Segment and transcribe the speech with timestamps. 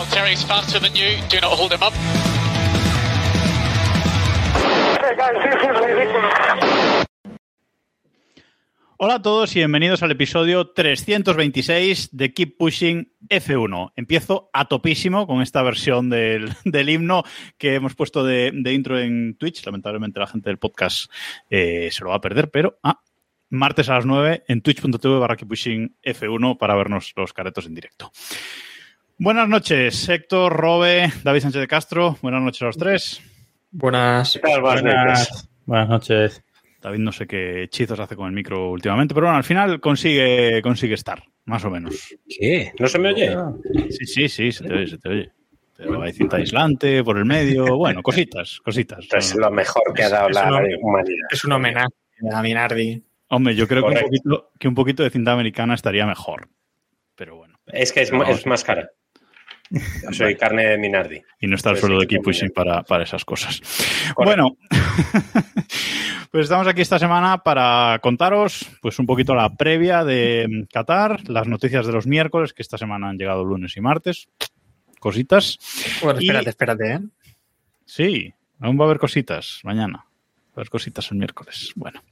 [0.00, 1.18] Faster than you.
[1.28, 1.92] Do not hold him up.
[8.96, 13.92] Hola a todos y bienvenidos al episodio 326 de Keep Pushing F1.
[13.94, 17.22] Empiezo a topísimo con esta versión del, del himno
[17.58, 19.64] que hemos puesto de, de, intro en Twitch.
[19.66, 21.10] Lamentablemente la gente del podcast
[21.50, 23.02] eh, se lo va a perder, pero ah,
[23.50, 27.74] martes a las 9 en twitch.tv barra Keep Pushing F1 para vernos los caretos en
[27.74, 28.10] directo.
[29.22, 32.16] Buenas noches, Héctor, Robe, David Sánchez de Castro.
[32.22, 33.20] Buenas noches a los tres.
[33.70, 34.40] Buenas.
[34.42, 36.42] Buenas, Buenas noches.
[36.80, 40.62] David no sé qué hechizos hace con el micro últimamente, pero bueno, al final consigue,
[40.62, 42.16] consigue estar, más o menos.
[42.26, 42.72] ¿Qué?
[42.78, 43.36] ¿No se me oye?
[43.90, 45.30] Sí, sí, sí, se te oye, se te oye.
[45.76, 49.06] Pero hay cinta aislante por el medio, bueno, cositas, cositas.
[49.12, 51.26] Es lo mejor que ha dado Es la una- humanidad.
[51.30, 51.88] Es un homenaje
[52.32, 53.02] a Minardi.
[53.28, 56.48] Hombre, yo creo que un, poquito, que un poquito de cinta americana estaría mejor.
[57.16, 57.58] Pero bueno.
[57.66, 58.10] Es que es
[58.46, 58.88] más cara.
[60.12, 61.22] Soy carne de Minardi.
[61.40, 63.60] Y no está el sueldo sí, de Keep Pushing para, para esas cosas.
[64.14, 64.24] Correcto.
[64.24, 64.56] Bueno,
[66.30, 71.46] pues estamos aquí esta semana para contaros pues un poquito la previa de Qatar, las
[71.46, 74.28] noticias de los miércoles, que esta semana han llegado lunes y martes.
[74.98, 75.58] Cositas.
[76.02, 77.00] Bueno, Y- espérate, espérate, ¿eh?
[77.84, 79.98] Sí, aún va a haber cositas mañana.
[79.98, 81.72] Va a haber cositas el miércoles.
[81.76, 82.02] Bueno,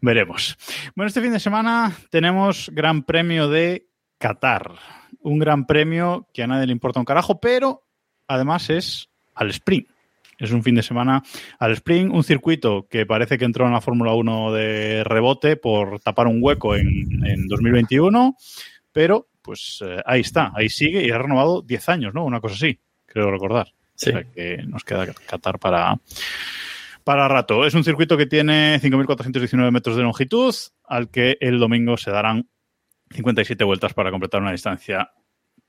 [0.00, 0.56] veremos.
[0.94, 3.87] Bueno, este fin de semana tenemos Gran Premio de
[4.18, 4.72] Qatar.
[5.20, 7.84] Un gran premio que a nadie le importa un carajo, pero
[8.26, 9.88] además es al sprint.
[10.38, 11.22] Es un fin de semana
[11.58, 15.98] al sprint, un circuito que parece que entró en la Fórmula 1 de rebote por
[16.00, 18.36] tapar un hueco en, en 2021,
[18.92, 22.24] pero pues eh, ahí está, ahí sigue y ha renovado 10 años, ¿no?
[22.24, 23.72] Una cosa así, creo recordar.
[23.94, 24.10] Sí.
[24.10, 25.98] O sea que nos queda Qatar para,
[27.02, 27.66] para rato.
[27.66, 32.48] Es un circuito que tiene 5.419 metros de longitud, al que el domingo se darán
[33.10, 35.10] 57 vueltas para completar una distancia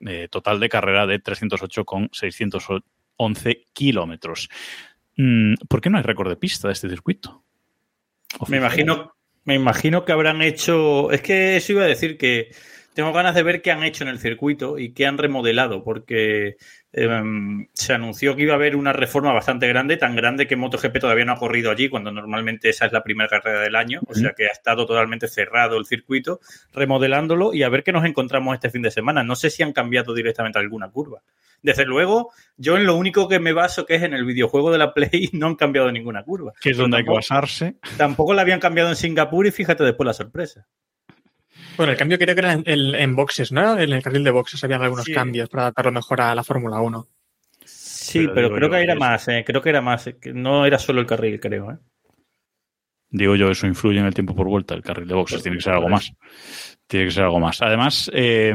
[0.01, 4.49] eh, total de carrera de 308,611 kilómetros.
[5.17, 7.43] Mm, ¿Por qué no hay récord de pista de este circuito?
[8.47, 11.11] Me imagino, me imagino que habrán hecho.
[11.11, 12.51] Es que eso iba a decir que
[12.99, 16.57] tengo ganas de ver qué han hecho en el circuito y qué han remodelado, porque
[16.91, 20.99] em, se anunció que iba a haber una reforma bastante grande, tan grande que MotoGP
[20.99, 24.13] todavía no ha corrido allí, cuando normalmente esa es la primera carrera del año, o
[24.13, 26.41] sea que ha estado totalmente cerrado el circuito,
[26.73, 29.23] remodelándolo y a ver qué nos encontramos este fin de semana.
[29.23, 31.21] No sé si han cambiado directamente alguna curva.
[31.61, 34.77] Desde luego, yo en lo único que me baso, que es en el videojuego de
[34.77, 36.51] la Play, no han cambiado ninguna curva.
[36.59, 37.75] Que es donde hay que basarse.
[37.95, 40.67] Tampoco la habían cambiado en Singapur y fíjate después la sorpresa.
[41.77, 43.79] Bueno, el cambio creo que era en, en- en boxes, ¿no?
[43.79, 45.13] En el carril de boxes habían algunos Sí.
[45.13, 47.07] cambios para adaptarlo mejor a la Fórmula 1.
[47.63, 50.99] Sí, Pero creo yo que era más, eh, creo que era más, no era solo
[51.01, 51.71] el carril, creo.
[51.71, 51.77] ¿eh?
[53.11, 54.75] Digo yo, eso influye en el tiempo por vuelta.
[54.75, 56.11] El carril de boxes tiene que ser algo más.
[56.87, 57.61] Tiene que ser algo más.
[57.61, 58.53] Además, eh,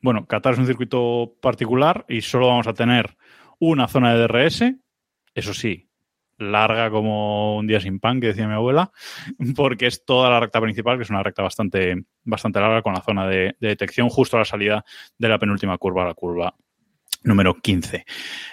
[0.00, 3.16] bueno, Qatar es un circuito particular y solo vamos a tener
[3.60, 4.74] una zona de DRS.
[5.34, 5.85] Eso sí,
[6.38, 8.90] larga como un día sin pan, que decía mi abuela,
[9.54, 13.00] porque es toda la recta principal, que es una recta bastante, bastante larga con la
[13.00, 14.84] zona de, de detección justo a la salida
[15.18, 16.54] de la penúltima curva, la curva
[17.22, 18.04] número 15.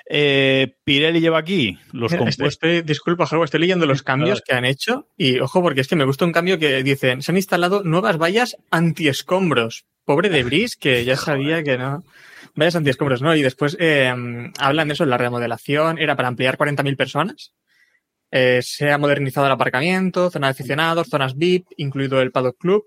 [0.10, 2.48] Eh, Pirelli lleva aquí los Mira, compuestos.
[2.48, 5.88] estoy, estoy- disculpa, Jago, estoy leyendo los cambios que han hecho y ojo, porque es
[5.88, 9.86] que me gusta un cambio que dicen, se han instalado nuevas vallas antiescombros.
[10.06, 12.04] Pobre de Bris, que ya sabía que no.
[12.56, 13.36] Vallas antiescombros, ¿no?
[13.36, 14.14] Y después eh,
[14.60, 17.54] hablan de eso, la remodelación era para ampliar 40.000 personas.
[18.36, 22.84] Eh, se ha modernizado el aparcamiento, zona de aficionados, zonas VIP, incluido el Paddock Club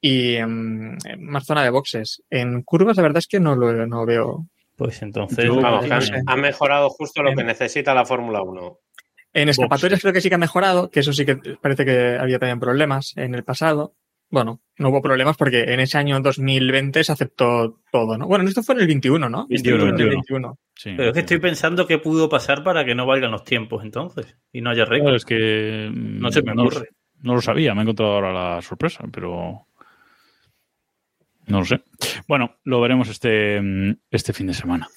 [0.00, 2.20] y em, más zona de boxes.
[2.30, 4.46] En curvas, la verdad es que no lo no veo.
[4.76, 5.44] Pues entonces.
[5.44, 6.14] Yo- Vamos, no sé.
[6.26, 8.78] han mejorado justo lo En- que necesita la Fórmula 1.
[9.32, 12.38] En escapatorias creo que sí que ha mejorado, que eso sí que parece que había
[12.40, 13.94] también problemas en el pasado.
[14.34, 18.26] Bueno, no hubo problemas porque en ese año 2020 se aceptó todo, ¿no?
[18.26, 19.46] Bueno, esto fue en el 21, ¿no?
[19.48, 20.48] 21, Esto fue en el 21.
[20.48, 20.58] 21.
[20.74, 21.24] Sí, Pero es que sí.
[21.24, 24.86] estoy pensando qué pudo pasar para que no valgan los tiempos entonces y no haya
[24.86, 25.14] Claro, récord.
[25.14, 26.88] es que mm, No se me lo- ocurre.
[27.22, 29.66] No, lo sabía, me he encontrado ahora la sorpresa, pero
[31.46, 31.80] no lo sé.
[32.26, 34.88] Bueno, lo veremos este, mm, este fin de semana.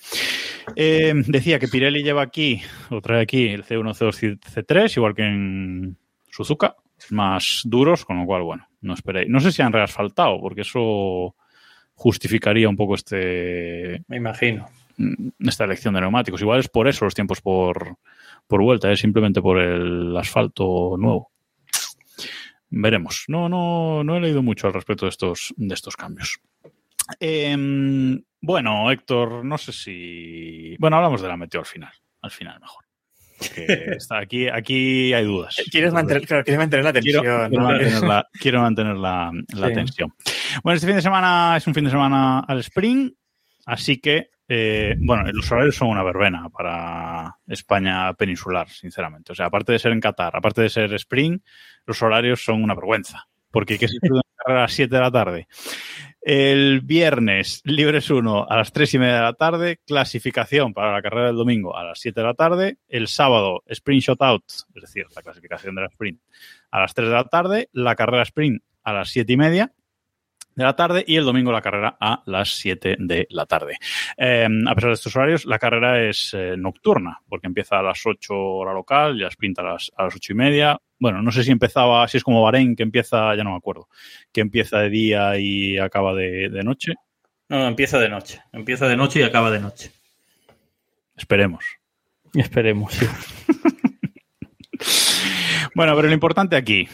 [0.76, 5.24] Eh, decía que Pirelli lleva aquí, o trae aquí el C1, C2, C3, igual que
[5.24, 5.98] en
[6.30, 6.76] Suzuka,
[7.10, 9.30] más duros, con lo cual, bueno, no esperéis.
[9.30, 11.36] No sé si han reasfaltado, porque eso
[11.94, 14.68] justificaría un poco este, Me imagino.
[14.98, 16.42] mm, esta elección de neumáticos.
[16.42, 17.98] Igual es por eso los tiempos por,
[18.48, 21.32] por vuelta, es simplemente por el asfalto nuevo.
[22.70, 23.26] Veremos.
[23.28, 26.40] No, no, no he leído mucho al respecto de estos, de estos cambios.
[27.20, 30.76] Em, bueno, Héctor, no sé si.
[30.78, 31.94] Bueno, hablamos de la meteo al final.
[32.22, 32.84] Al final, mejor.
[33.38, 35.56] Porque está aquí, aquí hay dudas.
[35.72, 37.22] Quieres mantener, claro, quieres mantener la tensión.
[37.22, 37.62] quiero ¿no?
[37.62, 39.74] mantener, la, quiero mantener la- la Sí.
[39.74, 40.14] tensión.
[40.64, 43.14] Bueno, este fin de semana es un fin de semana al sprint,
[43.66, 49.32] así que, eh, bueno, los horarios son una verbena para España peninsular, sinceramente.
[49.34, 51.44] O sea, aparte de ser en Qatar, aparte de ser sprint,
[51.86, 53.28] los horarios son una vergüenza.
[53.52, 53.98] Porque que se
[54.46, 55.48] a las 7 de la tarde.
[56.30, 61.02] El viernes, Libres 1 a las 3 y media de la tarde, clasificación para la
[61.02, 65.06] carrera del domingo a las 7 de la tarde, el sábado, Sprint Shootout, es decir,
[65.16, 66.20] la clasificación de la sprint
[66.70, 69.72] a las 3 de la tarde, la carrera sprint a las 7 y media
[70.54, 73.78] de la tarde y el domingo la carrera a las 7 de la tarde.
[74.18, 78.06] Eh, a pesar de estos horarios, la carrera es eh, nocturna, porque empieza a las
[78.06, 80.78] 8 hora local y la sprint a las, a las 8 y media.
[81.00, 83.88] Bueno, no sé si empezaba, si es como Bahrein, que empieza, ya no me acuerdo,
[84.32, 86.94] que empieza de día y acaba de, de noche.
[87.50, 88.42] No, no, empieza de noche.
[88.52, 89.92] Empieza de noche y acaba de noche.
[91.16, 91.66] Esperemos.
[92.34, 93.06] Esperemos, sí.
[95.78, 96.88] Bueno, pero lo importante aquí,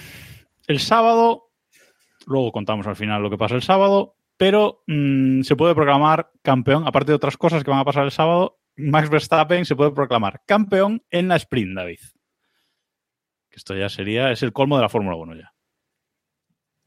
[0.67, 1.51] el sábado,
[2.25, 6.85] luego contamos al final lo que pasa el sábado, pero mm, se puede proclamar campeón,
[6.85, 10.41] aparte de otras cosas que van a pasar el sábado, Max Verstappen se puede proclamar
[10.45, 11.99] campeón en la sprint, David.
[13.53, 15.53] Que esto ya sería, es el colmo de la Fórmula 1 ya.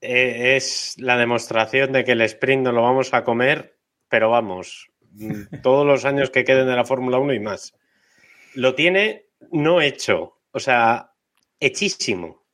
[0.01, 3.79] Eh, es la demostración de que el sprint no lo vamos a comer,
[4.09, 7.73] pero vamos, mm, todos los años que queden de la Fórmula 1 y más.
[8.55, 11.13] Lo tiene no hecho, o sea,
[11.61, 12.45] hechísimo.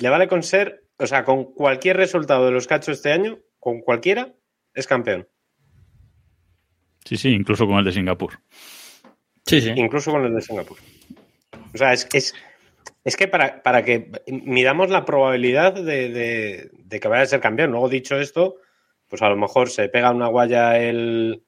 [0.00, 3.82] Le vale con ser, o sea, con cualquier resultado de los cachos este año, con
[3.82, 4.34] cualquiera,
[4.74, 5.28] es campeón.
[7.04, 8.40] Sí, sí, incluso con el de Singapur.
[9.46, 9.72] Sí, sí.
[9.76, 10.76] Incluso con el de Singapur.
[11.72, 12.34] O sea, es, es,
[13.06, 17.40] es que para, para que midamos la probabilidad de, de- de que vaya a ser
[17.40, 17.70] campeón.
[17.70, 18.56] Luego, dicho esto,
[19.08, 21.42] pues a lo mejor se pega una guaya el,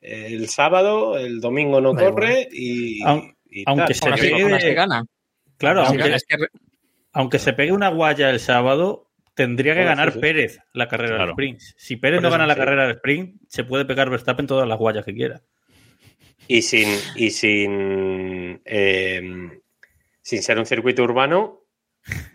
[0.00, 3.02] el sábado, el domingo no corre y.
[3.02, 4.16] Aun- y aunque tal.
[4.16, 5.04] se pegue de- gana.
[5.58, 6.16] Claro, aunque, gana.
[6.16, 6.48] Es que re-
[7.12, 10.20] aunque se pegue una guaya el sábado, tendría que Bueno, ganar sí, sí.
[10.20, 11.24] Pérez la carrera Claro.
[11.24, 11.60] del sprint.
[11.76, 12.60] Si Pérez no gana la sí.
[12.60, 15.42] carrera del sprint, se puede pegar Verstappen todas las guayas que quiera.
[16.46, 19.59] Y sin, y sin, eh,
[20.22, 21.58] sin ser un circuito urbano,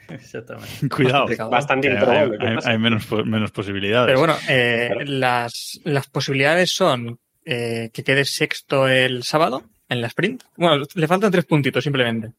[0.10, 0.90] Exactamente.
[0.96, 1.26] Cuidado.
[1.50, 2.60] bastante que hay, improbable.
[2.64, 4.08] hay- menos, menos posibilidades.
[4.08, 5.12] Pero bueno, eh, Claro.
[5.12, 10.44] las, las posibilidades son eh, que quede sexto el sábado en la sprint.
[10.58, 12.32] Bueno, le faltan tres puntitos simplemente.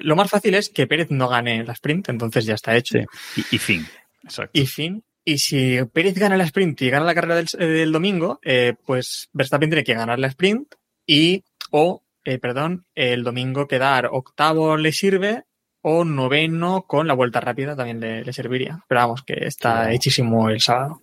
[0.00, 2.98] Lo más fácil es que Pérez no gane la sprint, entonces ya está hecho.
[3.34, 3.44] Sí.
[3.50, 3.86] y, y fin.
[4.24, 4.58] Exacto.
[4.58, 5.04] Y fin.
[5.22, 9.28] Y si Pérez gana la sprint y gana la carrera del, del domingo, eh, pues
[9.34, 10.74] Verstappen tiene que ganar la sprint
[11.06, 15.44] y, o, eh, perdón, el domingo quedar octavo le sirve
[15.82, 18.80] o noveno con la vuelta rápida también le, le serviría.
[18.88, 19.90] Pero vamos, que está Claro.
[19.92, 21.02] hechísimo el sábado.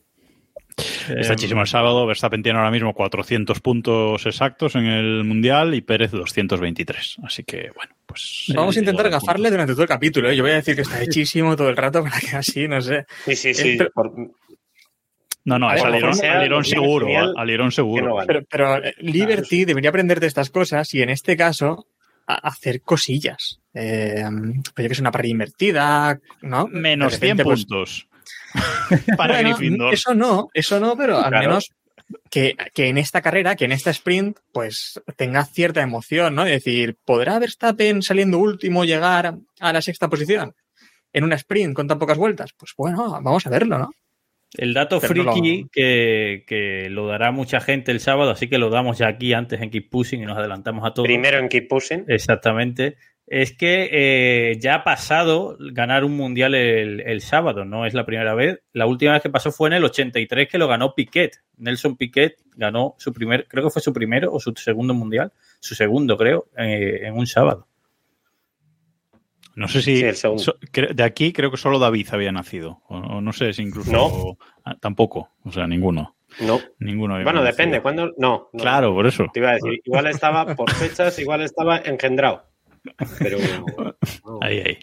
[0.77, 2.05] Está Eh, hechísimo el sábado.
[2.05, 7.17] Verstappen tiene ahora mismo 400 puntos exactos en el Mundial y Pérez 223.
[7.23, 8.45] Así que, bueno, pues...
[8.55, 10.29] Vamos a eh, intentar gafarle durante todo el capítulo.
[10.29, 10.35] ¿eh?
[10.35, 13.05] Yo voy a decir que está hechísimo todo el rato para que así, no sé.
[13.25, 13.75] Sí, sí, sí.
[13.79, 14.13] Pero- por-
[15.47, 16.13] No, no, es alirón,
[16.65, 17.05] seguro.
[17.05, 18.17] genial, Alirón seguro.
[18.27, 21.87] Pero, pero eh, Liberty debería aprender de estas cosas y en este caso
[22.27, 23.61] a- hacer cosillas.
[23.73, 24.25] Eh,
[24.75, 26.67] pues que es una parrilla invertida, ¿no?
[26.67, 28.07] Menos repente, 100 pues, puntos.
[29.17, 29.93] Para bueno, Gryffindor.
[29.93, 31.47] Eso no, eso no, pero al Claro.
[31.47, 31.69] menos
[32.29, 36.43] que, que en esta carrera, que en esta sprint, pues tenga cierta emoción, ¿no?
[36.45, 40.53] Es decir, ¿podrá Verstappen saliendo último llegar a la sexta posición?
[41.13, 42.51] En una sprint con tan pocas vueltas.
[42.57, 43.89] Pues bueno, vamos a verlo, ¿no?
[44.55, 48.47] El dato Pero no friki lo- que, que lo dará mucha gente el sábado, así
[48.47, 51.05] que lo damos ya aquí antes en Keep Pushing y nos adelantamos a todos.
[51.07, 52.05] Primero en Keep Pushing.
[52.07, 52.95] Exactamente.
[53.29, 58.05] Es que eh, ya ha pasado ganar un mundial el, el sábado, no es la
[58.05, 58.61] primera vez.
[58.71, 61.35] La última vez que pasó fue en el 83 que lo ganó Piquet.
[61.57, 65.75] Nelson Piquet ganó su primer, creo que fue su primero o su segundo mundial, su
[65.75, 67.66] segundo creo, eh, en un sábado.
[69.57, 69.97] No sé si...
[69.97, 70.43] Sí, el segundo.
[70.43, 72.83] so- cre- de aquí creo que solo David había nacido.
[72.89, 73.91] O, o no sé si incluso...
[73.91, 74.37] No.
[74.63, 75.31] ah, tampoco.
[75.43, 76.15] O sea, ninguno.
[76.41, 76.59] No.
[76.79, 77.57] Ninguno había Bueno, nacido.
[77.57, 77.81] depende.
[77.81, 78.13] ¿Cuándo?
[78.17, 78.59] No, no.
[78.61, 79.25] Claro, por eso.
[79.33, 82.45] Te iba a decir, igual estaba por fechas, igual estaba engendrado.
[83.17, 83.37] Pero.
[84.25, 84.39] no.
[84.41, 84.77] Ahí, ahí.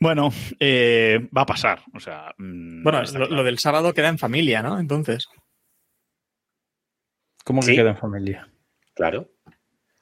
[0.00, 1.82] Bueno, eh, va a pasar.
[1.94, 3.26] O sea, mm, Bueno, lo, claro.
[3.28, 4.78] lo del sábado queda en familia, ¿no?
[4.80, 5.28] Entonces.
[7.44, 7.76] ¿Cómo que Sí.
[7.76, 8.48] queda en familia?
[8.94, 9.28] Claro.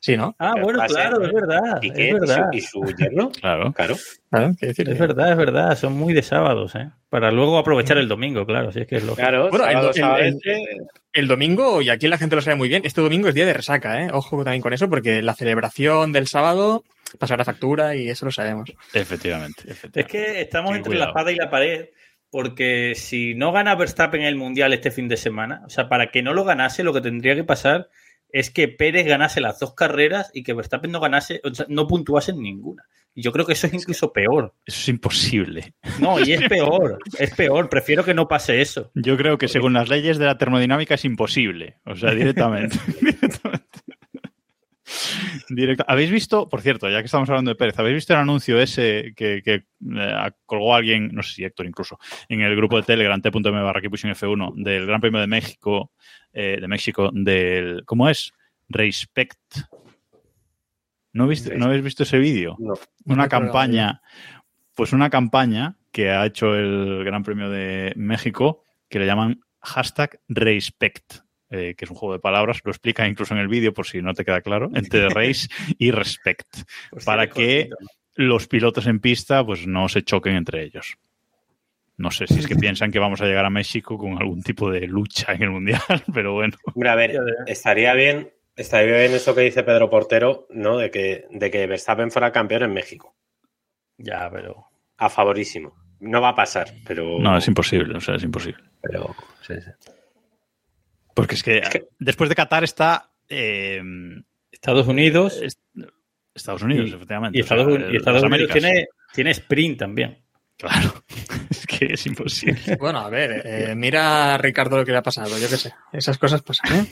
[0.04, 0.34] Sí, ¿no?
[0.40, 1.80] Ah, bueno, va a ser claro, es verdad.
[1.80, 2.48] Piqué Es verdad.
[2.52, 3.30] y su, y su yerno.
[3.30, 3.72] Claro.
[3.72, 3.94] Claro.
[4.30, 5.78] Claro, quiero decir, Es verdad, es verdad.
[5.78, 6.90] Son muy de sábados, ¿eh?
[7.08, 8.72] Para luego aprovechar el domingo, claro.
[8.72, 10.64] Si es que es lo Claro, Bueno, el- sábado, el- sabadete,
[11.12, 13.52] El domingo, y aquí la gente lo sabe muy bien, este domingo es día de
[13.52, 14.08] resaca, ¿eh?
[14.12, 16.82] Ojo también con eso, porque la celebración del sábado
[17.20, 18.72] pasará factura y eso lo sabemos.
[18.94, 19.62] Efectivamente.
[19.94, 21.04] Es que estamos entre cuidado.
[21.04, 21.90] la espada y la pared,
[22.30, 26.22] porque si no gana Verstappen el Mundial este fin de semana, o sea, para que
[26.22, 27.88] no lo ganase, lo que tendría que pasar
[28.32, 31.86] es que Pérez ganase las dos carreras y que Verstappen no ganase, o sea, no
[31.86, 32.84] puntuase en ninguna.
[33.14, 34.54] Y yo creo que eso es incluso peor.
[34.64, 35.74] Eso es imposible.
[36.00, 37.68] No, y es peor, es peor.
[37.68, 38.90] Prefiero que no pase eso.
[38.94, 41.76] Yo creo que según las leyes de la termodinámica es imposible.
[41.84, 42.78] O sea, directamente.
[43.00, 43.68] directamente.
[45.48, 48.60] Directa- ¿Habéis visto, por cierto, ya que estamos hablando de Pérez, ¿habéis visto el anuncio
[48.60, 51.98] ese que, que, eh, colgó alguien, no sé si Héctor incluso,
[52.28, 55.92] en el grupo de Telegram t.m barra Keeppushing F1 del Gran Premio de México,
[56.32, 58.32] eh, de México, del, ¿cómo es?
[58.68, 59.38] Respect.
[61.12, 62.56] ¿No, viste, ¿no habéis visto ese vídeo?
[62.58, 62.74] No.
[63.04, 64.02] Una No campaña,
[64.74, 70.20] pues una campaña que ha hecho el Gran Premio de México que le llaman hashtag
[70.28, 71.16] Respect,
[71.50, 74.02] eh, que es un juego de palabras, lo explica incluso en el vídeo por si
[74.02, 75.48] no te queda claro, entre race
[75.78, 76.48] y respect,
[77.04, 77.70] para que
[78.14, 80.96] los pilotos en pista pues no se choquen entre ellos.
[82.02, 84.70] No sé si es que piensan que vamos a llegar a México con algún tipo
[84.70, 85.80] de lucha en el Mundial,
[86.12, 86.56] pero bueno.
[86.74, 87.14] Hombre, a ver,
[87.46, 90.76] estaría bien, estaría bien eso que dice Pedro Portero, ¿no?
[90.78, 93.16] De que, de que Verstappen fuera campeón en México.
[93.98, 94.66] Ya, pero.
[94.98, 95.74] A favorísimo.
[96.00, 97.18] No va a pasar, pero.
[97.20, 98.62] No, es imposible, o sea, es imposible.
[98.82, 99.14] Pero,
[99.46, 99.70] sí, sí.
[101.14, 103.80] Porque es que, que- después de Qatar está eh,
[104.50, 105.40] Estados Unidos.
[105.40, 105.60] es-
[106.34, 107.38] Estados Unidos, y- efectivamente.
[107.38, 110.21] Y o sea, Estados, Unidos- y Estados Unidos tiene, tiene sprint también.
[110.58, 111.02] Claro,
[111.50, 112.76] es que es imposible.
[112.78, 115.72] Bueno, a ver, eh, mira a Ricardo lo que le ha pasado, yo qué sé.
[115.92, 116.86] Esas cosas pasan, ¿eh?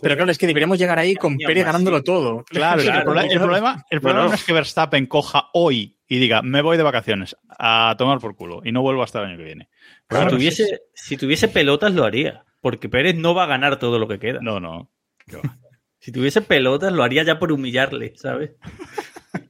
[0.00, 2.44] Pero claro, es que deberíamos llegar ahí con Pérez ganándolo todo.
[2.44, 4.28] Claro, el, problema, el problema Bueno.
[4.28, 8.36] no es que Verstappen coja hoy y diga, me voy de vacaciones a tomar por
[8.36, 9.68] culo y no vuelvo hasta el año que viene.
[10.10, 12.44] si, tuviese, si tuviese pelotas, lo haría.
[12.60, 14.38] Porque Pérez no va a ganar todo lo que queda.
[14.40, 14.90] No, no.
[15.98, 18.52] Si tuviese pelotas, lo haría ya por humillarle, ¿sabes?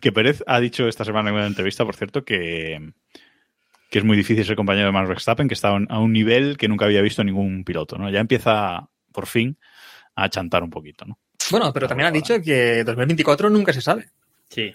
[0.00, 2.92] Que Pérez ha dicho esta semana en una entrevista, por cierto, que,
[3.90, 6.68] que es muy difícil ser compañero de Max Verstappen, que está a un, nivel que
[6.68, 8.08] nunca había visto ningún piloto, ¿no?
[8.08, 9.58] Ya empieza, por fin,
[10.14, 11.18] a chantar un poquito, ¿no?
[11.50, 14.08] Bueno, pero también ha dicho que 2024 nunca se sabe.
[14.48, 14.72] Sí.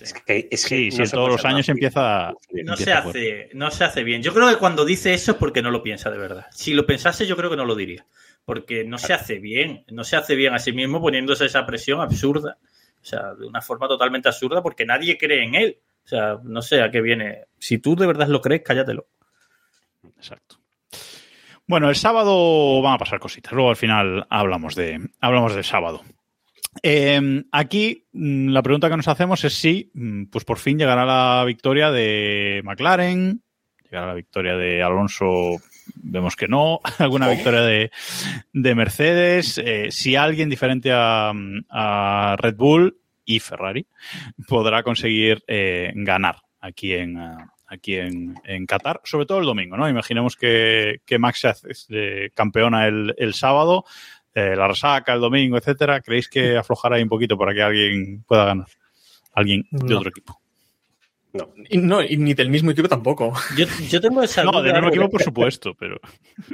[0.00, 2.32] Es que, es que Sí, no se todos los años empieza...
[2.50, 4.22] No empieza se, hace, no se hace bien.
[4.22, 6.46] Yo creo que cuando dice eso es porque no lo piensa de verdad.
[6.50, 8.04] Si lo pensase, yo creo que no lo diría.
[8.44, 9.84] Porque no se hace bien.
[9.90, 12.58] No se hace bien a sí mismo poniéndose esa presión absurda.
[13.02, 15.78] O sea, de una forma totalmente absurda porque nadie cree en él.
[16.04, 17.46] O sea, no sé a qué viene.
[17.58, 19.06] Si tú de verdad lo crees, cállatelo.
[20.16, 20.56] Exacto.
[21.66, 23.52] Bueno, el sábado van a pasar cositas.
[23.52, 26.02] Luego al final hablamos de hablamos del sábado.
[26.82, 31.04] Eh, aquí mm, la pregunta que nos hacemos es si, mm, pues por fin llegará
[31.04, 33.42] la victoria de McLaren,
[33.84, 35.56] llegará la victoria de Alonso,
[35.96, 37.90] vemos que no, alguna victoria de,
[38.52, 41.32] de Mercedes, eh, si alguien diferente a,
[41.70, 43.86] a Red Bull y Ferrari
[44.48, 49.76] podrá conseguir eh, ganar aquí en, ah, aquí en, en Qatar, sobre todo el domingo,
[49.76, 49.88] ¿no?
[49.88, 53.84] Imaginemos que, que Max se hace eh, campeona el, el sábado,
[54.34, 56.00] eh, la resaca el domingo, etcétera.
[56.00, 58.66] ¿Creéis que aflojará ahí un poquito para que alguien pueda ganar?
[59.34, 59.98] Alguien de No.
[59.98, 60.41] otro equipo.
[61.32, 61.48] No.
[61.68, 63.32] Y, no, y ni del mismo equipo tampoco.
[63.56, 64.62] Yo, yo tengo esa No, duda.
[64.62, 65.96] del mismo porque- equipo, por supuesto, pero.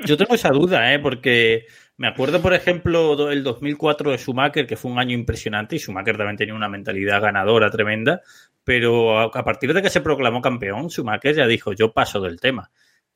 [0.05, 0.99] Yo tengo esa duda, ¿eh?
[1.01, 1.67] porque
[1.97, 6.17] me acuerdo, por ejemplo, el 2004 de Schumacher, que fue un año impresionante, y Schumacher
[6.17, 8.21] también tenía una mentalidad ganadora tremenda,
[8.63, 12.71] pero a, partir de que se proclamó campeón, Schumacher ya dijo, yo paso del tema.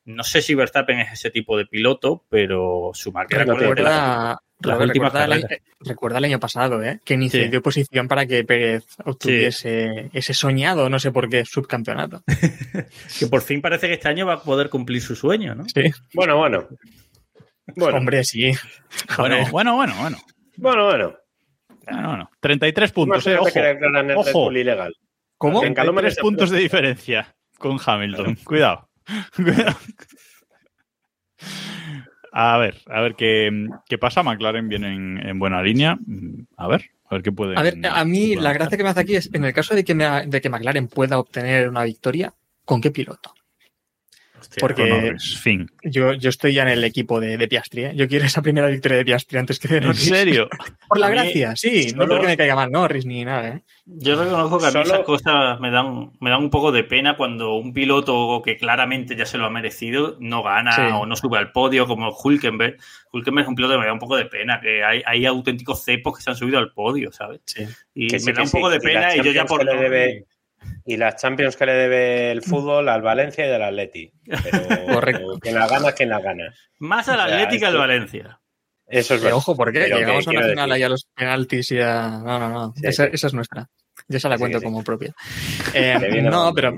[0.05, 3.47] No sé si Verstappen es ese tipo de piloto, pero Schumacher...
[3.47, 5.61] No Recuerda, recuerda, el, carreras.
[5.79, 6.99] recuerda el año pasado, ¿eh?
[7.03, 7.39] que ni Sí.
[7.41, 12.23] cedió posición para que Pérez obtuviese ese soñado, no sé por qué, subcampeonato.
[13.19, 15.65] que por fin parece que este año va a poder cumplir su sueño, ¿no?
[15.73, 15.83] Sí.
[16.13, 16.67] Bueno, bueno.
[17.75, 18.51] Bueno, Hombre, sí.
[19.17, 20.17] Bueno, bueno, bueno, bueno.
[20.57, 21.15] bueno, bueno.
[21.85, 22.29] Bueno, bueno.
[22.39, 23.49] 33 puntos, eh, ojo.
[23.51, 24.51] que Ojo.
[24.51, 24.93] Ilegal.
[25.37, 25.63] ¿Cómo?
[25.63, 28.35] En Caloma 33 se- puntos de diferencia con Hamilton.
[28.43, 28.89] Cuidado.
[29.35, 29.77] Cuidado.
[32.35, 34.23] A ver, a ver qué, qué pasa.
[34.23, 35.97] McLaren viene en, en buena línea.
[36.57, 37.55] A ver, a ver qué puede.
[37.57, 39.83] A ver, a mí la gracia que me hace aquí es, en el caso de
[39.83, 42.33] que, me- de que McLaren pueda obtener una victoria,
[42.65, 43.33] ¿con qué piloto?
[44.59, 45.37] Porque- Norris.
[45.39, 45.69] Fin.
[45.83, 47.85] Yo, yo estoy ya en el equipo de, de Piastri.
[47.85, 47.91] ¿eh?
[47.95, 50.03] Yo quiero esa primera victoria de Piastri antes que de ¿En Norris.
[50.05, 50.49] serio?
[50.87, 51.87] Por la mí, gracia, sí.
[51.95, 53.61] No solo- porque me caiga mal Norris ni nada, ¿eh?
[53.85, 56.83] Yo reconozco que a mí Solo- esas cosas me dan, me dan un poco de
[56.83, 60.81] pena cuando un piloto que claramente ya se lo ha merecido no gana Sí.
[60.93, 62.77] o no sube al podio, como Hulkenberg.
[63.11, 65.83] Hulkenberg es un piloto que me da un poco de pena, que hay, hay auténticos
[65.83, 67.41] cepos que se han subido al podio, ¿sabes?
[67.45, 67.65] Sí.
[67.93, 68.57] Y Que sí, me da que un sí.
[68.57, 70.25] poco de pena y, yo ya por no- debe-
[70.85, 74.11] Y las Champions que le debe el fútbol al Valencia y al Atleti.
[74.25, 75.39] Pero Correcto.
[75.39, 76.53] quien la gana, quien la gana.
[76.79, 78.39] Más al Atlético que al Valencia.
[78.85, 79.37] Eso es Pero verdad.
[79.37, 79.79] ojo, ¿por qué?
[79.81, 82.09] Pero Llegamos que a una quiero final decir- ahí a los penaltis y a...
[82.23, 82.73] No, no, no.
[82.75, 83.09] Sí, esa, sí.
[83.13, 83.69] esa es nuestra.
[84.07, 84.65] Yo esa la cuento sí.
[84.65, 85.13] como propia.
[85.73, 86.75] Eh, no, pero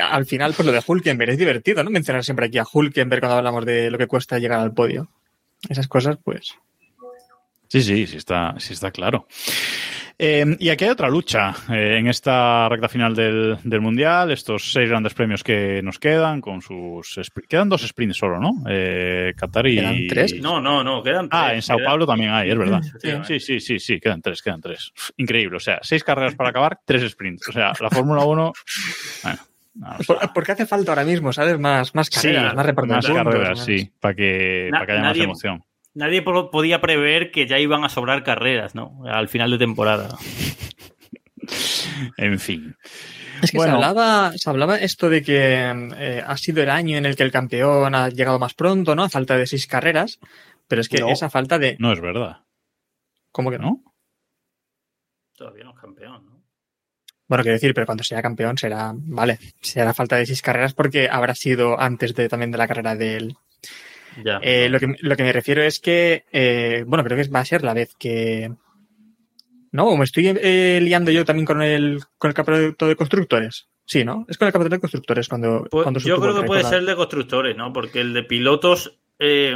[0.00, 1.90] al final, pues lo de Hulkenberg es divertido, ¿no?
[1.90, 5.08] Mencionar siempre aquí a Hulkenberg cuando hablamos de lo que cuesta llegar al podio.
[5.68, 6.54] Esas cosas, pues...
[7.80, 9.26] Sí, sí, sí está, sí está claro.
[10.16, 14.70] Eh, y aquí hay otra lucha eh, en esta recta final del, del Mundial, estos
[14.72, 17.20] seis grandes premios que nos quedan con sus...
[17.48, 18.52] Quedan dos sprints solo, ¿no?
[18.68, 19.74] Eh, Qatar y...
[19.74, 20.34] ¿Quedan tres?
[20.40, 22.80] No, no, no, quedan Ah, tres, en Sao quedan- Paulo también hay, es verdad.
[23.26, 24.92] Sí, sí, sí, sí, quedan tres, quedan tres.
[25.16, 27.48] Increíble, o sea, seis carreras para acabar, tres sprints.
[27.48, 28.52] O sea, la Fórmula 1...
[29.24, 29.38] Bueno,
[29.74, 31.58] no, o sea, ¿Por, por qué hace falta ahora mismo, sabes?
[31.58, 34.86] Más, más sí, carreras, más reparto de más carreras, más- sí, para que, Na- para
[34.86, 35.64] que haya más emoción.
[35.94, 39.02] Nadie po- podía prever que ya iban a sobrar carreras, ¿no?
[39.06, 40.16] Al final de temporada.
[42.16, 42.76] En fin.
[43.42, 43.72] Es que Bueno.
[43.72, 47.22] se, hablaba, se hablaba esto de que eh, ha sido el año en el que
[47.22, 49.04] el campeón ha llegado más pronto, ¿no?
[49.04, 50.18] A falta de seis carreras.
[50.66, 51.10] Pero es que No.
[51.10, 51.76] esa falta de.
[51.78, 52.38] No es verdad,
[53.30, 53.82] ¿Cómo que no?
[53.84, 53.94] ¿no?
[55.36, 56.42] Todavía no es campeón, ¿no?
[57.26, 58.92] Bueno, quiero decir, pero cuando sea campeón será.
[58.94, 62.94] Vale, será falta de seis carreras porque habrá sido antes de también de la carrera
[62.94, 63.36] del.
[64.22, 64.38] Ya.
[64.42, 66.24] Eh, lo, que, lo que me refiero es que.
[66.30, 68.52] eh, bueno, creo que va a ser la vez que.
[69.72, 73.68] No, o me estoy eh, liando yo también con el, con el campeonato de constructores.
[73.86, 74.24] Sí, ¿no?
[74.28, 75.66] Es con el campeonato de constructores cuando.
[75.70, 76.74] Pues cuando yo creo que puede récord.
[76.78, 77.72] ser de constructores, ¿no?
[77.72, 79.54] Porque el de pilotos, eh,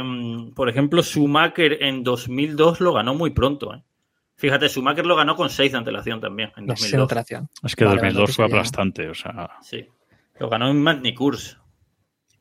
[0.55, 3.81] por ejemplo, Schumacher en 2002 lo ganó muy pronto, ¿eh?
[4.35, 7.01] Fíjate, Schumacher lo ganó con seis de antelación también en No sé, 2002.
[7.01, 7.49] alteración.
[7.63, 8.55] Es que Vale, 2002 vale, fue pues ya.
[8.57, 9.49] aplastante, o sea...
[9.61, 9.85] Sí.
[10.39, 11.58] Lo ganó en Magny-Cours.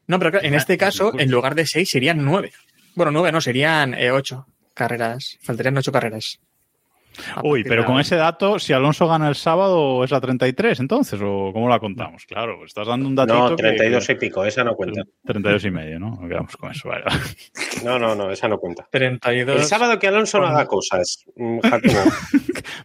[0.08, 1.22] No, pero en este Ah, caso, disculpe.
[1.22, 2.52] en lugar de seis, serían nueve.
[2.96, 5.38] Bueno, nueve no, serían eh, ocho carreras.
[5.42, 6.40] Faltarían ocho carreras.
[7.42, 11.20] Uy, pero con ese dato, si Alonso gana el sábado, ¿es la 33 entonces?
[11.22, 12.24] ¿O cómo la contamos?
[12.26, 15.02] Claro, estás dando un datito No, que- 32 y pico, esa no cuenta.
[15.24, 16.18] 32 y medio, ¿no?
[16.28, 17.04] Quedamos con eso, vale.
[17.84, 18.86] No, no, no, esa no cuenta.
[18.90, 19.56] 32.
[19.56, 22.12] El sábado que Alonso no haga cosas, mm, Jacobo.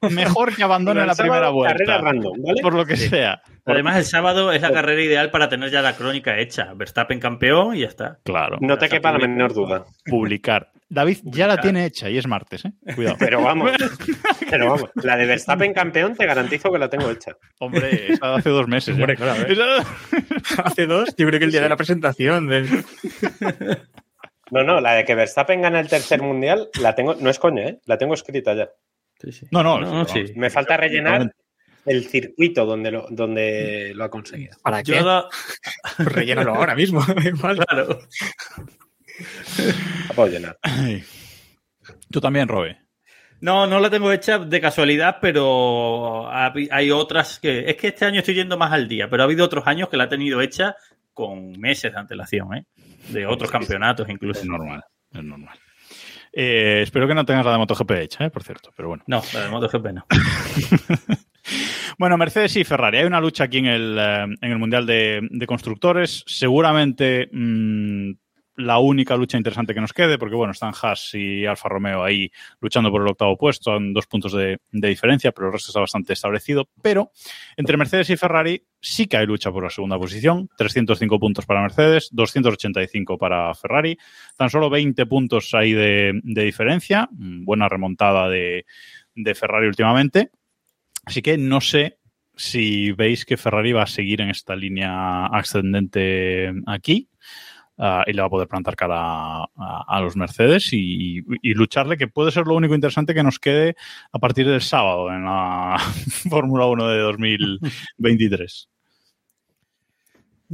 [0.11, 1.73] Mejor que abandone la primera vuelta.
[1.77, 2.61] Carrera random, ¿vale?
[2.61, 3.41] Por lo que sea.
[3.65, 6.73] Además, el sábado es la carrera ideal para tener ya la crónica hecha.
[6.75, 8.19] Verstappen campeón y ya está.
[8.23, 8.57] Claro.
[8.61, 9.85] No te quepa la menor duda.
[10.05, 10.69] Publicar.
[10.93, 12.71] David ya la tiene hecha y es martes, ¿eh?
[12.95, 13.15] Cuidado.
[13.19, 13.71] Pero vamos,
[14.49, 17.31] pero vamos, la de Verstappen campeón te garantizo que la tengo hecha.
[17.59, 18.93] Hombre, esa hace dos meses.
[18.95, 19.23] Hombre, ya.
[19.25, 19.53] claro, ¿eh?
[19.53, 22.47] Esa- Hace dos, yo creo que el día de la presentación.
[22.47, 22.83] de-
[24.51, 27.63] No, no, la de que Verstappen gana el tercer mundial, la tengo, no es coña,
[27.63, 27.79] ¿eh?
[27.85, 28.69] La tengo escrita ya.
[29.51, 30.33] No, no, No, sí, sí.
[30.35, 31.33] Me falta rellenar
[31.85, 34.57] el circuito donde lo, donde lo ha conseguido.
[34.61, 34.97] ¿Para qué?
[34.97, 35.27] Yo
[35.97, 37.01] Pues rellénalo ahora mismo.
[37.67, 37.99] Claro.
[40.07, 40.57] La puedo llenar.
[40.61, 41.03] Ay.
[42.11, 42.79] Tú también, Robe.
[43.41, 47.69] No, no la tengo hecha de casualidad, pero hay otras que.
[47.69, 49.97] Es que este año estoy yendo más al día, pero ha habido otros años que
[49.97, 50.75] la he tenido hecha
[51.11, 52.65] con meses de antelación, ¿eh?
[53.09, 54.39] De otros campeonatos incluso.
[54.39, 55.59] Es normal, es normal.
[56.31, 58.29] Eh, espero que no tengas la de MotoGP hecha, ¿eh?
[58.29, 59.03] por cierto, pero bueno.
[59.07, 60.05] No, la de MotoGP no.
[61.97, 62.97] Bueno, Mercedes y Ferrari.
[62.97, 66.23] Hay una lucha aquí en el, eh, en el Mundial de, de Constructores.
[66.25, 68.11] Seguramente mm,
[68.55, 72.31] la única lucha interesante que nos quede, porque bueno, están Haas y Alfa Romeo ahí
[72.59, 76.13] luchando por el octavo puesto, en dos puntos de, diferencia, pero el resto está bastante
[76.13, 76.69] establecido.
[76.81, 77.11] Pero
[77.57, 80.49] entre Mercedes y Ferrari sí que hay lucha por la segunda posición.
[80.57, 83.97] 305 puntos para Mercedes, 285 para Ferrari.
[84.37, 87.09] Tan solo 20 puntos ahí de, de diferencia.
[87.11, 88.65] Buena remontada de,
[89.15, 90.31] de Ferrari últimamente.
[91.05, 91.99] Así que no sé
[92.35, 97.09] si veis que Ferrari va a seguir en esta línea ascendente aquí
[97.77, 101.21] ah, y le va a poder plantar cara a, los Mercedes y,
[101.53, 103.75] lucharle, que puede ser lo único interesante que nos quede
[104.11, 105.77] a partir del sábado en la
[106.29, 108.69] Fórmula 1 de 2023.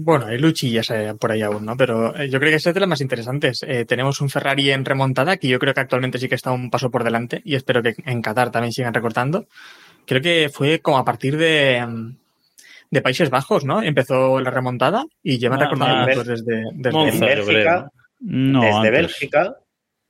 [0.02, 1.76] Bueno, hay luchillas eh, por ahí aún, ¿no?
[1.76, 3.64] Pero eh, yo creo que esta es de las más interesantes.
[3.68, 6.70] Eh, tenemos un Ferrari en remontada, que yo creo que actualmente sí que está un
[6.70, 9.48] paso por delante, y espero que en Qatar también sigan recortando.
[10.06, 12.18] Creo que fue como a partir de, mm,
[12.92, 13.82] de Países Bajos, ¿no?
[13.84, 15.70] Empezó la remontada y llevan Ah,
[16.06, 17.92] puntos desde, desde Monza, Bélgica.
[18.20, 18.92] No, desde antes.
[18.92, 19.56] Bélgica,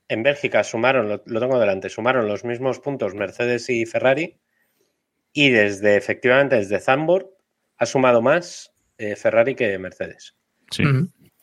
[0.08, 4.36] en Bélgica sumaron, lo, lo tengo delante, sumaron los mismos puntos Mercedes y Ferrari
[5.32, 7.28] y desde, efectivamente, desde Zandvoort
[7.78, 10.34] ha sumado más eh, Ferrari que Mercedes.
[10.70, 10.82] Sí.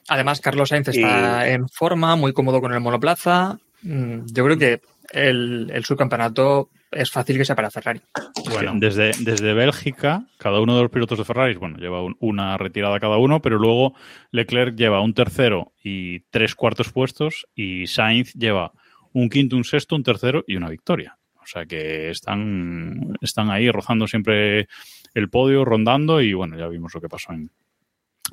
[0.10, 3.60] Además, Carlos Sainz está en forma, muy cómodo con el monoplaza.
[3.82, 8.02] Mm, Yo creo que el, el subcampeonato es fácil que sea para Ferrari.
[8.50, 12.58] Bueno, desde, desde Bélgica, cada uno de los pilotos de Ferrari, bueno, lleva un- una
[12.58, 13.93] retirada cada uno, pero luego
[14.32, 18.71] Leclerc lleva un tercero y tres cuartos puestos y Sainz lleva
[19.13, 21.17] un quinto, un sexto, un tercero y una victoria.
[21.41, 24.67] O sea que están, están ahí rozando siempre
[25.13, 27.50] el podio, rondando y bueno, ya vimos lo que pasó en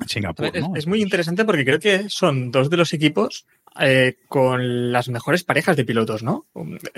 [0.05, 0.51] Singapur.
[0.75, 3.45] Es muy interesante porque creo que son dos de los equipos
[3.79, 6.45] eh, con las mejores parejas de pilotos, ¿no?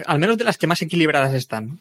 [0.06, 1.80] Al menos de las que más equilibradas están.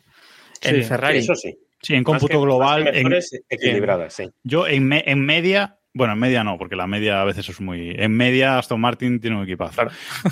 [0.63, 1.19] En Sí, Ferrari.
[1.19, 1.59] Eso sí.
[1.83, 2.87] Sí, en Más cómputo que- global.
[2.89, 4.25] en- mejores, equilibradas, sí.
[4.43, 7.61] Yo en, me- en media, bueno, en media no, porque la media a veces es
[7.61, 7.91] muy.
[7.97, 9.83] En media Aston Martin tiene un equipazo.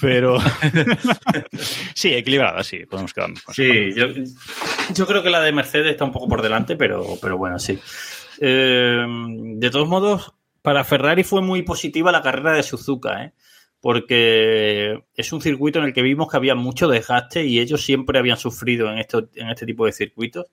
[0.01, 0.39] Pero.
[1.95, 3.55] sí, equilibrada, sí, podemos quedarnos con.
[3.55, 4.07] Sí, yo,
[4.95, 7.79] yo creo que la de Mercedes está un poco por delante, pero, pero bueno, sí.
[8.41, 13.33] Eh, de todos modos, para Ferrari fue muy positiva la carrera de Suzuka, ¿eh?
[13.85, 18.19] Porque es un circuito en el que vimos que había mucho desgaste y ellos siempre
[18.19, 18.97] habían sufrido en,
[19.35, 20.47] en este tipo de circuitos.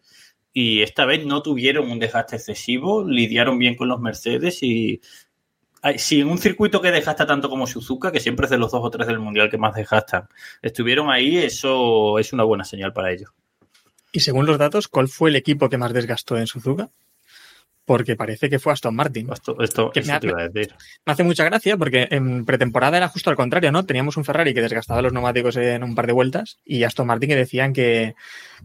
[0.51, 4.99] Y esta vez no tuvieron un desgaste excesivo, lidiaron bien con los Mercedes y
[5.95, 8.81] si en un circuito que desgasta tanto como Suzuka, que siempre es de los dos
[8.83, 10.27] o tres del mundial que más desgastan,
[10.61, 13.29] estuvieron ahí, eso es una buena señal para ellos.
[14.11, 16.89] Y según los datos, ¿cuál fue el equipo que más desgastó en Suzuka?
[17.85, 19.31] Porque parece que fue Aston Martin.
[19.31, 20.75] Esto, esto, Que me te iba a decir.
[21.05, 23.85] Me hace mucha gracia porque en pretemporada era justo al contrario, ¿no?
[23.85, 27.29] Teníamos un Ferrari que desgastaba los neumáticos en un par de vueltas y Aston Martin
[27.29, 28.15] que decían que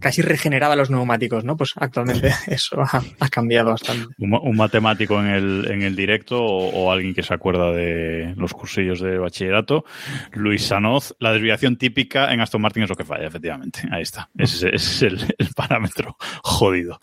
[0.00, 1.56] casi regeneraba los neumáticos, ¿no?
[1.56, 4.06] Pues actualmente eso ha, ha cambiado bastante.
[4.18, 7.72] Un, ma- un matemático en el, en el directo o, o alguien que se acuerda
[7.72, 9.84] de los cursillos de bachillerato,
[10.32, 13.80] Luis Sanoz, la desviación típica en Aston Martin es lo que falla, efectivamente.
[13.90, 14.28] Ahí está.
[14.36, 16.98] Ese, ese es el, el parámetro jodido.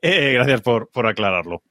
[0.00, 1.62] Eh, gracias por, por aclararlo.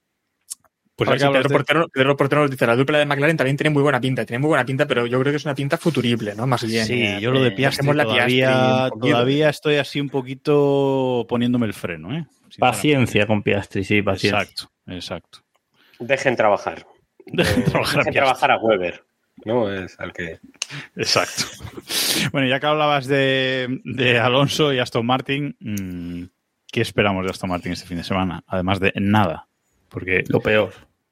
[1.07, 4.39] Pues hablas de- nos dice, la dupla de McLaren también tiene muy buena pinta, tiene
[4.39, 6.47] muy buena pinta, pero yo creo que es una pinta futurible, ¿no?
[6.47, 6.85] Más bien.
[6.85, 8.47] Sí, eh, yo lo de eh, Piastri la todavía,
[8.89, 12.25] Piastri todavía estoy así un poquito poniéndome el freno, ¿eh?
[12.59, 14.41] Paciencia con Piastri, sí, paciencia.
[14.41, 15.39] Exacto, exacto.
[15.99, 16.85] Dejen trabajar.
[17.25, 19.03] Dejen Eh, trabajar a dejen trabajar a Weber.
[19.45, 20.39] No es al que.
[20.95, 21.43] Exacto.
[22.31, 26.23] Bueno, ya que hablabas de, de Alonso y Aston Martin, mm,
[26.71, 28.43] ¿qué esperamos de Aston Martin este fin de semana?
[28.47, 29.47] Además de nada.
[29.89, 30.71] Porque Lo peor.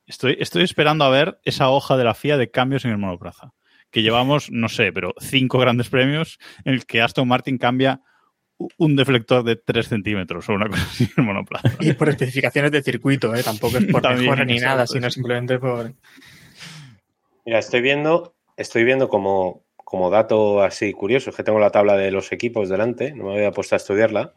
[0.10, 3.54] Estoy, estoy esperando a ver esa hoja de la FIA de cambios en el monoplaza.
[3.92, 8.02] Que llevamos, no sé, pero cinco grandes premios en el que Aston Martin cambia
[8.78, 11.72] un deflector de 3 centímetros o una cosa así en el monoplaza.
[11.80, 13.42] Y por especificaciones de circuito, ¿eh?
[13.42, 15.16] Tampoco es por También, mejora ni exacto, nada, sino sí.
[15.16, 15.94] simplemente por...
[17.46, 21.96] Mira, estoy viendo, estoy viendo como, como dato así curioso, es que tengo la tabla
[21.96, 24.34] de los equipos delante, no me había puesto a estudiarla.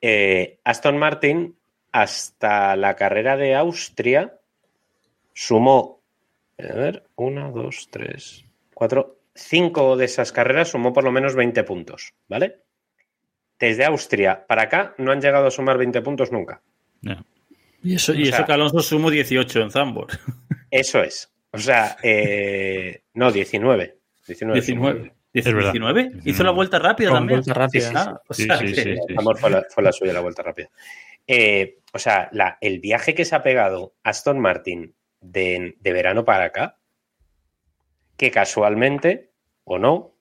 [0.00, 1.56] Eh, Aston Martin,
[1.92, 4.37] hasta la carrera de Austria,
[5.40, 6.02] sumó,
[6.58, 11.62] a ver, una, dos, tres, cuatro, cinco de esas carreras sumó por lo menos 20
[11.62, 12.56] puntos, ¿vale?
[13.56, 16.60] Desde Austria para acá no han llegado a sumar 20 puntos nunca.
[17.84, 20.08] Y eso, y O eso sea- que Alonso sumo 18 en Zambor.
[20.70, 21.32] Eso es.
[21.52, 23.96] O sea, eh, no, 19.
[24.26, 24.60] 19.
[24.60, 25.12] 19.
[25.32, 25.72] Es verdad.
[25.72, 26.10] 19.
[26.24, 27.38] Hizo la vuelta rápida Con también.
[27.40, 27.80] vuelta rápida.
[27.82, 29.14] Sí, sí, Ah, o Sí, sea sí, que- sí, sí.
[29.16, 30.68] Amor fue la, fue la suya la vuelta rápida.
[31.26, 36.24] Eh, o sea, la- el viaje que se ha pegado Aston Martin de, de verano
[36.24, 36.78] para acá,
[38.16, 39.32] que casualmente,
[39.64, 40.14] o no,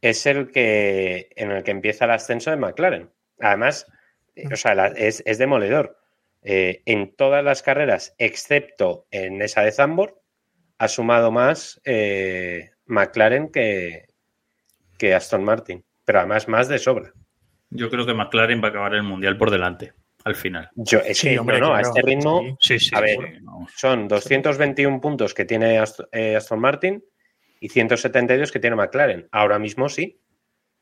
[0.00, 3.10] es el que en el que empieza el ascenso de McLaren.
[3.40, 3.86] Además,
[4.36, 5.98] eh, o sea, es, es demoledor.
[6.42, 10.20] Eh, en todas las carreras, excepto en esa de Zambor,
[10.76, 14.08] ha sumado más eh, McLaren que,
[14.98, 15.84] que Aston Martin.
[16.04, 17.12] Pero además más de sobra.
[17.70, 19.94] Yo creo que McLaren va a acabar el mundial por delante,
[20.24, 20.70] al final.
[20.74, 22.78] Yo, Sí, que, hombre, no, a este ritmo sí.
[22.78, 22.90] Sí, sí.
[22.94, 23.18] A ver.
[23.76, 27.04] son 221 puntos que tiene Ast- eh, Aston Martin
[27.60, 29.28] y 172 que tiene McLaren.
[29.32, 30.18] Ahora mismo sí.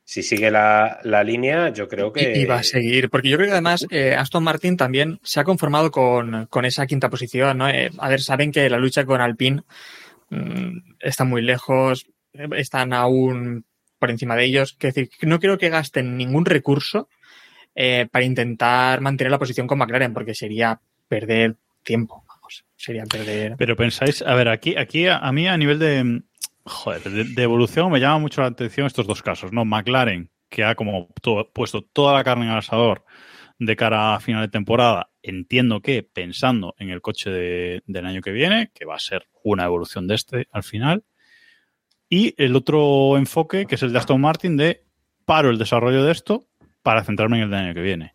[0.05, 2.33] Si sigue la, la línea, yo creo que.
[2.37, 5.39] Y, y va a seguir, porque yo creo que además eh, Aston Martin también se
[5.39, 7.59] ha conformado con, con esa quinta posición.
[7.59, 7.69] ¿no?
[7.69, 9.63] Eh, a ver, saben que la lucha con Alpine
[10.31, 12.07] mm, está muy lejos,
[12.57, 13.65] están aún
[14.01, 14.77] por encima de ellos.
[14.81, 17.09] Es decir, no creo que gasten ningún recurso
[17.75, 22.25] eh, para intentar mantener la posición con McLaren, porque sería perder tiempo.
[22.29, 23.57] Vamos, sería perder.
[23.57, 26.23] Pero pensáis, a ver, aquí, aquí a, mí a nivel de,
[27.43, 29.65] evolución me llama mucho la atención estos dos casos, ¿no?
[29.65, 33.05] McLaren, que ha como to- puesto toda la carne en el asador
[33.59, 38.21] de cara a final de temporada, entiendo que pensando en el coche de- del año
[38.21, 41.05] que viene, que va a ser una evolución de este al final,
[42.09, 44.85] y el otro enfoque, que es el de Aston Martin, de
[45.25, 46.45] paro el desarrollo de esto
[46.83, 48.15] para centrarme en el del año que viene.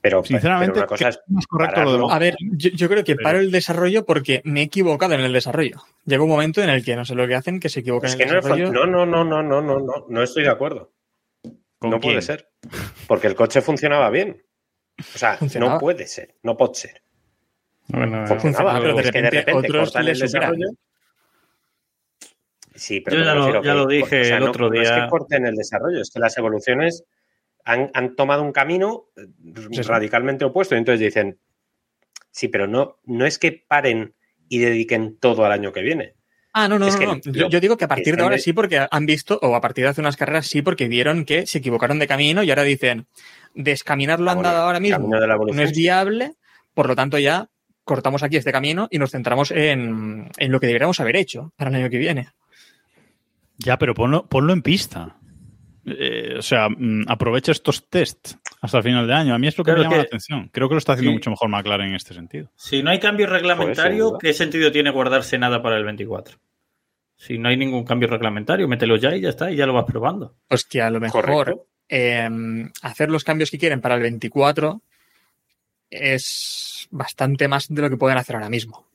[0.00, 2.36] Pero, Sinceramente, pero una cosa creo es que no es correcto lo de A ver,
[2.40, 5.82] yo, yo creo que Pero- paro el desarrollo porque me he equivocado en el desarrollo.
[6.06, 8.12] Llega un momento en el que no sé lo que hacen, que se equivocan Es
[8.14, 8.72] en que el no, es desarrollo.
[8.72, 10.92] no, no, no, no, no, no, no, no estoy de acuerdo.
[11.78, 12.48] ¿Con No puede ser.
[13.06, 14.42] Porque el coche funcionaba bien.
[14.98, 15.74] O sea, Funcionaba.
[15.74, 17.02] no puede ser, no puede ser.
[17.88, 20.66] Bueno, Funcionaba, funcionaba, pero de es que de repente repente otros cortan el desarrollo.
[22.74, 24.88] Sí, pero Yo ya lo- refiero ya que- lo dije el no- otro no es
[24.88, 25.04] día.
[25.04, 27.04] que corten el desarrollo, es que las evoluciones
[27.66, 29.26] han, han tomado un camino eh,
[29.70, 29.82] Sí, sí.
[29.82, 30.74] radicalmente opuesto.
[30.74, 31.38] Y entonces dicen,
[32.30, 34.14] sí, pero no, no es que paren
[34.48, 36.14] y dediquen todo al año que viene.
[36.54, 37.00] Ah, no, no, Es no.
[37.00, 37.16] que no.
[37.34, 39.84] Yo, yo digo que a partir de ahora sí, porque han visto, o a partir
[39.84, 43.08] de hace unas carreras sí, porque vieron que se equivocaron de camino y ahora dicen,
[43.54, 46.32] descaminar lo andado bueno, ahora mismo camino de la no es viable,
[46.72, 47.50] por lo tanto ya
[47.84, 51.68] cortamos aquí este camino y nos centramos en, en lo que deberíamos haber hecho para
[51.70, 52.28] el año que viene.
[53.58, 55.16] Ya, pero ponlo, ponlo en pista.
[55.86, 59.34] Eh, o sea, mm, aprovecha estos test hasta el final de año.
[59.34, 60.48] A mí es lo que Claro me llama que- la atención.
[60.52, 61.14] Creo que lo está haciendo Sí.
[61.18, 62.50] mucho mejor McLaren en este sentido.
[62.56, 64.18] Si no hay cambio reglamentario.
[64.18, 66.38] ¿qué sentido tiene guardarse nada para el 24?
[67.16, 69.84] Si no hay ningún cambio reglamentario, mételo ya y ya está, y ya lo vas
[69.84, 70.34] probando.
[70.68, 72.28] Que a lo mejor eh,
[72.82, 74.82] hacer los cambios que quieren para el 24
[75.90, 78.85] es bastante más de lo que pueden hacer ahora mismo.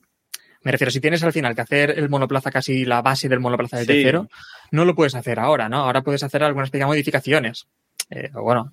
[0.64, 3.78] Me refiero, si tienes al final que hacer el monoplaza casi la base del monoplaza
[3.78, 4.02] de Sí.
[4.04, 4.28] cero,
[4.70, 5.78] no lo puedes hacer ahora, ¿no?
[5.78, 7.66] Ahora puedes hacer algunas pequeñas modificaciones.
[8.10, 8.70] Eh, bueno,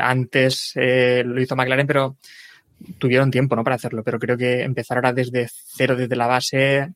[0.00, 2.16] antes eh, lo hizo McLaren, pero
[2.98, 3.64] tuvieron tiempo, ¿no?
[3.64, 4.02] Para hacerlo.
[4.04, 6.92] Pero creo que empezar ahora desde cero, desde la base,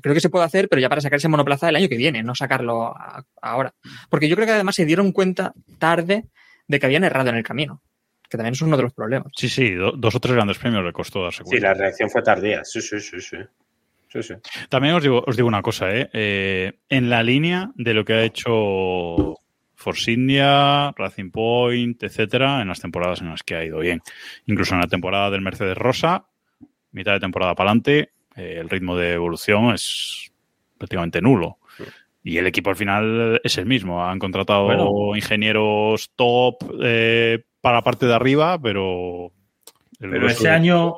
[0.00, 2.22] creo que se puede hacer, pero ya para sacar ese monoplaza el año que viene,
[2.22, 3.74] no sacarlo a- ahora.
[4.08, 6.24] Porque yo creo que además se dieron cuenta tarde
[6.66, 7.82] de que habían errado en el camino,
[8.34, 9.28] que también es uno de los problemas.
[9.36, 11.68] Sí, sí, do- dos o tres grandes premios le costó darse Sí, cuenta.
[11.68, 12.64] la reacción fue tardía.
[12.64, 13.36] Sí, sí, sí, sí.
[14.08, 14.34] Sí, sí.
[14.68, 16.10] También os digo, os digo una cosa, ¿eh?
[16.12, 19.36] Eh, en la línea de lo que ha hecho
[19.76, 24.02] Force India, Racing Point, etcétera, en las temporadas en las que ha ido bien.
[24.46, 26.26] Incluso en la temporada del Mercedes Rosa,
[26.92, 30.32] mitad de temporada para adelante, eh, el ritmo de evolución es
[30.78, 31.58] prácticamente nulo.
[32.26, 34.02] Y el equipo al final es el mismo.
[34.04, 34.90] Han contratado Bueno.
[35.14, 39.30] ingenieros top eh, para la parte de arriba, pero.
[40.00, 40.94] Pero ese de- año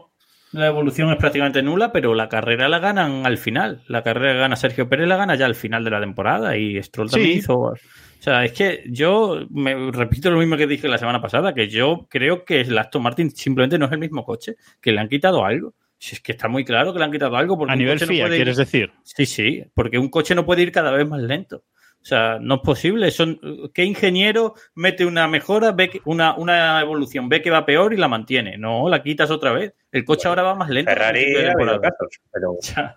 [0.53, 3.83] la evolución es prácticamente nula, pero la carrera la ganan al final.
[3.89, 6.81] La carrera que gana Sergio Pérez la gana ya al final de la temporada y
[6.83, 7.39] Stroll también Sí.
[7.41, 7.59] hizo.
[7.59, 7.75] O
[8.21, 12.07] sea, es que yo me repito lo mismo que dije la semana pasada, que yo
[12.09, 15.45] creo que el Aston Martin simplemente no es el mismo coche, que le han quitado
[15.45, 15.75] algo.
[15.99, 17.57] Si es que está muy claro que le han quitado algo.
[17.59, 18.93] Porque A nivel no FIA, ir- ¿quieres decir?
[19.03, 21.65] Sí, sí, porque un coche no puede ir cada vez más lento.
[22.01, 23.11] O sea, no es posible.
[23.11, 23.41] Son,
[23.75, 27.97] ¿Qué ingeniero mete una mejora, ve que, una, una evolución, ve que va peor y
[27.97, 28.57] la mantiene?
[28.59, 29.75] No, la quitas otra vez.
[29.91, 30.91] El coche ahora va más lento.
[30.93, 32.95] Ferrari ha casos, pero O sea,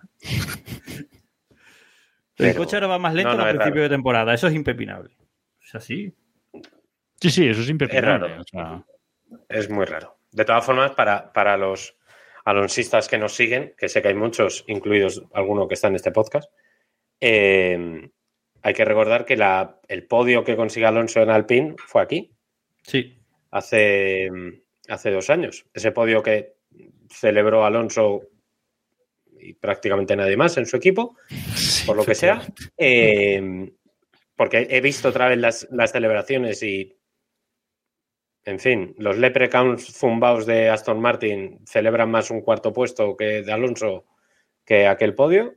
[2.36, 3.82] el coche ahora va más lento no, no, al es principio raro.
[3.82, 4.34] de temporada.
[4.34, 5.10] Eso es impepinable.
[5.66, 6.14] Es así.
[7.20, 8.28] Sí, sí, eso es impepinable.
[8.28, 8.40] raro.
[8.40, 8.84] o sea,
[9.48, 10.16] es muy raro.
[10.32, 11.96] De todas formas, para, para los
[12.44, 16.10] alonsistas que nos siguen, que sé que hay muchos, incluidos alguno que está en este
[16.12, 16.50] podcast,
[17.20, 18.08] eh,
[18.62, 22.32] hay que recordar que la, el podio que consigue Alonso en Alpine fue aquí,
[22.82, 23.18] Sí.
[23.50, 24.28] hace,
[24.88, 25.66] hace dos años.
[25.72, 26.54] Ese podio que
[27.08, 28.22] celebró Alonso
[29.38, 31.16] y prácticamente nadie más en su equipo,
[31.86, 32.42] por lo que sea.
[32.76, 33.70] Eh,
[34.36, 36.96] porque he visto otra vez las, las celebraciones y,
[38.50, 43.52] en fin, los leprechauns zumbaos de Aston Martin celebran más un cuarto puesto que de
[43.52, 44.04] Alonso
[44.64, 45.54] que aquel podio.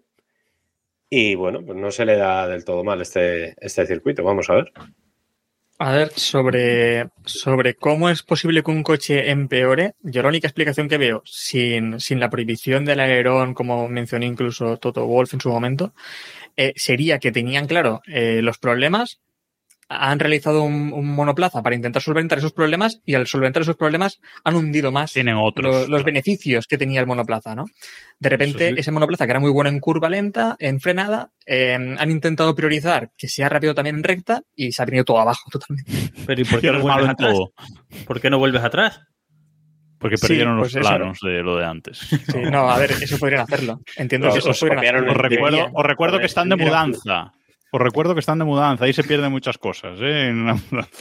[1.09, 4.23] Y bueno, pues no se le da del todo mal este, este circuito.
[4.23, 4.71] Vamos a ver.
[5.79, 10.87] A ver, sobre, sobre cómo es posible que un coche empeore, yo la única explicación
[10.87, 15.49] que veo, sin, sin la prohibición del alerón, como mencionó incluso Toto Wolf en su
[15.49, 15.93] momento,
[16.55, 19.19] eh, sería que tenían claro eh, los problemas,
[19.97, 24.19] han realizado un, un monoplaza para intentar solventar esos problemas y al solventar esos problemas
[24.43, 25.87] han hundido más tienen otros.
[25.87, 27.65] lo- los beneficios que tenía el monoplaza, ¿no?
[28.19, 32.11] De repente, ese monoplaza que era muy bueno en curva lenta, en frenada, eh, han
[32.11, 35.91] intentado priorizar que sea rápido también en recta y se ha venido todo abajo totalmente.
[36.25, 37.31] Pero ¿y por qué no vuelves atrás?
[37.33, 37.53] todo.
[38.05, 39.01] ¿Por qué no vuelves atrás?
[39.99, 40.89] Porque Sí, perdieron pues los eso.
[40.89, 41.97] planos de lo de antes.
[41.99, 42.17] Sí,
[42.51, 43.79] no, a ver, eso podrían hacerlo.
[43.95, 45.11] Entiendo No, que eso os podrían hacerlo.
[45.11, 45.71] Os recuerdo, Deberían.
[45.73, 47.31] os recuerdo que están de mudanza.
[47.75, 48.85] Os recuerdo que están de mudanza.
[48.85, 49.99] Ahí se pierden muchas cosas.
[49.99, 50.27] ¿eh?
[50.27, 50.91] En una mudanza.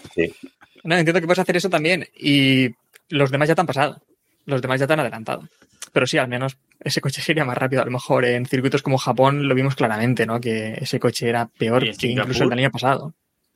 [0.85, 2.71] No, entiendo que puedes hacer eso también y
[3.11, 4.01] los demás ya te han pasado.
[4.47, 5.47] Los demás ya te han adelantado.
[5.93, 7.83] Pero sí, al menos ese coche sería más rápido.
[7.83, 10.41] A lo mejor en circuitos como Japón lo vimos claramente, ¿no?
[10.41, 13.13] Que ese coche era peor que incluso el del año pasado.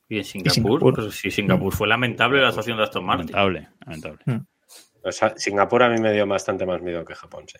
[0.07, 0.93] Y en Singapur, Singapur.
[0.93, 3.31] pues sí, Singapur fue lamentable la actuación de Aston Martin.
[3.31, 4.45] Lamentable, lamentable.
[5.03, 7.45] O sea, Singapur a mí me dio bastante más miedo que Japón.
[7.47, 7.57] sí.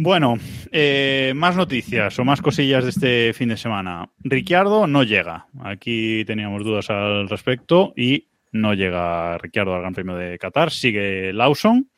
[0.00, 0.36] Bueno,
[0.70, 4.08] eh, más noticias o más cosillas de este fin de semana.
[4.20, 5.48] Ricciardo no llega.
[5.60, 10.70] Aquí teníamos dudas al respecto y No llega Ricciardo al Gran Premio de Qatar.
[10.70, 11.90] Sigue Lawson.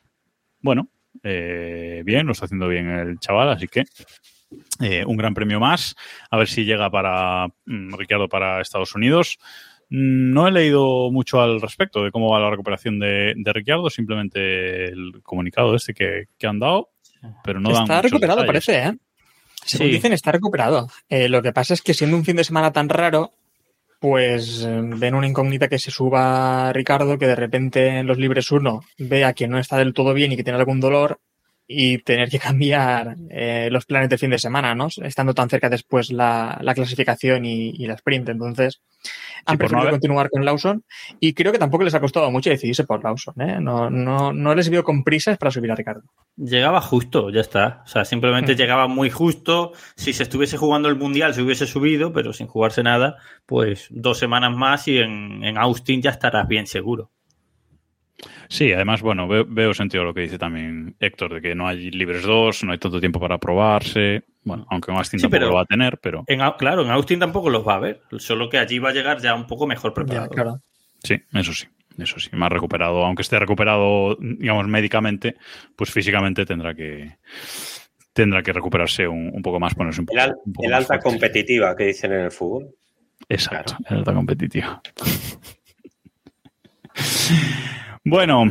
[0.61, 0.89] Bueno,
[1.21, 3.83] eh, bien, lo está haciendo bien el chaval, así que
[4.79, 5.95] eh, un gran premio más.
[6.31, 9.37] A ver si llega para mm, Ricciardo para Estados Unidos.
[9.89, 13.91] Mm, No he leído mucho al respecto de cómo va la recuperación de, de Ricciardo,
[13.91, 16.89] simplemente el comunicado este que, que han dado,
[17.43, 18.65] pero no está recuperado, detalles.
[18.65, 18.97] parece, ¿eh?
[19.65, 19.93] Según Sí.
[19.93, 20.89] dicen, está recuperado.
[21.09, 23.31] Eh, lo que pasa es que siendo un fin de semana tan raro,
[23.99, 28.51] pues eh, ven una incógnita que se suba Ricardo, que de repente en los libres
[28.51, 31.19] uno vea que no está del todo bien y que tiene algún dolor
[31.73, 34.87] y tener que cambiar eh, los planes de fin de semana, ¿no?
[35.03, 38.29] Estando tan cerca después la, la clasificación y, y la sprint.
[38.29, 38.81] Entonces,
[39.45, 40.83] han no preferido haber- continuar con Lawson
[41.19, 43.57] y creo que tampoco les ha costado mucho decidirse por Lawson, ¿eh?
[43.59, 46.03] No, no, no les veo con prisas para subir a Ricardo.
[46.37, 47.81] Llegaba justo, ya está.
[47.85, 48.57] O sea, simplemente Mm.
[48.57, 49.71] llegaba muy justo.
[49.95, 54.17] Si se estuviese jugando el mundial, se hubiese subido, pero sin jugarse nada, pues dos
[54.19, 57.09] semanas más y en, en Austin ya estarás bien seguro.
[58.49, 61.89] Sí, además, bueno, veo, veo sentido lo que dice también Héctor, de que no hay
[61.91, 64.23] libres dos, no hay tanto tiempo para probarse.
[64.43, 66.91] Bueno, aunque en Austin Sí, tampoco pero- lo va a tener, pero En, claro, en
[66.91, 69.65] Austin tampoco los va a ver, solo que allí va a llegar ya un poco
[69.67, 70.29] mejor Ya, preparado.
[70.29, 70.61] claro.
[71.03, 75.35] sí, eso sí, eso sí, más recuperado, aunque esté recuperado, digamos, médicamente,
[75.75, 77.17] pues físicamente tendrá que
[78.13, 80.71] tendrá que recuperarse un, un poco más, ponerse un poco, El, al- un poco el
[80.71, 81.09] más alta fuerte.
[81.09, 82.67] competitiva que dicen en el fútbol.
[83.29, 84.81] Exacto, el alta competitiva.
[88.03, 88.45] bueno,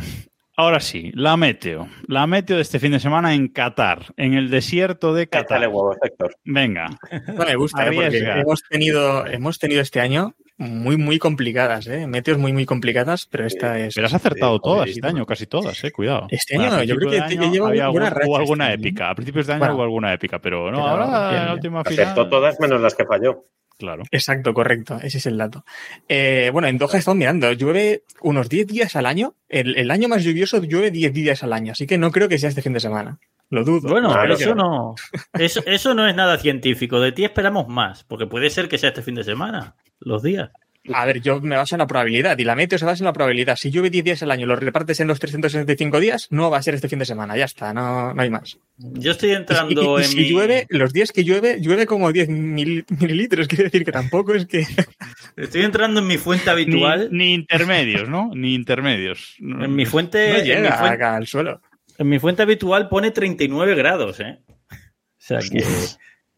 [0.57, 1.87] ahora sí, la meteo.
[2.07, 5.61] La meteo de este fin de semana en Qatar, en el desierto de Qatar.
[5.67, 6.35] huevos, Héctor.
[6.43, 6.87] Venga,
[7.27, 7.91] No me gusta, ¿eh?
[7.93, 12.05] porque hemos tenido, hemos tenido este año muy, muy complicadas, ¿eh?
[12.05, 13.95] Meteos muy, muy complicadas, pero esta es.
[13.95, 16.27] pero has acertado Sí, todas este año, casi todas, eh, cuidado.
[16.29, 18.73] Este Bueno, año, al yo creo que te- llevo había este alguna año.
[18.75, 19.09] épica.
[19.09, 19.75] A principios de año Bueno.
[19.75, 22.03] hubo alguna épica, pero no, Pero ahora bien, en la última final.
[22.05, 23.43] Acertó todas menos las que falló.
[23.81, 24.03] Claro.
[24.11, 24.99] Exacto, correcto.
[25.01, 25.65] Ese es el dato.
[26.07, 27.51] Eh, bueno, en Doha estamos mirando.
[27.51, 29.33] Llueve unos 10 días al año.
[29.49, 31.71] El, el año más lluvioso llueve 10 días al año.
[31.71, 33.17] Así que no creo que sea este fin de semana.
[33.49, 33.89] Lo dudo.
[33.89, 34.93] Bueno, Claro, eso no.
[35.33, 36.99] Eso, eso no es nada científico.
[36.99, 40.51] De ti esperamos más, porque puede ser que sea este fin de semana, los días.
[40.93, 43.13] A ver, yo me baso en la probabilidad y la meteo se basa en la
[43.13, 43.55] probabilidad.
[43.55, 46.57] Si llueve 10 días al año y lo repartes en los 365 días, no va
[46.57, 47.37] a ser este fin de semana.
[47.37, 48.57] Ya está, no, no hay más.
[48.77, 50.29] Yo estoy Y, entrando y en si mi.
[50.29, 53.47] llueve, los días que llueve, llueve como 10 mil- mililitros.
[53.47, 54.65] Quiere decir que tampoco es que.
[55.37, 57.09] Estoy entrando en mi fuente habitual.
[57.11, 58.31] ni intermedios, ¿no?
[58.33, 59.35] Ni intermedios.
[59.39, 60.29] En mi fuente.
[60.29, 61.61] No en, mi llega fuente acá al suelo.
[61.99, 64.39] en mi fuente habitual pone 39 grados, ¿eh?
[64.71, 64.75] O
[65.19, 65.63] sea que.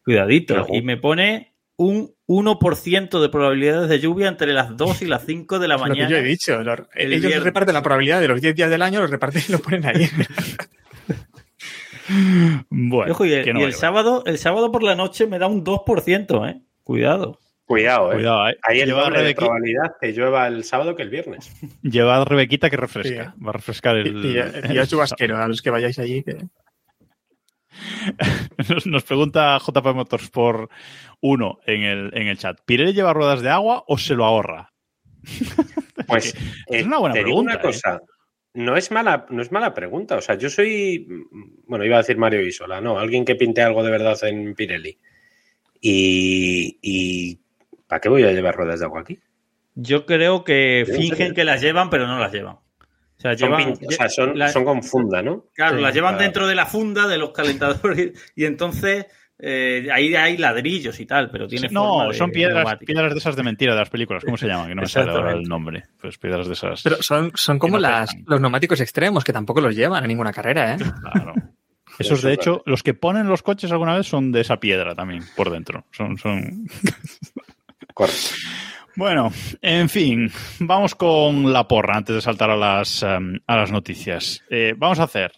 [0.04, 0.66] Cuidadito.
[0.70, 5.58] Y me pone un 1% de probabilidades de lluvia entre las 2 y las 5
[5.58, 6.10] de la Es lo que mañana.
[6.10, 6.62] yo he dicho.
[6.62, 7.42] Lo- El ellos viernes.
[7.44, 10.08] reparten la probabilidad de los 10 días del año, los reparten y lo ponen ahí.
[12.68, 15.38] Bueno, Ojo, y el, que no y el sábado, el sábado por la noche me
[15.38, 16.60] da un 2%, ¿eh?
[16.82, 17.38] Cuidado.
[17.64, 18.16] Cuidado, ¿eh?
[18.16, 18.56] Cuidado, eh.
[18.62, 21.50] Hay el Llevad doble de probabilidad que llueva el sábado que el viernes.
[21.82, 23.32] Llevad Rebequita que refresca.
[23.38, 23.42] Sí.
[23.42, 24.26] Va a refrescar Y, el.
[24.26, 26.22] y, y ya chubasquero a los que vayáis allí.
[26.22, 26.36] que-
[28.68, 30.70] Nos, nos pregunta JP Motorsport
[31.20, 32.58] 1 en el, en el chat.
[32.64, 34.72] ¿Pirelli lleva ruedas de agua o se lo ahorra?
[36.06, 36.34] Pues
[36.66, 38.02] Es eh, una buena te digo pregunta, una cosa.
[38.52, 40.16] No es mala, no es mala pregunta.
[40.16, 41.06] O sea, yo soy,
[41.66, 44.98] bueno, iba a decir Mario Isola, no, alguien que pinte algo de verdad en Pirelli.
[45.80, 47.38] Y, y
[47.86, 49.18] ¿para qué voy a llevar ruedas de agua aquí?
[49.74, 52.58] Yo creo que fingen que las llevan, pero no las llevan.
[53.24, 55.46] O sea, Son, llevan, o sea, son, la- son con funda, ¿no?
[55.54, 56.22] claro, Sí, las llevan claro.
[56.24, 59.06] dentro de la funda de los calentadores y entonces
[59.38, 63.18] eh, ahí hay ladrillos y tal, pero tiene no, forma de son piedras, piedras de
[63.18, 64.24] esas de mentira de las películas.
[64.24, 64.68] ¿Cómo se llaman?
[64.68, 65.84] Que no me sale ahora el nombre.
[66.00, 66.82] Pues piedras de esas.
[66.82, 68.24] Pero son, son como no las, pesan.
[68.28, 70.78] los neumáticos extremos, que tampoco los llevan a ninguna carrera, ¿eh?
[70.78, 71.32] Claro.
[71.98, 74.94] Esos, Eso de hecho, los que ponen los coches alguna vez son de esa piedra
[74.96, 75.84] también, por dentro.
[75.92, 76.66] Son, son...
[77.94, 78.20] Correcto.
[78.96, 80.30] Bueno, en fin,
[80.60, 84.42] vamos con la porra antes de saltar a las, em, a las noticias.
[84.50, 85.32] Eh, vamos a hacer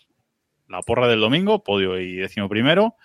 [0.68, 2.96] la porra del domingo, podio y décimo primero.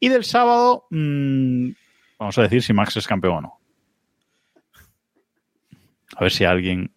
[0.00, 1.70] Y del sábado, mm,
[2.18, 3.60] vamos a decir si Max es campeón o no.
[6.16, 6.92] A ver si alguien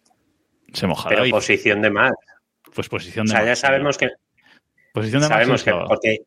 [0.72, 1.08] se moja.
[1.08, 2.12] Pero posición de más.
[2.74, 3.60] pues posición O de sea, ya Max.
[3.60, 4.08] sabemos que
[4.92, 6.18] Posición de Max sabemos el que porque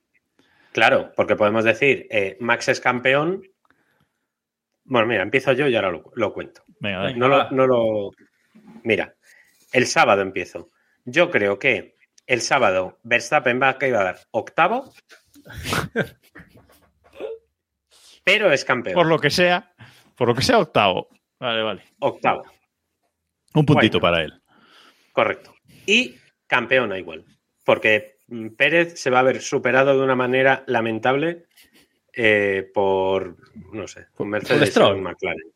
[0.71, 3.43] claro, porque podemos decir eh, Max es campeón.
[4.91, 6.63] Bueno, mira, empiezo yo y ahora lo, lo cuento.
[6.81, 7.13] Venga.
[7.13, 8.11] No lo, no lo.
[8.83, 9.15] Mira,
[9.71, 10.69] el sábado empiezo.
[11.05, 11.95] Yo creo que
[12.27, 14.91] el sábado Verstappen va a quedar octavo,
[18.23, 18.95] pero es campeón.
[18.95, 19.73] Por lo que sea,
[20.17, 21.07] por lo que sea octavo.
[21.39, 21.83] Vale, vale.
[21.99, 22.43] Octavo,
[23.53, 24.11] Un puntito Bueno.
[24.13, 24.41] para él.
[25.13, 25.55] correcto.
[25.85, 27.25] Y campeona igual,
[27.63, 28.17] porque
[28.57, 31.47] Pérez se va a ver superado de una manera lamentable
[32.13, 33.37] eh, por,
[33.73, 35.51] no sé, por Mercedes y McLaren.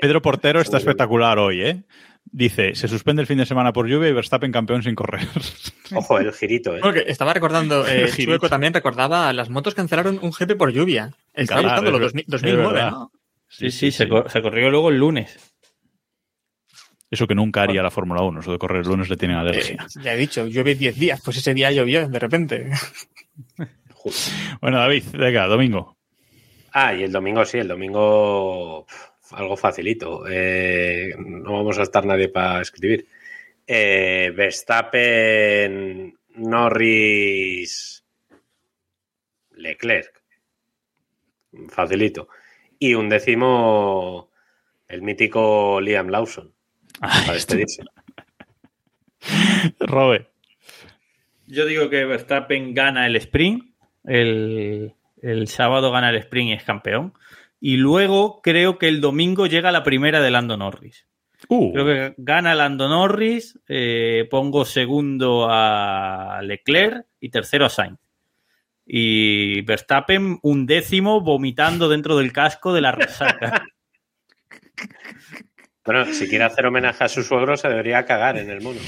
[0.00, 1.82] Pedro, Portero está espectacular hoy, ¿eh?
[2.24, 5.26] Dice, se suspende el fin de semana por lluvia y Verstappen campeón sin correr.
[5.94, 6.80] Ojo, el girito, ¿eh?
[6.80, 8.10] Bueno, que estaba recordando, eh.
[8.14, 11.12] Chueco también recordaba, las motos cancelaron un GP por lluvia.
[11.32, 12.90] Estaba Claro, 2000 es 2009, verdad.
[12.90, 13.12] ¿no?
[13.48, 15.38] Sí, sí, se, cor- se corrió luego el lunes.
[17.10, 19.40] Eso que nunca haría la Fórmula 1, eso de correr el lunes le tienen Eh,
[19.40, 19.86] alergia.
[20.02, 22.70] ya he dicho, llueve 10 días, pues ese día llovió de repente.
[24.60, 25.96] Bueno, David, venga, domingo.
[26.72, 28.86] Ah, y el domingo sí, el domingo
[29.32, 30.24] algo facilito.
[30.28, 33.06] Eh, no vamos a estar nadie para escribir.
[33.66, 38.04] Eh, Verstappen, Norris,
[39.52, 40.22] Leclerc.
[41.68, 42.28] Facilito.
[42.78, 44.30] Y un décimo,
[44.88, 46.52] el mítico Liam Lawson,
[47.00, 47.84] para despedirse.
[49.78, 50.28] Robe.
[51.46, 53.73] Yo digo que Verstappen gana el sprint.
[54.04, 57.14] El, el sábado gana el sprint y es campeón.
[57.60, 61.06] Y luego creo que el domingo llega la primera de Lando Norris.
[61.48, 67.98] Uh, Creo que gana Lando Norris, eh, pongo segundo a Leclerc y tercero a Sainz.
[68.86, 73.64] Y Verstappen un décimo vomitando dentro del casco de la resaca.
[75.86, 78.80] Bueno, si quiere hacer homenaje a su suegro, se debería cagar en el mono.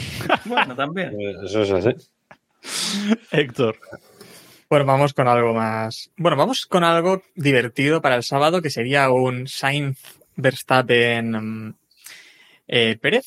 [0.46, 1.14] bueno, también.
[1.44, 1.90] Eso es así.
[3.30, 3.76] Héctor.
[4.68, 6.10] Bueno, vamos con algo más.
[6.16, 9.98] Bueno, vamos con algo divertido para el sábado, que sería un Sainz
[10.34, 11.74] Verstappen mm,
[12.68, 13.26] eh, Pérez.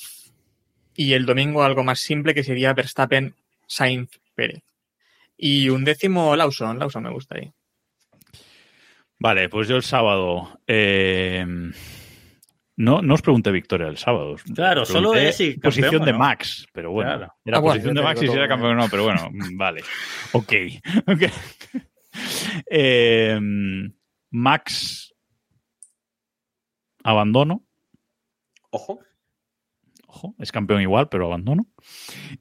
[0.95, 3.33] Y el domingo algo más simple, que sería Verstappen
[3.67, 4.63] Sainz Pérez.
[5.37, 6.77] Y un décimo Lawson.
[6.77, 7.51] Lawson me gusta ahí.
[9.17, 10.59] Vale, pues yo el sábado.
[10.67, 11.45] eh,
[12.79, 14.37] no, no os pregunté victoria el sábado.
[14.55, 16.19] Claro, solo es si campeón Posición de no.
[16.19, 17.09] Max, pero bueno.
[17.17, 17.33] Claro.
[17.43, 19.57] Era Ah, bueno, posición de Max y si era campeón o no, pero bueno, mm,
[19.57, 19.83] vale.
[20.31, 20.53] Ok.
[21.05, 21.23] ok.
[22.71, 23.37] Eh,
[24.31, 25.13] Max.
[27.03, 27.65] Abandono.
[28.69, 29.01] Ojo.
[30.07, 31.67] Ojo, es campeón igual, pero abandono.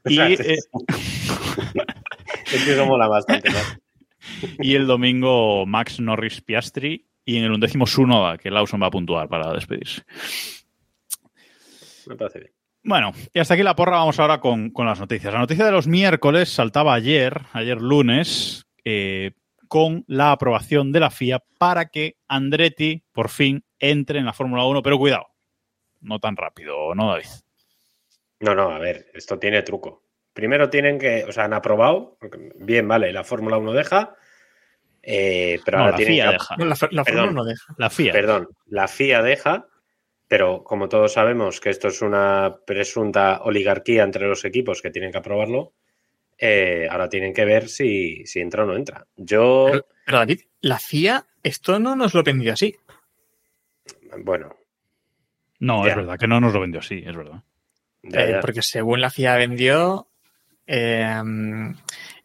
[0.05, 0.36] Y, eh,
[2.53, 3.76] Es que eso mola bastante más.
[4.61, 7.08] y el domingo Max Norris Piastri.
[7.29, 10.01] Y en el undécimo Sunoda, que Lawson va a puntuar para despedirse.
[12.07, 12.53] Me parece bien.
[12.83, 13.99] Bueno, y hasta aquí la porra.
[13.99, 15.31] Vamos ahora con, con las noticias.
[15.31, 19.33] La noticia de los miércoles saltaba ayer, ayer lunes, eh,
[19.68, 24.64] con la aprobación de la FIA para que Andretti por fin entre en la Fórmula
[24.64, 24.83] 1.
[24.83, 25.26] Pero cuidado,
[26.01, 27.26] no tan rápido, ¿no, David?
[28.41, 30.03] No, no, a ver, esto tiene truco.
[30.33, 32.16] Primero tienen que, o sea, han aprobado,
[32.55, 34.16] bien, vale, la Fórmula 1 deja,
[35.03, 36.57] eh, pero No, ahora la tienen FIA que, deja.
[36.57, 37.25] No, la, la Perdón.
[37.25, 37.75] Fórmula no deja.
[37.79, 38.13] La FIA.
[38.13, 39.67] Perdón, la FIA deja,
[40.27, 45.11] pero como todos sabemos que esto es una presunta oligarquía entre los equipos que tienen
[45.13, 45.73] que aprobarlo,
[46.37, 49.07] eh, ahora tienen que ver si, si entra o no entra.
[49.17, 52.77] Yo, Pero, pero, David, la FIA, esto no nos lo vendió así.
[54.25, 54.55] bueno,
[55.61, 55.91] No, Ya.
[55.91, 57.43] es verdad, que no nos lo vendió así, es verdad.
[58.03, 60.07] ya, Eh, porque según la FIA vendió,
[60.67, 61.21] eh,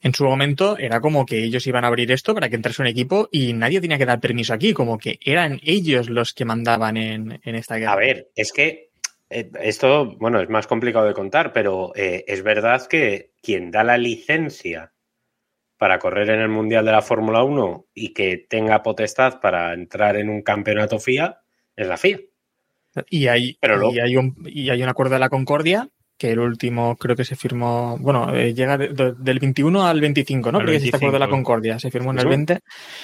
[0.04, 2.88] en su momento era como que ellos iban a abrir esto para que entrase un
[2.88, 6.98] equipo y nadie tenía que dar permiso aquí, como que eran ellos los que mandaban
[6.98, 7.94] en, en esta guerra.
[7.94, 8.92] A ver, es que
[9.30, 13.84] eh, esto, bueno, es más complicado de contar, pero eh, es verdad que quien da
[13.84, 14.94] la licencia
[15.78, 20.18] para correr en el Mundial de la Fórmula 1 y que tenga potestad para entrar
[20.18, 21.42] en un campeonato FIA
[21.76, 22.20] es la FIA.
[23.10, 25.90] Y hay, Pero luego- y, hay un, y hay un acuerdo de la Concordia,
[26.24, 30.00] que el último creo que se firmó, bueno, eh, llega de- de- del 21 al
[30.00, 30.60] 25, ¿no?
[30.60, 31.36] Al Creo que es este acuerdo de la 25.
[31.46, 32.30] Concordia, se firmó en el Ujú.
[32.30, 32.60] 20.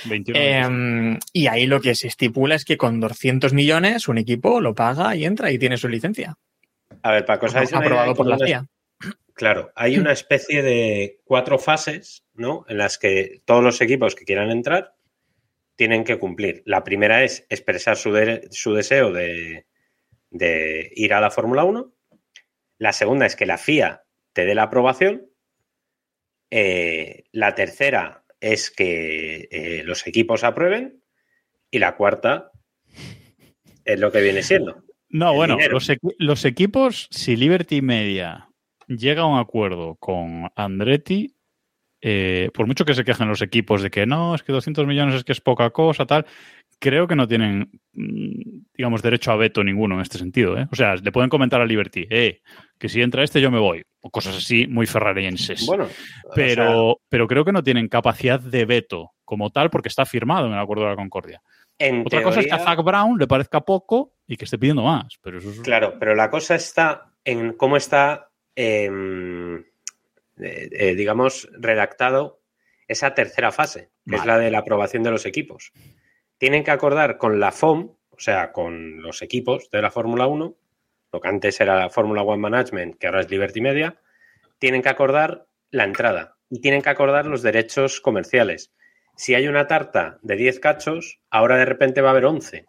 [0.05, 0.39] 21.
[0.39, 4.73] Eh, y ahí lo que se estipula es que con 200 millones un equipo lo
[4.73, 6.35] paga y entra y tiene su licencia.
[7.03, 8.65] A ver, para que os hagáis una idea, aprobado por la FIA.
[9.33, 12.65] Claro, hay una especie de cuatro fases, ¿no?
[12.69, 14.93] En las que todos los equipos que quieran entrar
[15.75, 16.61] tienen que cumplir.
[16.65, 19.65] La primera es expresar su, de- su deseo de,
[20.29, 21.91] de ir a la Fórmula 1.
[22.79, 24.03] La segunda es que la FIA
[24.33, 25.27] te dé la aprobación.
[26.49, 31.03] Eh, la tercera es que eh, los equipos aprueben.
[31.69, 32.51] Y la cuarta
[33.85, 34.83] es lo que viene siendo.
[35.09, 35.57] No, bueno,
[36.17, 38.49] los equipos, si Liberty Media
[38.87, 41.35] llega a un acuerdo con Andretti,
[42.01, 45.15] eh, por mucho que se quejen los equipos de que no, es que 200 millones
[45.15, 46.25] es que es poca cosa, tal,
[46.79, 50.57] creo que no tienen, mm, digamos, derecho a veto ninguno en este sentido.
[50.57, 50.67] ¿eh?
[50.71, 52.41] O sea, le pueden comentar a Liberty, eh,
[52.77, 55.65] que si entra este yo me voy, o cosas así muy ferrarienses.
[55.65, 59.89] Bueno, o pero, sea, pero creo que no tienen capacidad de veto como tal porque
[59.89, 61.41] está firmado en el acuerdo de la Concordia.
[61.77, 64.83] en Otra cosa es que a Zach Brown le parezca poco y que esté pidiendo
[64.83, 65.59] más, pero eso es...
[65.59, 72.41] Claro, pero la cosa está en cómo está, em, eh, eh, digamos, redactado
[72.87, 75.71] esa tercera fase, que es la de la aprobación de los equipos.
[76.39, 80.55] Tienen que acordar con la FOM, o sea, con los equipos de la Fórmula 1,
[81.11, 83.99] lo que antes era Fórmula One Management, que ahora es Liberty Media,
[84.57, 88.71] tienen que acordar la entrada y tienen que acordar los derechos comerciales.
[89.15, 92.65] Si hay una tarta de 10 cachos, ahora de repente va a haber 11.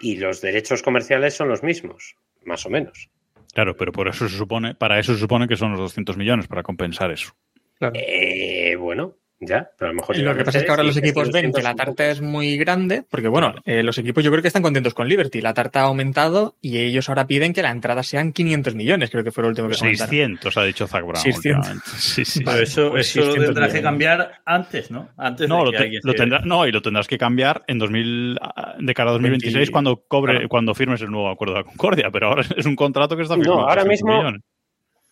[0.00, 3.10] Y los derechos comerciales son los mismos, más o menos.
[3.52, 6.48] Claro, pero por eso se supone, para eso se supone que son los 200 millones,
[6.48, 7.34] para compensar eso.
[7.78, 7.94] Claro.
[7.94, 10.16] Eh, bueno, ya, pero a lo mejor...
[10.16, 12.56] Y lo que pasa es que ahora los equipos ven que la tarta es muy
[12.56, 15.40] grande, porque bueno, eh, los equipos yo creo que están contentos con Liberty.
[15.40, 19.24] La tarta ha aumentado y ellos ahora piden que la entrada sean 500 millones, creo
[19.24, 20.08] que fue lo último que comentaron.
[20.10, 21.16] 600, ha dicho Zach Brown.
[21.16, 21.44] 600.
[21.66, 21.90] últimamente.
[21.98, 22.44] Sí, sí.
[22.44, 25.08] Pero eso, pues eso lo 600 tendrás que cambiar antes, ¿no?
[25.16, 27.18] Antes No, de lo, que te- alguien lo se- tendrá- no, y lo tendrás que
[27.18, 30.48] cambiar en 2000, ah, de cara a 2026 20, cuando cobre, claro.
[30.48, 33.36] cuando firmes el nuevo acuerdo de la Concordia, pero ahora es un contrato que está
[33.36, 33.60] No, firmado.
[33.68, 34.42] ahora 600 mismo- millones.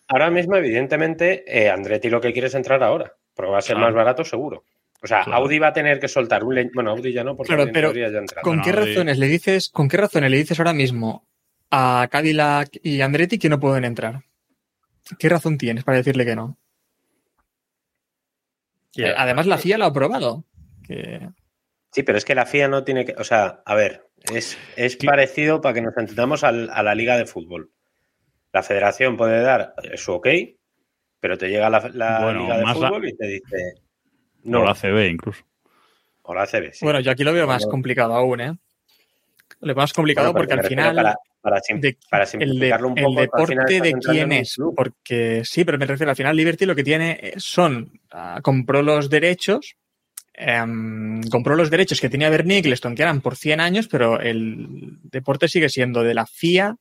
[0.07, 3.75] Ahora mismo, evidentemente, eh, Andretti lo que quiere es entrar ahora, porque va a ser
[3.75, 3.87] Claro.
[3.87, 4.65] más barato seguro.
[5.03, 5.41] O sea, Claro.
[5.43, 6.69] Audi va a tener que soltar un...
[6.73, 8.43] Bueno, Audi ya no, porque Claro, en pero teoría ya entrado.
[8.43, 11.27] ¿Con Bueno, qué Audi- razones le dices, con qué razones le dices ahora mismo
[11.71, 14.21] a Cadillac y Andretti que no pueden entrar?
[15.17, 16.57] ¿Qué razón tienes para decirle que no?
[18.97, 20.45] Eh, Además, la FIA lo ha aprobado.
[20.85, 21.29] Que...
[21.91, 23.13] Sí, pero es que la FIA no tiene que...
[23.17, 27.17] O sea, a ver, es, es parecido para que nos entendamos al- a la liga
[27.17, 27.71] de fútbol.
[28.53, 30.27] La federación puede dar eh, su ok,
[31.21, 33.73] pero te llega la, la Bueno, liga de más la- fútbol y te dice...
[34.43, 35.43] No, No, la CB incluso.
[36.23, 36.83] o la ACB, sí.
[36.83, 37.71] Bueno, yo aquí lo veo más Bueno.
[37.71, 38.53] complicado aún, ¿eh?
[39.61, 40.95] Lo veo más complicado Bueno, porque al final...
[40.95, 43.93] Para, para, sim- de- para el, de- simplificarlo un el poco, al final deporte de
[43.93, 47.91] quién es, porque sí, pero me refiero al final Liberty lo que tiene eh, son
[48.11, 49.75] ah, compró los derechos,
[50.33, 54.97] em, compró los derechos que tenía Bernie Eccleston que eran por 100 años, pero el
[55.03, 56.75] deporte sigue siendo de la FIA.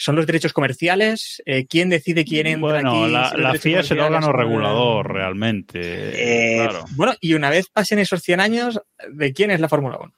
[0.00, 1.42] Son los derechos comerciales.
[1.44, 3.12] eh, ¿Quién decide quién entra Bueno, aquí?
[3.12, 5.80] la, la FIA es el órgano son- regulador realmente.
[5.82, 6.84] Eh, claro.
[6.96, 8.80] Bueno, y una vez pasen esos 100 años,
[9.10, 10.12] ¿de quién es la Fórmula 1?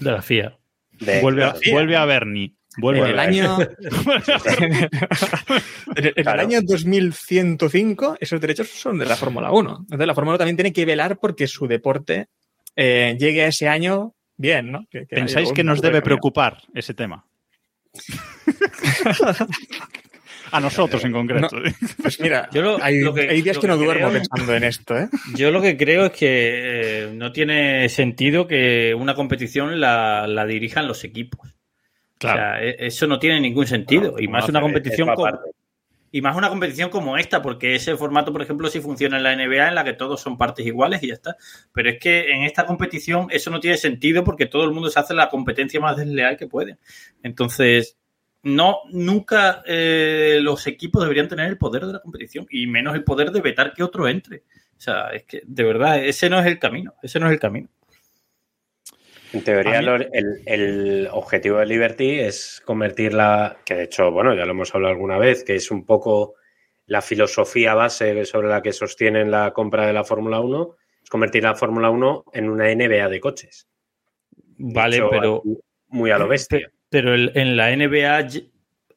[0.00, 0.56] De la FIA.
[0.92, 2.52] De- Vuelve, vuelve a Bernie.
[2.78, 3.58] Vuelve En el año,
[5.96, 6.40] en el Claro.
[6.40, 9.78] año 2105, esos derechos son de la Fórmula 1.
[9.82, 12.28] Entonces, la Fórmula 1 también tiene que velar porque su deporte
[12.76, 14.86] eh, llegue a ese año bien, ¿no?
[14.90, 17.26] Que- que ¿Pensáis que nos debe preocupar ese tema?
[20.50, 21.56] A nosotros en concreto.
[22.02, 24.20] Pues mira, Yo lo- hay, lo que- hay días lo que no que duermo creo-
[24.22, 25.08] pensando en esto, ¿eh?
[25.34, 26.26] Yo lo que creo es que
[27.04, 31.54] eh, no tiene sentido que una competición la, la dirijan los equipos.
[32.18, 32.40] Claro.
[32.40, 34.16] O sea, e- eso no tiene ningún sentido.
[34.18, 35.38] y más una competición como,
[36.14, 39.32] y más una competición como esta, porque ese formato, por ejemplo, sí funciona en la
[39.34, 41.36] NBA, en la que todos son partes iguales y ya está.
[41.72, 45.00] Pero es que en esta competición eso no tiene sentido porque todo el mundo se
[45.00, 46.76] hace la competencia más desleal que puede.
[47.22, 47.96] Entonces,
[48.42, 53.04] no, nunca eh, los equipos deberían tener el poder de la competición y menos el
[53.04, 54.38] poder de vetar que otro entre.
[54.76, 56.94] O sea, es que de verdad, ese no es el camino.
[57.02, 57.68] Ese no es el camino.
[59.32, 64.44] En teoría, mí- el, el objetivo de Liberty es convertirla, que de hecho, bueno, ya
[64.44, 66.34] lo hemos hablado alguna vez, que es un poco
[66.86, 71.44] la filosofía base sobre la que sostienen la compra de la Fórmula 1, es convertir
[71.44, 73.68] la Fórmula 1 en una NBA de coches.
[74.58, 75.42] Vale, Hecho pero
[75.88, 76.70] Muy a lo bestia.
[76.92, 78.28] Pero el- en la NBA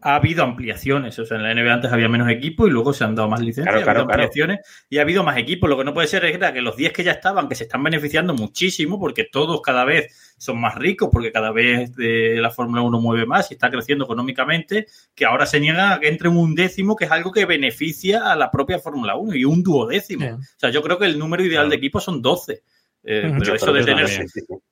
[0.01, 1.17] ha habido ampliaciones.
[1.17, 3.39] O sea, en la NBA antes había menos equipos y luego se han dado más
[3.39, 4.21] licencias, Claro, ha claro, habido claro.
[4.23, 5.67] ampliaciones y ha habido más equipos.
[5.67, 7.81] Lo que no puede ser es que los 10 que ya estaban, que se están
[7.81, 12.83] beneficiando muchísimo porque todos cada vez son más ricos, porque cada vez eh, la Fórmula
[12.83, 14.85] 1 mueve más y está creciendo económicamente,
[15.15, 18.35] que ahora se niega a que entre un undécimo, que es algo que beneficia a
[18.35, 20.23] la propia Fórmula 1 y un duodécimo.
[20.25, 20.31] Sí.
[20.33, 22.61] O sea, yo creo que el número ideal de equipos son 12.
[23.07, 24.09] Eh, pero eso de tener,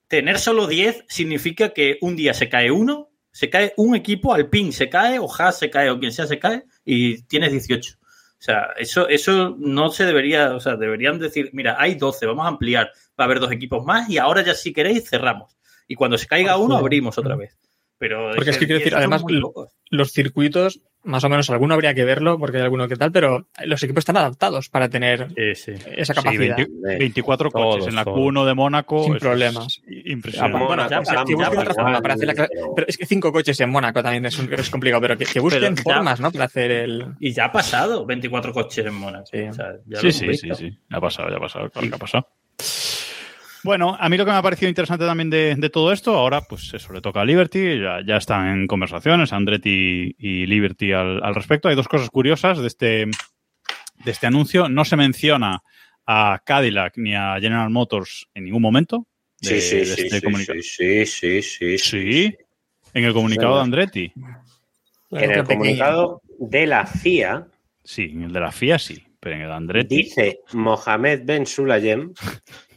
[0.08, 4.72] tener solo 10 significa que un día se cae uno, se cae un equipo, Alpine
[4.72, 7.96] se cae, o Haas se cae, o quien sea se cae, y tienes 18.
[8.00, 8.06] O
[8.38, 12.50] sea, eso, eso no se debería, o sea, deberían decir, mira, hay 12, vamos a
[12.50, 15.58] ampliar, va a haber dos equipos más, y ahora ya si queréis cerramos.
[15.88, 17.58] Y cuando se caiga uno, abrimos otra vez.
[17.98, 19.24] Pero Porque es que quiero decir, además.
[19.90, 23.48] Los circuitos, más o menos alguno habría que verlo, porque hay alguno que tal, pero
[23.66, 25.72] los equipos están adaptados para tener Sí, sí.
[25.98, 26.56] esa Sí, capacidad.
[26.58, 28.18] 20 24 Todos, coches en la todos.
[28.20, 29.04] Q1 de Mónaco.
[29.04, 29.82] Sin es problemas.
[30.06, 30.66] Impresionante.
[30.66, 31.64] Bueno, ya o sea, que busquen
[32.02, 34.70] para hacer la cla- Pero- es que cinco coches en Mónaco también es, un- es
[34.70, 36.32] complicado, pero que, que busquen Pero ya- formas, ¿no?
[36.32, 37.06] Para hacer el.
[37.20, 39.26] Y ya ha pasado 24 coches en Mónaco.
[39.32, 39.42] Sí.
[39.42, 40.78] O sea, ya Sí, sí, sí, sí.
[40.92, 42.28] Ha pasado, ya ha pasado, claro que ha pasado.
[43.64, 46.42] Bueno, a mí lo que me ha parecido interesante también de, de todo esto, ahora
[46.42, 51.24] pues eso le toca a Liberty, ya, ya están en conversaciones, Andretti y Liberty al,
[51.24, 51.70] al respecto.
[51.70, 53.06] Hay dos cosas curiosas de este,
[54.04, 54.68] de este anuncio.
[54.68, 55.64] No se menciona
[56.06, 59.08] a Cadillac ni a General Motors en ningún momento.
[59.40, 60.60] de- Sí, sí, de este sí, comunicado.
[60.62, 62.36] sí, sí, sí, sí, Sí,
[62.94, 64.14] en el comunicado de Andretti.
[65.12, 67.48] En el comunicado de la FIA
[67.86, 69.96] Sí, en el de la FIA sí, pero en el de Andretti.
[69.96, 72.14] dice Mohamed Ben Sulayem,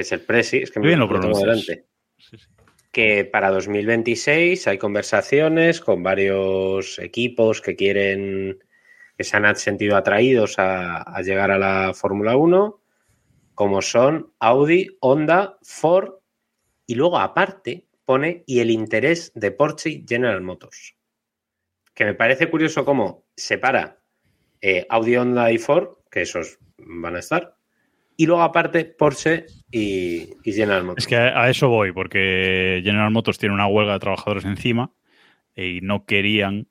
[0.00, 1.66] que es el presi, es que Qué bien lo tengo pronuncias.
[1.66, 1.86] delante.
[2.16, 2.46] Sí, sí.
[2.92, 8.58] que para 2026 hay conversaciones con varios equipos que quieren,
[9.16, 12.82] que se han sentido atraídos a, a llegar a la Fórmula 1,
[13.54, 16.14] como son Audi, Honda, Ford
[16.86, 20.96] y luego aparte pone y el interés de Porsche y General Motors.
[21.94, 24.00] Que me parece curioso cómo separa
[24.62, 27.56] eh, Audi, Honda y Ford, que esos van a estar,
[28.20, 31.04] y luego aparte Porsche y, General Motors.
[31.04, 34.90] Es que a eso voy, porque General Motors tiene una huelga de trabajadores encima
[35.56, 36.68] y no querían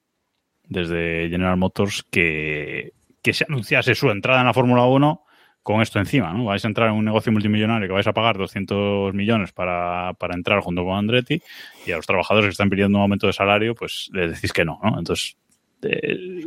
[0.66, 2.94] desde General Motors que,
[3.24, 5.24] que se anunciase su entrada en la Fórmula 1
[5.64, 6.46] con esto encima, ¿no?
[6.46, 10.36] Vais a entrar en un negocio multimillonario que vais a pagar 200 millones para, para
[10.36, 11.42] entrar junto con Andretti
[11.88, 14.66] y a los trabajadores que están pidiendo un aumento de salario, pues les decís que
[14.66, 15.00] no, ¿no?
[15.00, 15.36] Entonces,
[15.82, 16.44] eh,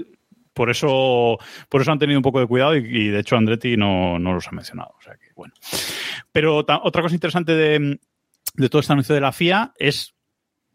[0.52, 1.38] por eso
[1.68, 4.48] por eso han tenido un poco de cuidado y, de hecho Andretti no, no los
[4.48, 4.94] ha mencionado.
[4.98, 5.54] O sea que, bueno.
[6.32, 7.98] Pero otra cosa interesante de,
[8.54, 10.14] de todo este anuncio de la FIA es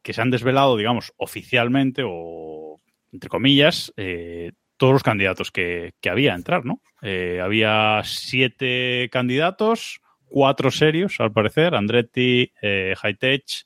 [0.01, 2.79] que se han desvelado, digamos, oficialmente o
[3.11, 6.81] entre comillas, eh, todos los candidatos que, que había a entrar, ¿no?
[7.01, 13.65] Eh, había siete candidatos, cuatro serios, al parecer, Andretti, eh, Hightech,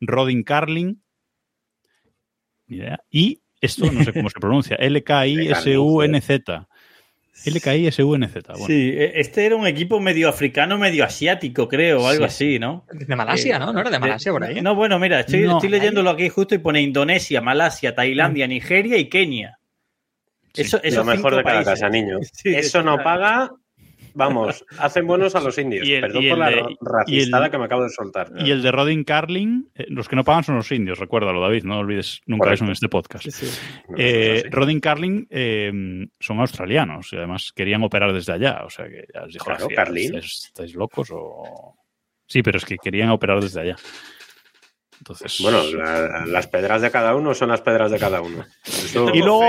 [0.00, 1.02] Rodin Carlin,
[2.66, 6.66] ni idea, y esto no sé cómo se pronuncia, LKI-SUNZ.
[7.44, 8.32] LKI-SUNZ.
[8.48, 8.66] Bueno.
[8.66, 12.84] Sí, e- este era un equipo medio africano, medio asiático, creo, o algo así, ¿no?
[12.92, 13.72] De Malasia, ¿no?
[13.72, 14.60] ¿No era de Malasia por ahí?
[14.60, 15.52] No, bueno, mira, estoy, No.
[15.56, 19.58] estoy leyéndolo aquí justo y pone Indonesia, Malasia, Tailandia, Nigeria y Kenia.
[20.54, 21.72] Eso, Lo esos mejor de cada países.
[21.80, 22.18] casa, niño.
[22.32, 23.50] Sí, Eso no paga.
[24.14, 25.86] Vamos, hacen buenos a los indios.
[25.86, 28.30] Y el- Perdón y por la de- el- racistada que me acabo de soltar.
[28.38, 31.64] Y el de Rodin Carlin, eh, los que no pagan son los indios, recuérdalo, David,
[31.64, 32.54] no olvides nunca Correcto.
[32.54, 33.24] eso en este podcast.
[33.24, 33.60] Sí, sí.
[33.88, 34.44] No, Eh.
[34.50, 35.72] Rodin Carlin eh,
[36.20, 38.62] son australianos y además querían operar desde allá.
[38.64, 39.94] O sea que ya os dijo la Claro.
[39.96, 41.76] ¿estáis, estáis locos o...?
[42.26, 43.76] Sí, pero es que querían operar desde allá.
[45.02, 45.38] Entonces...
[45.42, 48.44] Bueno, la- las pedras de cada uno son las pedras de cada uno.
[48.64, 49.42] Eso- Y luego-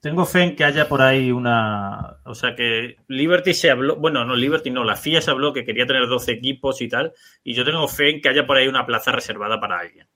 [0.00, 2.16] tengo fe en que haya por ahí una.
[2.24, 3.94] O sea, que Liberty se habló.
[3.94, 7.12] Bueno, no, Liberty no, la FIA se habló que quería tener 12 equipos y tal.
[7.44, 10.08] Y yo tengo fe en que haya por ahí una plaza reservada para alguien.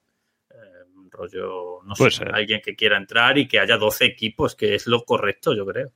[0.51, 0.57] Eh,
[0.97, 2.03] un rollo, no sé,
[2.35, 5.93] alguien que quiera entrar y que haya 12 equipos, que es lo correcto, yo creo.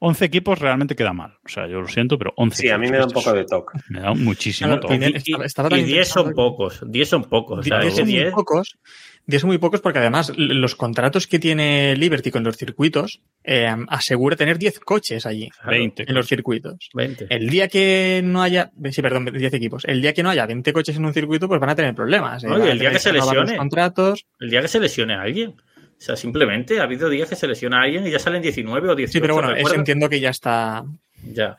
[0.00, 1.38] 11 equipos realmente queda mal.
[1.44, 3.32] O sea, yo lo siento, pero 11 Sí, a mí equipos, me da un poco
[3.32, 3.78] de toque.
[3.88, 4.94] Me da muchísimo Claro, toque.
[4.96, 6.80] Y- estaba- y- estaba y también 10 son pocos.
[6.86, 7.60] 10 son pocos.
[7.60, 8.32] O sea, Diez ese son muy 10.
[8.32, 8.78] pocos.
[9.26, 13.68] Diez son muy pocos porque además los contratos que tiene Liberty con los circuitos eh,
[13.88, 16.04] asegura tener 10 coches allí 20.
[16.08, 16.88] en los circuitos.
[16.94, 17.26] 20.
[17.30, 19.84] El día que no haya, sí, perdón, 10 equipos.
[19.86, 22.42] El día que no haya 20 coches en un circuito, pues van a tener problemas.
[22.42, 23.56] eh, a el día que se lesione.
[23.56, 24.26] contratos.
[24.40, 25.54] El día que se lesione a alguien.
[26.00, 28.88] O sea, simplemente ha habido días que se lesiona a alguien y ya salen 19
[28.88, 29.12] o 18.
[29.12, 30.82] Sí, pero bueno, eso entiendo que ya está.
[31.30, 31.56] Ya.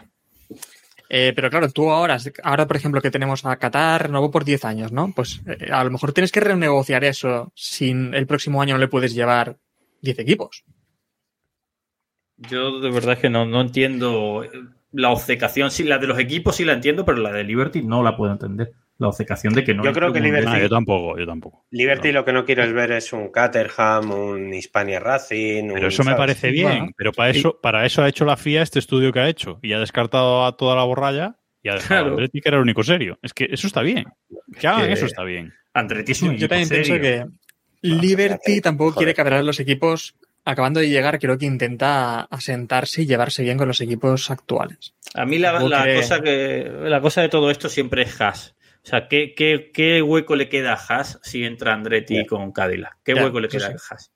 [1.09, 4.65] Eh, pero claro, tú ahora, ahora, por ejemplo, que tenemos a Qatar, renovó por 10
[4.65, 5.13] años, ¿no?
[5.15, 8.87] Pues eh, a lo mejor tienes que renegociar eso sin el próximo año no le
[8.87, 9.57] puedes llevar
[10.01, 10.63] 10 equipos.
[12.37, 14.43] Yo de verdad que no, no entiendo
[14.91, 15.69] la obcecación.
[15.69, 18.31] Sí, la de los equipos sí la entiendo, pero la de Liberty no la puedo
[18.31, 18.71] entender.
[19.01, 19.83] La obcecación de que no.
[19.83, 21.65] Yo creo que Liberty- Ah, yo tampoco, yo tampoco.
[21.71, 25.69] Liberty lo que no quieres ver es un Caterham, un Hispania Racing.
[25.73, 26.67] Pero un, eso me parece bien.
[26.69, 29.59] Bueno, pero para eso, para eso ha hecho la FIA este estudio que ha hecho.
[29.63, 32.05] Y ha descartado a toda la borralla y ha dejado Claro.
[32.05, 33.17] a Andretti, que era el único serio.
[33.23, 34.05] Es que eso está bien.
[34.59, 35.51] Que hagan que- eso está bien.
[35.73, 37.25] Andretti es un Yo también pienso que
[37.81, 39.05] Liberty tampoco Joder.
[39.05, 40.15] quiere cabrear a los equipos.
[40.43, 44.95] Acabando de llegar, creo que intenta asentarse y llevarse bien con los equipos actuales.
[45.13, 48.19] A mí la, Tampoco la que- cosa que la cosa de todo esto siempre es
[48.19, 48.55] Haas.
[48.83, 52.97] O sea, ¿qué, qué, qué hueco le queda a Haas si entra Andretti con Cadillac?
[53.03, 53.73] ¿Qué hueco le queda sí.
[53.73, 54.11] a Haas?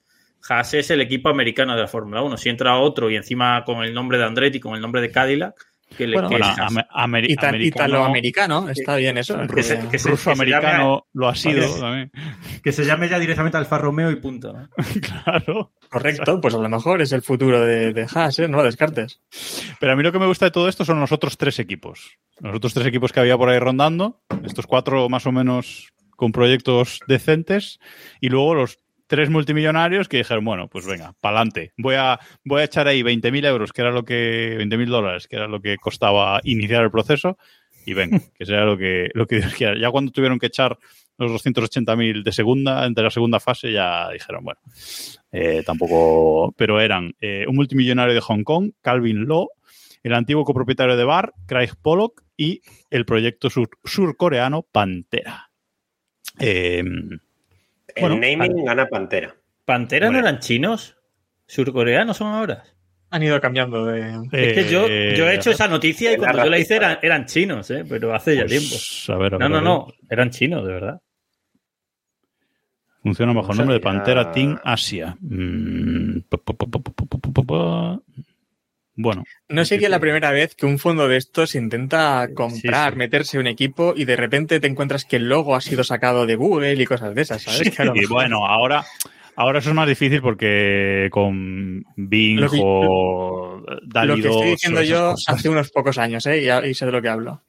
[0.48, 2.38] Haas es el equipo americano de la Fórmula 1.
[2.38, 5.56] Si entra otro y encima con el nombre de Andretti, con el nombre de Cadillac,
[5.98, 9.38] que le Bueno, que Bueno, americano, Italoamericano, está bien eso.
[9.54, 12.12] Que se- porque- que se- ruso-americano lo ha sido también.
[12.64, 14.54] que se llame ya directamente Alfa Romeo y punto.
[14.54, 14.70] ¿no?
[15.24, 15.72] Claro.
[15.90, 18.48] Correcto, pues a lo mejor es el futuro de, de Haas, ¿eh?
[18.48, 19.22] no lo descartes.
[19.80, 22.18] Pero a mí lo que me gusta de todo esto son los otros tres equipos.
[22.40, 24.22] Los otros tres equipos que había por ahí rondando.
[24.44, 27.80] Estos cuatro más o menos con proyectos decentes.
[28.20, 31.74] Y luego los tres multimillonarios que dijeron, bueno, pues venga, pa'lante.
[31.78, 35.36] Voy a, voy a echar ahí 20.000 euros, que era lo que, 20.000 dólares, que
[35.36, 37.38] era lo que costaba iniciar el proceso.
[37.86, 39.42] Y venga, que sea lo que, lo que.
[39.80, 40.78] Ya cuando tuvieron que echar
[41.18, 44.60] los 280.000 de segunda, entre la segunda fase, ya dijeron, bueno,
[45.32, 49.48] eh, tampoco, pero eran eh, un multimillonario de Hong Kong, Calvin Law,
[50.04, 55.52] el antiguo copropietario de Bar, Craig Pollock, y el proyecto sur- surcoreano Pantera.
[56.40, 56.84] Eh,
[57.96, 59.36] El Bueno, naming gana Pantera.
[59.64, 60.96] ¿Pantera no eran chinos?
[61.48, 62.64] ¿Surcoreanos son ahora?
[63.12, 64.10] Han ido cambiando de...
[64.32, 66.98] Es que yo, eh, yo he hecho esa noticia y cuando yo la hice eran,
[67.02, 67.86] eran chinos, ¿eh?
[67.88, 68.52] pero hace ya pues,
[69.06, 69.14] tiempo.
[69.14, 71.02] a ver, a No, ver, no, no, eran chinos, de verdad.
[73.02, 73.80] Funciona bajo el No nombre de.
[73.82, 75.16] Pantera Team Asia.
[75.22, 76.22] Mm,
[78.98, 82.98] Bueno, No sería la primera vez que un fondo de estos intenta comprar, sí.
[82.98, 86.36] meterse un equipo y de repente te encuentras que el logo ha sido sacado de
[86.36, 87.78] Google y cosas de esas, ¿sabes?
[87.80, 88.86] Lo y bueno, ahora,
[89.36, 94.36] ahora eso es más difícil porque con Bing Lo que- o Dali lo que 2
[94.36, 95.36] estoy diciendo yo cosas.
[95.36, 96.50] hace unos pocos años, ¿eh?
[96.66, 97.42] Y, sé de lo que hablo.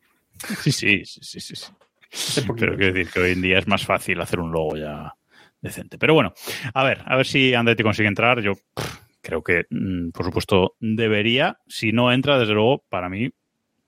[0.62, 2.42] Sí, sí, sí, sí, sí, sí.
[2.58, 5.14] Pero quiero decir que hoy en día es más fácil hacer un logo ya
[5.60, 5.96] decente.
[5.98, 6.34] Pero bueno,
[6.74, 8.40] a ver, a ver si Andretti consigue entrar.
[8.40, 11.58] Yo pff, creo que, mm, por supuesto, debería.
[11.66, 13.28] Si no entra, desde luego, para mí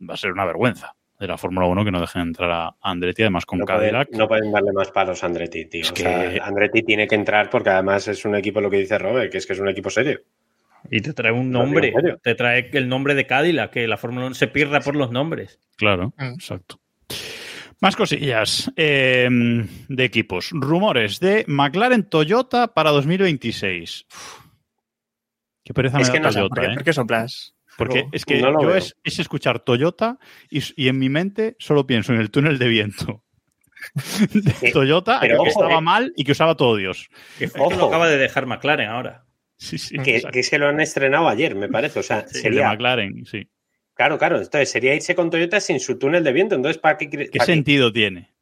[0.09, 3.23] va a ser una vergüenza de la Fórmula 1 que no dejen entrar a Andretti,
[3.23, 5.83] además con No pueden, no pueden darle más palos a Andretti, tío.
[5.83, 8.79] Es O sea, que- Andretti tiene que entrar porque además es un equipo, lo que
[8.79, 10.21] dice Robert, que es que es un equipo serio.
[10.91, 11.93] Y te trae un nombre.
[12.23, 15.59] Te trae el nombre de Cadillac, que la Fórmula 1 se pierda por los nombres.
[15.77, 16.35] Claro, Mm.
[16.35, 16.79] exacto.
[17.81, 19.29] Más cosillas eh,
[19.89, 20.51] de equipos.
[20.53, 24.07] Rumores de McLaren Toyota para 2026.
[24.13, 24.48] Uf.
[25.69, 26.75] Qué pereza Es me que da no Toyota, ¿Por qué, ¿eh?
[26.77, 27.55] por qué soplas?
[27.77, 31.57] Porque No, es que no yo es, es escuchar Toyota y, y en mi mente
[31.59, 33.23] solo pienso en el túnel de viento.
[34.33, 35.83] de Sí, Toyota, pero que ojo, estaba eh.
[35.83, 37.11] mal y que usaba todo Dios.
[37.39, 37.89] Que fue que lo Ojo.
[37.89, 39.27] acaba de dejar McLaren ahora.
[39.59, 39.99] Sí, sí.
[39.99, 41.99] Que, que es que lo han estrenado ayer, me parece.
[41.99, 42.69] O sea, Sí, el de sería.
[42.71, 43.51] McLaren, sí.
[43.93, 44.37] Claro, claro.
[44.39, 46.55] Entonces sería irse con Toyota sin su túnel de viento.
[46.55, 47.11] Entonces, ¿para qué?
[47.11, 47.53] ¿Qué para qué?
[47.53, 48.33] sentido tiene?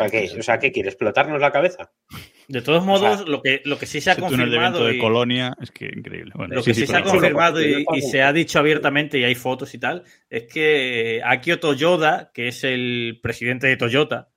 [0.00, 0.30] ¿Para qué?
[0.38, 0.88] O sea, ¿qué quiere?
[0.88, 1.92] ¿Explotarnos la cabeza?
[2.48, 4.86] De todos modos, sea, lo, que, lo que sí se ha de confirmado.
[4.86, 6.32] de y- Colonia es que increíble.
[6.34, 9.24] Bueno, Lo sí, que sí, sí, se ha confirmado y, se ha dicho abiertamente y
[9.24, 14.30] hay fotos y tal, es que Akio Toyoda, que es el presidente de Toyota,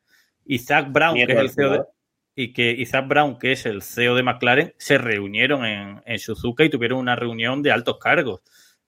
[0.45, 1.87] y Zach Brown, que es el CEO de, fundador.
[2.35, 6.65] y que Zach Brown, que es el CEO de McLaren, se reunieron en, en Suzuka
[6.65, 8.41] y tuvieron una reunión de altos cargos.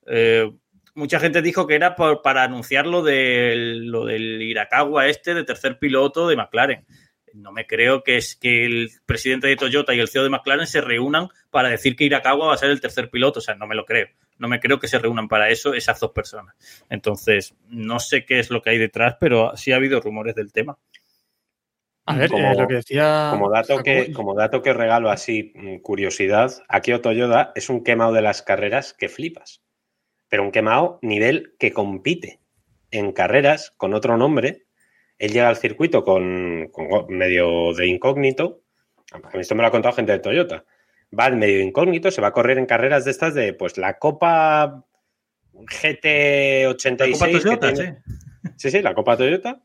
[0.08, 0.52] Eh,
[0.96, 5.44] mucha gente dijo que era por- para anunciar lo del, lo del Irakawa este de
[5.44, 6.86] tercer piloto de McLaren.
[7.34, 10.68] No me creo que es que el presidente de Toyota y el CEO de McLaren
[10.68, 13.40] se reúnan para decir que Irakawa va a ser el tercer piloto.
[13.40, 14.08] O sea, no me lo creo.
[14.38, 16.56] No me creo que se reúnan para eso esas dos personas.
[16.90, 20.52] Entonces, no sé qué es lo que hay detrás, pero sí ha habido rumores del
[20.54, 20.78] tema.
[22.06, 23.30] A ver, Como- eh, lo que decía.
[23.32, 28.14] Como dato, que, como dato que regalo así, mm, curiosidad, Akio Toyoda es un quemado
[28.14, 29.62] de las carreras que flipas.
[30.36, 32.42] Pero un quemado nivel que compite
[32.92, 34.66] en carreras con otro nombre.
[35.18, 38.60] Él llega al circuito con, con medio de incógnito.
[39.14, 40.66] A mí esto me lo ha contado gente de Toyota.
[41.18, 43.98] Va al medio incógnito, se va a correr en carreras de estas de pues la
[43.98, 44.84] Copa
[45.54, 47.00] GT86.
[47.00, 47.98] La Copa Toyota, tiene-.
[48.58, 49.62] Sí, sí, la Copa Toyota.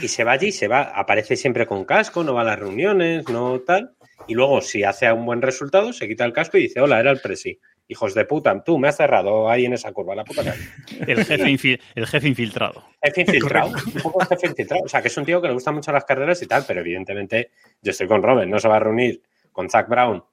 [0.00, 3.28] Y se va allí, se va, aparece siempre con casco, no va a las reuniones,
[3.28, 3.96] no tal.
[4.28, 7.10] Y luego, si hace un buen resultado, se quita el casco y dice, hola, era
[7.10, 7.58] el presi.
[7.92, 10.62] Hijos de puta, tú me has cerrado ahí en esa curva, la puta calle.
[11.06, 12.82] El jefe, infi- el jefe infiltrado.
[13.02, 14.82] Jefe infiltrado, un poco jefe infiltrado.
[14.84, 16.80] O sea, que es un tío que le gustan mucho las carreras y tal, pero
[16.80, 17.50] evidentemente
[17.82, 19.22] yo estoy con Robert, no se va a reunir
[19.52, 20.24] con Zach Brown.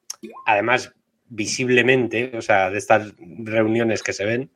[0.45, 0.93] Además,
[1.28, 4.51] visiblemente, o sea, de estas reuniones que se ven,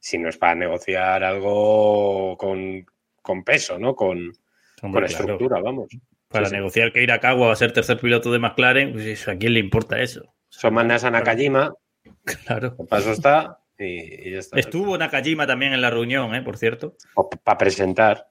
[0.00, 2.84] si no es para negociar algo con,
[3.22, 3.94] con peso, ¿no?
[3.94, 4.32] Con,
[4.80, 5.06] con claro.
[5.06, 5.88] estructura, vamos.
[6.28, 6.56] Para Sí, sí.
[6.56, 9.60] negociar que Irakawa va a ser tercer piloto de McLaren, pues eso, ¿a quién le
[9.60, 10.34] importa eso?
[10.50, 11.74] Son mandas a Nakajima,
[12.46, 12.76] Claro.
[12.78, 14.58] el paso está y, y ya está.
[14.58, 16.42] Estuvo Nakajima también en la reunión, ¿eh?
[16.42, 16.96] por cierto.
[17.44, 18.28] Para presentar.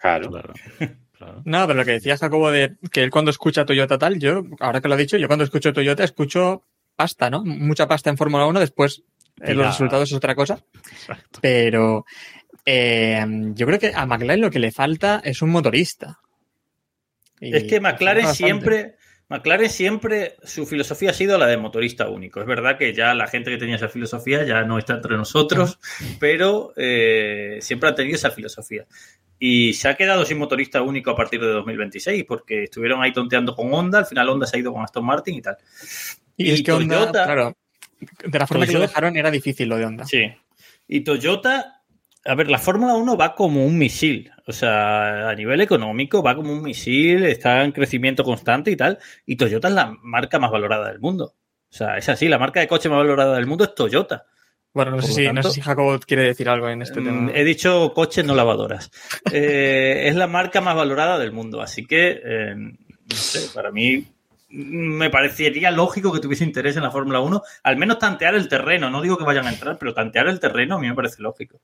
[0.00, 0.30] Claro.
[0.30, 0.52] Claro.
[1.18, 1.42] claro.
[1.44, 4.80] No, pero lo que decía Jacobo de que él cuando escucha Toyota tal, yo, ahora
[4.80, 6.62] que lo ha dicho, yo cuando escucho Toyota escucho
[6.96, 7.44] pasta, ¿no?
[7.44, 9.02] Mucha pasta en Fórmula 1, después
[9.40, 10.58] eh, los resultados es otra cosa.
[10.92, 11.38] Exacto.
[11.40, 12.04] Pero
[12.64, 13.24] eh,
[13.54, 16.18] yo creo que a McLaren lo que le falta es un motorista.
[17.40, 18.96] Y Es que McLaren siempre,
[19.28, 22.40] McLaren siempre, su filosofía ha sido la de motorista único.
[22.40, 25.78] Es verdad que ya la gente que tenía esa filosofía ya no está entre nosotros,
[26.20, 28.86] pero eh, siempre ha tenido esa filosofía.
[29.38, 33.54] Y se ha quedado sin motorista único a partir de 2026, porque estuvieron ahí tonteando
[33.54, 35.56] con Honda, al final Honda se ha ido con Aston Martin y tal.
[36.36, 37.56] Y, es que Honda, Toyota- claro,
[38.24, 40.04] de la forma que lo dejaron era difícil lo de Honda.
[40.06, 40.22] Sí.
[40.88, 41.77] Y Toyota,
[42.28, 44.30] a ver, la Fórmula 1 va como un misil.
[44.46, 48.98] O sea, a nivel económico va como un misil, está en crecimiento constante y tal.
[49.26, 51.34] Y Toyota es la marca más valorada del mundo.
[51.70, 54.24] O sea, es así, la marca de coche más valorada del mundo es Toyota.
[54.72, 57.04] Bueno, no sé, si, no tanto- sé si Jacobo quiere decir algo en este Mm,
[57.04, 57.30] tema.
[57.34, 58.90] He dicho coches, no lavadoras.
[59.32, 61.60] Eh, es la marca más valorada del mundo.
[61.60, 64.06] Así que, eh, no sé, para mí
[64.50, 67.42] me parecería lógico que tuviese interés en la Fórmula 1.
[67.64, 68.88] Al menos tantear el terreno.
[68.90, 71.60] No digo que vayan a entrar, pero tantear el terreno a mí me parece lógico.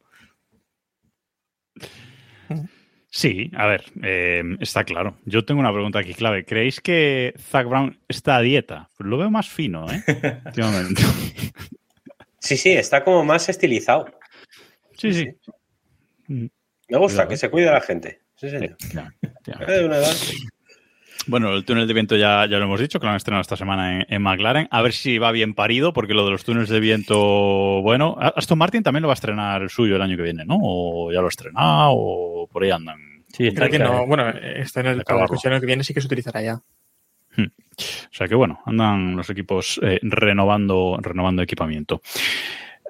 [3.15, 5.17] Sí, a ver, eh, está claro.
[5.25, 6.45] Yo tengo una pregunta aquí clave.
[6.45, 8.91] ¿Creéis que Zach Brown está a dieta?
[8.97, 10.03] Pues lo veo más fino, ¿eh?
[10.47, 11.01] Últimamente.
[12.41, 14.07] Sí, sí, está como más estilizado.
[14.99, 15.29] Sí, sí.
[16.27, 18.21] Me gusta que se cuide la gente.
[18.35, 18.77] Sí, señor.
[19.47, 20.17] Eh, de una edad.
[21.27, 23.57] Bueno, el túnel de viento ya, ya lo hemos dicho, que lo han estrenado esta
[23.57, 24.69] semana en, en McLaren.
[24.71, 27.17] A ver si va bien parido, porque lo de los túneles de viento,
[27.83, 30.59] bueno, Aston Martin también lo va a estrenar el suyo el año que viene, ¿no?
[30.61, 32.99] O ya lo ha estrenado, o por ahí andan.
[33.29, 34.07] Sí, está Creo que no.
[34.07, 36.61] Bueno, está en el, para el coche que viene sí que se utilizará ya.
[37.37, 42.01] O sea que bueno, andan los equipos eh, renovando, renovando equipamiento.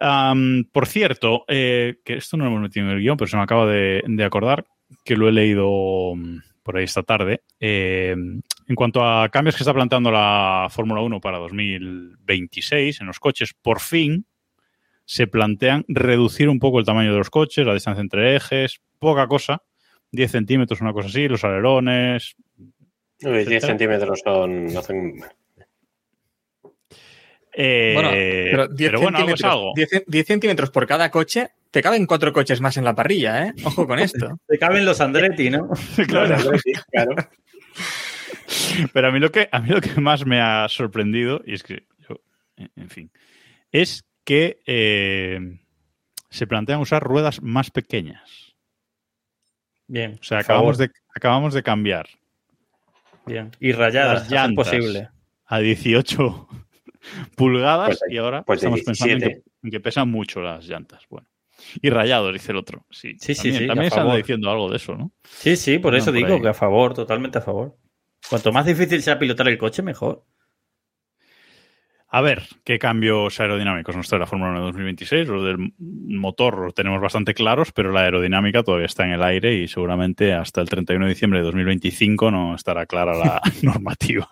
[0.01, 3.37] Am, por cierto, eh, que esto no lo hemos metido en el guion, pero se
[3.37, 4.67] me acaba de, de acordar
[5.05, 6.13] que lo he leído
[6.65, 7.43] por ahí esta tarde.
[7.61, 13.21] Eh, en cuanto a cambios que está planteando la Fórmula 1 para 2026 en los
[13.21, 14.27] coches, por fin
[15.05, 19.27] se plantean reducir un poco el tamaño de los coches, la distancia entre ejes, poca
[19.29, 19.63] cosa,
[20.11, 22.67] 10 centímetros, una cosa así, los alerones, Uy,
[23.21, 23.67] 10 etcétera.
[23.69, 25.21] centímetros son, hacen-
[27.57, 29.73] Eh, Bueno, pero 10 pero bueno, algo es centímetros, algo.
[29.77, 33.53] 10 10 centímetros por cada coche, te caben cuatro coches más en la parrilla, ¿eh?
[33.65, 34.39] Ojo con esto.
[34.49, 35.69] Te caben los Andretti, ¿no?
[36.09, 36.37] Claro.
[36.59, 37.15] Sí, claro.
[38.93, 41.63] Pero a mí lo que a mí lo que más me ha sorprendido y es
[41.63, 42.21] que yo,
[42.57, 43.11] en fin,
[43.73, 45.39] es que eh,
[46.31, 48.55] se plantean usar ruedas más pequeñas.
[49.87, 50.19] Bien.
[50.21, 52.07] O sea, acabamos de acabamos de cambiar
[53.27, 53.51] Bien.
[53.61, 55.09] Y rayadas, las llantas posible.
[55.47, 56.49] a 18
[57.37, 59.51] pulgadas Pues y ahora pues estamos pensando en que, 17.
[59.65, 61.05] en que pesan mucho las llantas.
[61.09, 61.29] Bueno.
[61.81, 62.85] Y rayados, dice el otro.
[62.91, 65.13] Sí, Sí, también, sí, También diciendo algo de eso, ¿no?
[65.23, 66.43] Sí, sí, por No, eso por digo ahí.
[66.43, 67.77] que a favor, totalmente a favor.
[68.29, 70.25] Cuanto más difícil sea pilotar el coche, mejor.
[72.09, 75.29] A ver qué cambios aerodinámicos nos trae la Fórmula 1 de 2026.
[75.29, 79.55] Lo del motor lo tenemos bastante claros, pero la aerodinámica todavía está en el aire
[79.55, 84.29] y seguramente hasta el 31 de diciembre de 2025 no estará clara la normativa.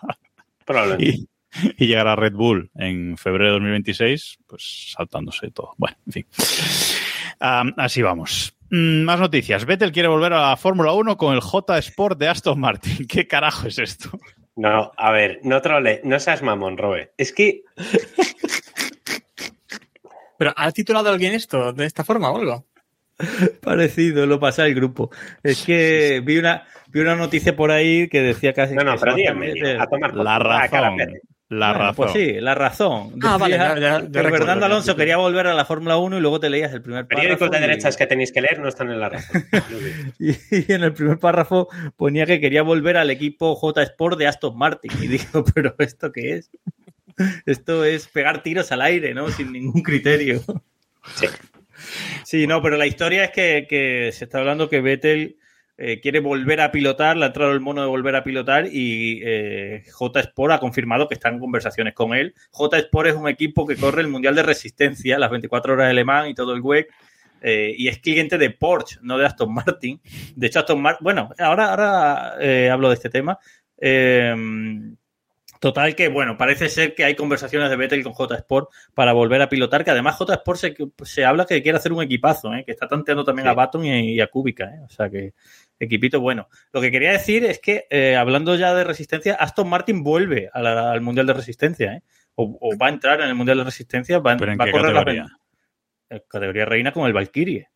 [0.65, 1.25] Probablemente.
[1.61, 5.73] Y, y llegará Red Bull en febrero de 2026, pues saltándose todo.
[5.77, 6.25] Bueno, en fin.
[7.39, 8.55] Así vamos.
[8.69, 9.65] Mm, más noticias.
[9.65, 13.05] Vettel quiere volver a la Fórmula 1 con el J Sport de Aston Martin.
[13.07, 14.09] ¿Qué carajo es esto?
[14.55, 17.11] No, a ver, no trole, no seas mamón, Robe.
[17.17, 17.63] Es que
[20.37, 22.65] Pero ¿ha titulado alguien esto de esta forma o algo?
[23.61, 25.11] Parecido, lo pasa el grupo.
[25.43, 28.73] Es que vi una vi una noticia por ahí que decía casi.
[28.73, 30.35] No, no, que pero dígame, a tomar por La.
[30.35, 30.97] Ah, razón.
[31.53, 31.95] La Bueno, razón.
[31.95, 33.13] Pues sí, la razón.
[33.23, 34.65] Ah, vale, ya- ya- ya que recuerdo, Fernando.
[34.65, 37.21] Alonso quería volver a la Fórmula 1 y luego te leías el primer párrafo.
[37.21, 39.43] Periódicos de y- derechas que tenéis que leer no están en la razón.
[40.19, 44.27] Y, y en el primer párrafo ponía que quería volver al equipo J Sport de
[44.27, 44.91] Aston Martin.
[45.01, 46.49] Y digo, ¿pero esto qué es?
[47.45, 49.29] Esto es pegar tiros al aire, ¿no?
[49.29, 50.41] Sin ningún criterio.
[51.15, 51.27] Sí.
[52.23, 55.37] Sí, no, pero la historia es que, que se está hablando que Vettel
[55.77, 59.21] eh, quiere volver a pilotar, le ha entrado el mono de volver a pilotar y
[59.23, 62.35] eh, J Sport ha confirmado que está en conversaciones con él.
[62.51, 65.93] J Sport es un equipo que corre el Mundial de Resistencia, las 24 horas de
[65.95, 66.87] Le y todo el WEC.
[67.41, 69.99] eh, y es cliente de Porsche, no de Aston Martin.
[70.35, 73.37] De hecho, Aston Martin, bueno, ahora, ahora eh, hablo de este tema.
[75.63, 79.41] Total que, bueno, parece ser que hay conversaciones de Vettel con J Sport para volver
[79.41, 82.65] a pilotar, que además J Sport se, se habla que quiere hacer un equipazo, ¿eh?
[82.65, 83.49] que está tanteando también Sí.
[83.51, 84.81] a Baton y, y a Kubica, ¿eh?
[84.85, 85.33] o sea que
[85.79, 86.49] equipito bueno.
[86.73, 90.61] Lo que quería decir es que, eh, hablando ya de resistencia, Aston Martin vuelve a
[90.61, 92.01] la- al Mundial de Resistencia, ¿eh?
[92.35, 94.71] o, o va a entrar en el Mundial de Resistencia, va, ¿Pero en va a
[94.71, 95.37] correr la categoría?
[96.09, 97.69] en categoría reina con el Valkyrie.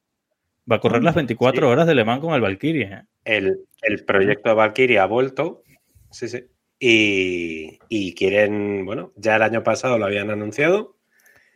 [0.69, 1.71] Va a correr las 24 Sí.
[1.71, 2.83] horas de Le Mans con el Valkyrie.
[2.83, 3.01] ¿eh?
[3.23, 5.63] El, el proyecto de Valkyrie ha vuelto.
[6.11, 6.43] Sí, sí.
[6.79, 10.95] Y, y quieren, bueno, ya el año pasado lo habían anunciado.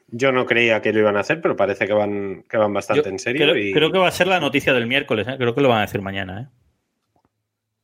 [0.07, 3.03] Yo no creía que lo iban a hacer, pero parece que van, que van bastante
[3.03, 3.43] Yo en serio.
[3.45, 5.35] Creo, y- creo que va a ser la noticia del miércoles, ¿eh?
[5.37, 6.41] creo que lo van a decir mañana.
[6.41, 7.19] ¿eh?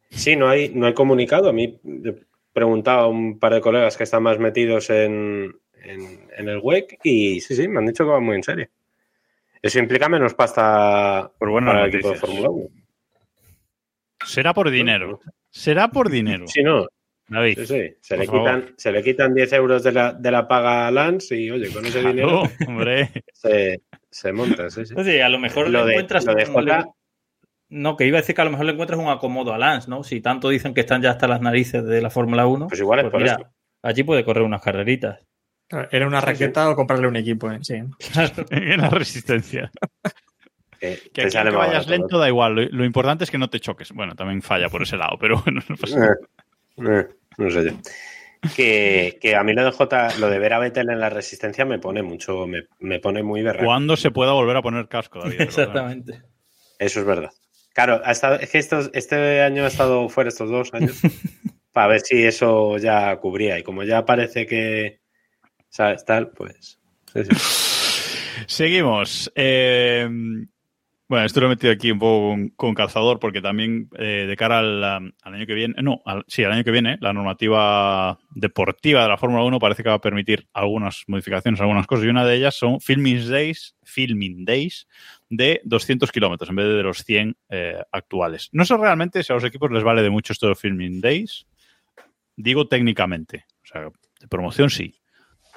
[0.09, 1.49] Sí, no hay, no hay comunicado.
[1.49, 2.15] A mí he
[2.53, 6.99] preguntado a un par de colegas que están más metidos en, en, en el WEC
[7.03, 8.67] y sí, sí, me han dicho que va muy en serio.
[9.61, 12.15] Eso implica menos pasta Por buenas para el equipo de.
[12.15, 12.69] Fórmula 1.
[14.25, 15.19] Será por dinero.
[15.49, 16.45] Será por dinero.
[16.47, 16.87] Sí, no,
[17.29, 17.57] David.
[17.59, 17.95] sí, sí.
[18.01, 18.41] Se, Por le favor.
[18.41, 21.69] quitan, se le quitan 10 euros de la, de la paga a Lance y, oye,
[21.71, 23.11] con ese dinero hombre.
[23.33, 24.69] se, se monta.
[24.69, 24.93] Sí, sí.
[24.95, 26.25] Oye, a lo mejor Lo le de- encuentras.
[26.25, 26.85] lo de un- Jota- le-
[27.69, 29.89] No, que iba a decir que a lo mejor le encuentras un acomodo a Lance,
[29.89, 30.03] ¿no?
[30.03, 32.67] Si tanto dicen que están ya hasta las narices de la Fórmula 1.
[32.69, 33.49] Pues igual es por mira, eso.
[33.83, 35.19] allí puede correr unas carreritas.
[35.91, 37.59] Era una Sí, raqueta o comprarle un equipo, ¿eh?
[37.61, 37.73] Sí.
[37.73, 39.69] en la resistencia.
[40.79, 42.53] Que, Que aquí que vayas lento da igual.
[42.53, 43.91] Lo, lo importante es que no te choques.
[43.93, 46.15] Bueno, también falla por ese lado, pero bueno, no pasa nada.
[46.77, 47.07] Eh, eh,
[47.37, 47.71] no sé yo.
[48.55, 51.65] Que, que a mí lo de J, lo de ver a Vettel en la resistencia
[51.65, 53.65] me pone mucho, me, me pone muy berraco.
[53.65, 55.41] ¿Cuándo se pueda volver a poner casco, David?
[55.41, 56.21] Exactamente.
[56.77, 57.31] Eso es verdad.
[57.73, 60.99] Claro, ha estado, es que estos, este año ha estado fuera estos dos años
[61.71, 63.59] para ver si eso ya cubría.
[63.59, 65.01] Y como ya parece que
[65.69, 66.79] sabes tal, pues.
[67.13, 67.29] sí, sí.
[68.47, 69.31] Seguimos.
[69.35, 70.07] Eh,
[71.09, 74.35] Bueno, esto lo he metido aquí un poco con, con calzador porque también eh, de
[74.35, 78.19] cara al, al año que viene, no, al- sí, al año que viene, la normativa
[78.31, 82.09] deportiva de la Fórmula 1 parece que va a permitir algunas modificaciones, algunas cosas, y
[82.09, 84.85] una de ellas son filming days, filming days
[85.29, 88.49] de 200 kilómetros en vez de los 100 eh, actuales.
[88.51, 91.45] No sé realmente si a los equipos les vale de mucho esto de filming days,
[92.35, 93.81] digo técnicamente, o sea,
[94.19, 94.93] de promoción sí.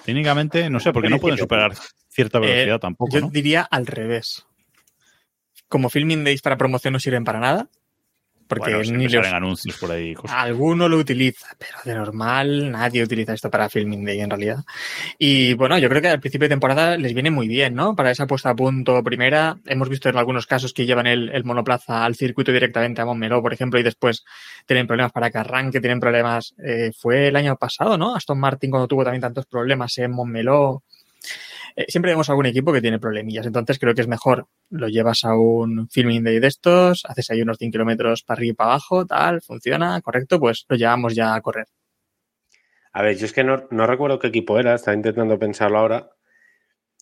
[0.05, 1.73] Técnicamente, no sé, porque no pueden superar
[2.09, 3.31] cierta velocidad Eh, tampoco, Yo ¿no?
[3.31, 4.47] diría al revés.
[5.71, 7.69] Como filming days para promoción no sirven para nada.
[8.49, 10.13] Porque Bueno, ni los- anuncios por ahí.
[10.13, 10.37] cosas.
[10.37, 14.65] Alguno lo utiliza, pero de normal nadie utiliza esto para filming day en realidad.
[15.21, 17.95] Y bueno, yo creo que al principio de temporada les viene muy bien, ¿no?
[17.95, 19.57] Para esa puesta a punto primera.
[19.67, 23.41] Hemos visto en algunos casos que llevan el, el monoplaza al circuito directamente a Montmeló,
[23.41, 24.25] por ejemplo, y después
[24.67, 26.53] tienen problemas para que arranque, tienen problemas.
[26.59, 28.17] eh, fue el año pasado, ¿no?
[28.17, 30.83] Aston Martin cuando tuvo también tantos problemas en Montmeló.
[31.77, 35.25] Eh, siempre vemos algún equipo que tiene problemillas, entonces creo que es mejor lo llevas
[35.25, 38.71] a un filming day de estos, haces ahí unos 100 kilómetros para arriba y para
[38.71, 41.67] abajo, tal, funciona, correcto, pues lo llevamos ya a correr.
[42.93, 46.11] A ver, yo es que no, no recuerdo qué equipo era, estaba intentando pensarlo ahora.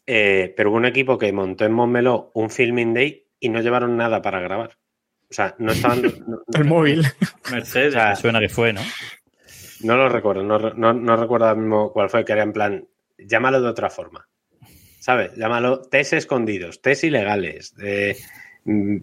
[0.07, 3.97] eh, pero hubo un equipo que montó en Montmeló un filming day y no llevaron
[3.97, 4.79] nada para grabar.
[5.31, 6.03] O sea, no estaban.
[6.27, 7.07] no, El móvil.
[7.51, 8.81] Mercedes, O sea, me suena que fue, ¿no?
[9.81, 12.89] no lo recuerdo, no, no, no recuerdo ahora mismo cuál fue, que era en plan,
[13.19, 14.29] llámalo de otra forma.
[15.01, 15.35] ¿Sabes?
[15.37, 18.17] Llámalo test escondidos, test ilegales, de,
[18.65, 18.97] mm,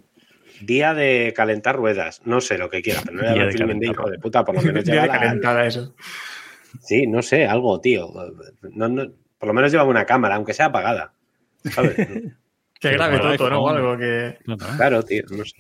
[0.62, 3.90] día de calentar ruedas, no sé lo que quiera, pero no de un filming day,
[3.90, 5.96] calentar hijo de puta, por lo menos Día lleva de la- calentada eso.
[6.82, 8.12] Sí, no sé, algo, tío.
[8.74, 9.06] No, no,
[9.38, 11.14] por lo menos lleva una cámara, aunque sea apagada.
[11.64, 11.96] ¿Sabes?
[12.78, 12.98] Que el
[13.38, 13.64] todo, ¿no?
[13.64, 14.38] O algo que...
[14.76, 15.56] claro, tío, no sé.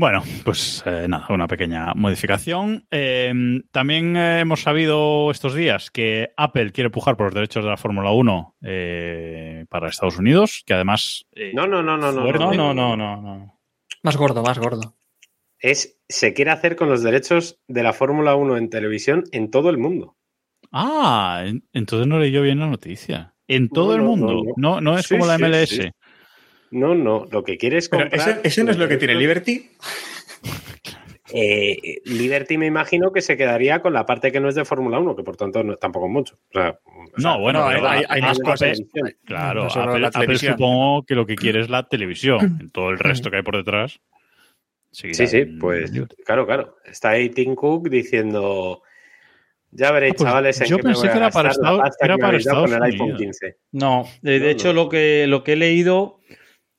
[0.00, 2.86] Bueno, pues eh, nada, una pequeña modificación.
[2.90, 3.30] Eh,
[3.70, 7.76] también eh, hemos sabido estos días que Apple quiere pujar por los derechos de la
[7.76, 11.26] Fórmula 1 eh, para Estados Unidos, que además...
[11.32, 12.24] eh, No, no, no, no, no.
[12.32, 13.60] No, no, no, no, no.
[14.02, 14.96] Más gordo, más gordo.
[15.58, 19.68] Es, se quiere hacer con los derechos de la Fórmula 1 en televisión en todo
[19.68, 20.16] el mundo.
[20.72, 23.34] Ah, en- entonces no leí yo bien la noticia.
[23.46, 24.26] En todo No, el mundo.
[24.32, 24.80] no, No, no.
[24.92, 25.68] no, es Sí, como la sí, MLS.
[25.68, 25.90] sí.
[26.70, 28.28] No, no, lo que quiere es Pero comprar...
[28.28, 29.70] ¿eso, eso no es lo que tiene Liberty.
[31.32, 34.98] Eh, Liberty me imagino que se quedaría con la parte que no es de Fórmula
[34.98, 36.34] 1, que por tanto no, tampoco es mucho.
[36.34, 38.80] O sea, o sea, No, bueno, no, hay- más cosas.
[39.24, 40.52] Claro, No Apple, la Apple televisión.
[40.54, 42.38] supongo que lo que quiere es la televisión.
[42.60, 44.00] En todo el resto que hay por detrás.
[44.92, 46.16] Sí, sí, pues Liberty.
[46.24, 46.76] claro, claro.
[46.84, 48.82] Está ahí Tim Cook diciendo...
[49.72, 51.50] Ya veréis, Ah, pues chavales, en yo qué me pensé voy a que era para
[51.50, 53.18] Estados- era para Unidos.
[53.18, 53.56] 15.
[53.70, 54.72] No, de No, hecho no.
[54.74, 56.18] lo que lo que he leído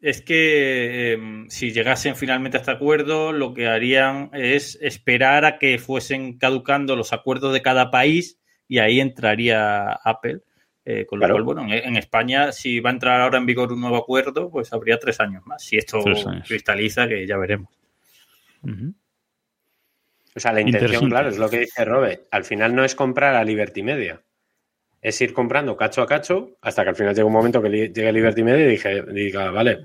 [0.02, 5.60] es que eh, si llegasen finalmente a este acuerdo, lo que harían es esperar a
[5.60, 10.41] que fuesen caducando los acuerdos de cada país y ahí entraría Apple.
[10.84, 11.36] Eh, con lo Claro.
[11.36, 14.49] cual, bueno, en, en España, si va a entrar ahora en vigor un nuevo acuerdo,
[14.49, 15.64] pues habría tres años más.
[15.64, 16.04] Si esto
[16.47, 17.70] cristaliza, que ya veremos.
[20.34, 22.24] O sea, la intención, claro, es lo que dice Robert.
[22.32, 24.24] Al final no es comprar a Liberty Media.
[25.02, 28.14] Es ir comprando cacho a cacho hasta que al final llega un momento que llegue
[28.14, 29.84] Liberty Media y dije, diga, vale,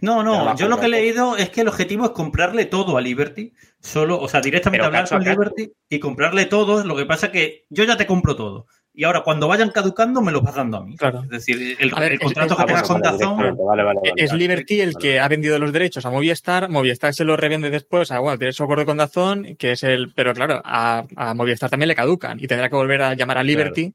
[0.00, 2.66] No, Ya no, bajo yo lo que he leído es que el objetivo es comprarle
[2.66, 5.24] todo a Liberty, solo, o sea, directamente Pero hablar con.
[5.24, 6.84] Liberty y comprarle todo.
[6.84, 8.66] Lo que pasa es que yo ya te compro todo.
[8.94, 10.96] Y ahora, cuando vayan caducando, me lo vas dando a mí.
[10.98, 11.22] Claro.
[11.22, 13.18] Es decir, el, A ver, el es- contrato es- que tengas con Dazón.
[13.18, 14.32] directamente, vale, vale, vale, es.
[14.34, 16.68] Liberty el que ha vendido los derechos a Movistar.
[16.68, 20.12] Movistar se los revende después a, bueno, tiene su acuerdo con Dazón, que es el.
[20.14, 23.42] Pero claro, a, a Movistar también le caducan y tendrá que volver a llamar a
[23.42, 23.94] Liberty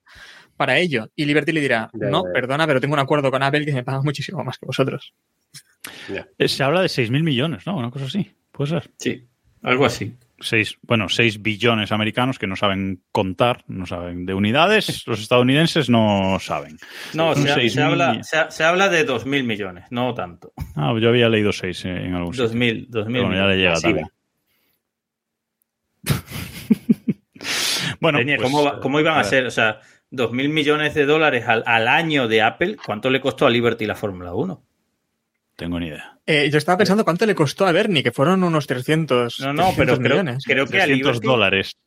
[0.56, 1.10] para ello.
[1.16, 4.02] Y Liberty le dirá: No, perdona, pero tengo un acuerdo con Apple que me paga
[4.02, 5.14] muchísimo más que vosotros.
[6.40, 7.78] Eh, Se habla de 6.000 millones, ¿no?
[7.78, 8.32] Una cosa así.
[8.52, 8.90] Puede ser.
[8.98, 9.28] Sí,
[9.62, 10.16] algo así.
[10.40, 15.04] Seis, bueno, 6 billones americanos que no saben contar, no saben de unidades.
[15.08, 16.78] Los estadounidenses no saben.
[17.14, 18.24] No, se, se habla, mil.
[18.24, 20.54] se, se habla de 2.000 millones, no tanto.
[20.76, 22.50] Ah, yo había leído 6 en algún sitio.
[22.52, 24.08] 2.000, 2.000 Pero bueno, ya le llega también.
[28.00, 29.46] bueno, Peña, pues, ¿cómo, va- cómo iban a eh, ser?
[29.48, 29.80] O sea,
[30.12, 33.96] 2.000 millones de dólares al, al año de Apple, ¿cuánto le costó a Liberty la
[33.96, 34.64] Fórmula 1?
[35.56, 36.17] Tengo ni idea.
[36.28, 39.64] Eh, yo estaba pensando cuánto le costó a Bernie, que fueron unos 300, No, no,
[39.78, 40.44] pero 300 creo, millones.
[40.46, 41.28] creo que a 300 Liberty...
[41.28, 41.78] dólares.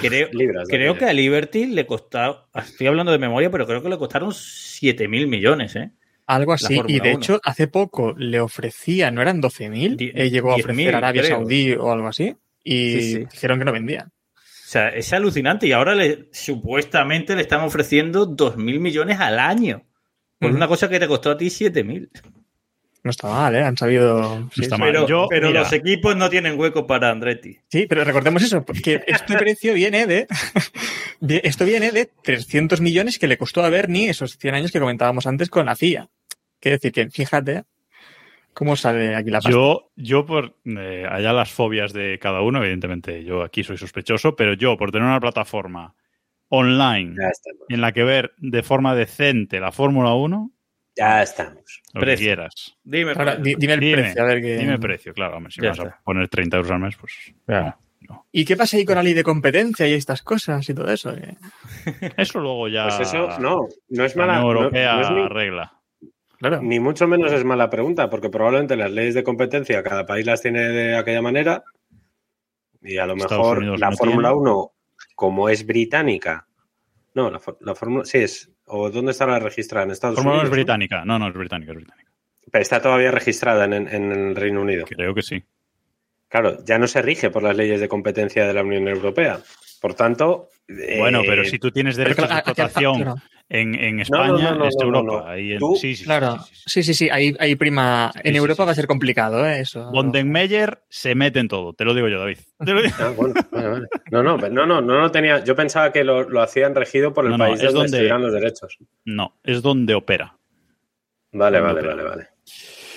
[0.00, 0.68] Creo, libras.
[0.98, 5.26] que a Liberty le costó, estoy hablando de memoria, pero creo que le costaron 7.000
[5.26, 5.90] millones, ¿eh?
[6.26, 6.78] Algo así.
[6.86, 7.18] Y de 1.
[7.18, 9.96] hecho, hace poco le ofrecía, ¿no eran 12.000?
[9.96, 11.36] Die- Eh, llegó a 10.000, ofrecer Arabia creo.
[11.38, 12.36] Saudí o algo así.
[12.62, 13.18] Y Sí, sí.
[13.32, 14.08] dijeron que no vendían.
[14.08, 19.86] O sea, es alucinante y ahora le, supuestamente le están ofreciendo 2.000 millones al año
[20.38, 22.10] por una cosa que te costó a ti 7.000.
[23.04, 23.62] No está mal, ¿eh?
[23.62, 24.48] Han sabido.
[24.52, 24.80] Sí, está sí.
[24.80, 24.92] mal.
[24.92, 25.60] Pero, Yo, pero mira.
[25.60, 27.58] los equipos no tienen hueco para Andretti.
[27.68, 30.26] Sí, pero recordemos eso, que este precio viene de.
[31.20, 35.26] Esto viene de 300 millones que le costó a Bernie esos 100 años que comentábamos
[35.26, 36.08] antes con la FIA.
[36.60, 37.64] Quiero decir que, fíjate,
[38.52, 39.50] cómo sale aquí la pasta.
[39.50, 44.34] Yo, yo por eh, allá las fobias de cada uno, evidentemente, yo aquí soy sospechoso,
[44.34, 45.94] pero yo por tener una plataforma
[46.48, 47.14] online
[47.68, 50.50] en la que ver de forma decente la Fórmula 1,
[50.98, 51.82] Ya estamos.
[51.94, 52.26] lo que Precio.
[52.26, 52.76] quieras.
[52.82, 54.56] Dime, Ahora, di- dime el Dime, precio, a ver qué.
[54.58, 57.12] Dime precio, claro, hombre, si Ya vas a poner 30 euros al mes, pues
[57.46, 57.78] Ya.
[58.32, 61.12] ¿Y qué pasa ahí con la ley de competencia y estas cosas y todo eso?
[61.14, 61.36] Eh,
[62.16, 64.40] eso luego ya Pues eso, no, no es la mala.
[64.40, 65.72] No- Europea no es ni- arregla.
[66.38, 66.62] Claro.
[66.62, 70.40] Ni mucho menos es mala pregunta, porque probablemente las leyes de competencia cada país las
[70.40, 71.64] tiene de aquella manera
[72.80, 74.40] y a lo Estados mejor Unidos la no Fórmula tiene.
[74.42, 74.72] 1,
[75.16, 76.46] como es británica,
[77.14, 79.84] no, la, la Fórmula, sí es, o ¿dónde está la registrada?
[79.84, 80.50] En Estados Fórmula 1 es Unidos.
[80.50, 80.62] ¿no?
[80.62, 81.04] británica.
[81.04, 82.10] No, no, es británica, es británica.
[82.50, 84.86] Pero está todavía registrada en, en- en el Reino Unido.
[84.86, 85.42] Creo que sí.
[86.28, 89.38] Claro, ya no se rige por las leyes de competencia de la Unión Europea.
[89.80, 90.48] Por tanto,
[90.98, 93.14] Bueno, eh, pero si tú tienes derechos de explotación claro.
[93.50, 95.12] En, España, no, no, no, es no, Europa.
[95.12, 95.26] no, no.
[95.26, 96.62] Ahí en- Tú- sí, sí, sí, Claro, sí, sí, sí.
[96.66, 98.12] sí, sí, sí, ahí, ahí prima.
[98.22, 99.60] En Sí, Europa sí, va a ser complicado, ¿eh?
[99.60, 99.90] Eso.
[99.90, 101.72] Bondenmeyer se mete en todo.
[101.72, 102.38] Te lo digo yo, David.
[102.64, 103.86] Te lo digo- Ah, bueno, vale, vale.
[104.10, 105.42] No, no, no, no, no lo tenía.
[105.44, 107.96] Yo pensaba que lo, lo hacían regido por el No, no, país es donde, donde-
[107.96, 108.76] estuvieran los derechos.
[109.04, 110.36] No, es donde opera.
[111.32, 112.26] Vale, vale, vale.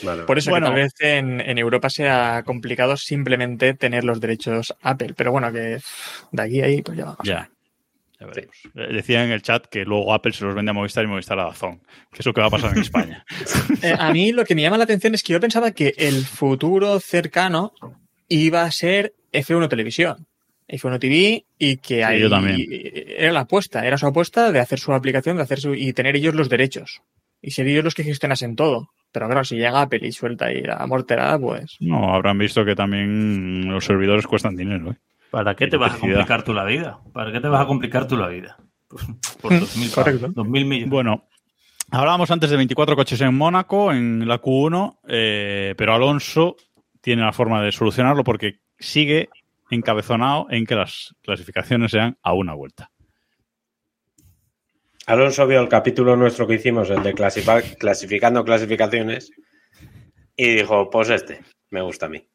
[0.03, 0.65] Vale, Por eso Bueno.
[0.67, 5.13] que tal vez en, en Europa sea complicado simplemente tener los derechos Apple.
[5.15, 5.77] Pero bueno, que
[6.31, 7.19] de aquí a ahí, pues ya vamos.
[7.23, 7.49] Ya.
[8.21, 8.55] Ya veremos.
[8.75, 11.39] Eh, Decía en el chat que luego Apple se los vende a Movistar y Movistar
[11.39, 11.79] a Dazón.
[12.11, 13.25] Que es lo que va a pasar en España.
[13.81, 16.23] Eh, a mí lo que me llama la atención es que yo pensaba que el
[16.23, 17.73] futuro cercano
[18.29, 20.27] iba a ser F1 Televisión.
[20.69, 22.57] F1 TV y que ahí yo también.
[23.17, 26.15] era la apuesta, era su apuesta de hacer su aplicación, de hacer su y tener
[26.15, 27.01] ellos los derechos
[27.41, 28.89] y ser ellos los que gestionasen todo.
[29.11, 32.75] Pero claro, si llega Apple y suelta ahí la morterada, pues No, habrán visto que
[32.75, 34.91] también los servidores cuestan dinero.
[34.91, 34.95] ¿eh?
[35.31, 36.99] ¿Para qué te vas a complicar tú la vida?
[37.13, 38.57] ¿Para qué te vas a complicar tú la vida?
[38.89, 39.05] Pues,
[39.41, 40.33] por 2.000 Correcto.
[40.33, 40.89] pavos, 2.000 millones.
[40.89, 41.29] Bueno,
[41.89, 46.57] hablábamos antes de 24 coches en Mónaco, en la Q1, eh, pero Alonso
[46.99, 49.29] tiene la forma de solucionarlo porque sigue
[49.69, 52.91] encabezonado en que las clasificaciones sean a una vuelta.
[55.07, 59.31] Alonso vio el capítulo nuestro que hicimos, el de clasificando clasificaciones,
[60.35, 62.27] y dijo, pues este, me gusta a mí.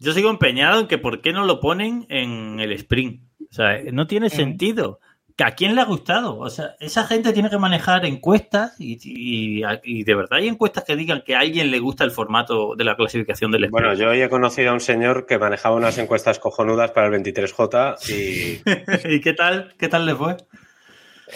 [0.00, 3.22] Yo sigo empeñado en que por qué no lo ponen en el sprint.
[3.50, 4.98] O sea, no tiene sentido.
[5.36, 6.38] ¿Que ¿A quién le ha gustado?
[6.38, 10.84] O sea, esa gente tiene que manejar encuestas y, y- y de verdad hay encuestas
[10.84, 13.72] que digan que a alguien le gusta el formato de la clasificación del sprint.
[13.86, 17.22] Bueno, yo hoy he conocido a un señor que manejaba unas encuestas cojonudas para el
[17.22, 19.74] 23J y ¿Y qué tal?
[19.78, 20.36] ¿Qué tal le fue?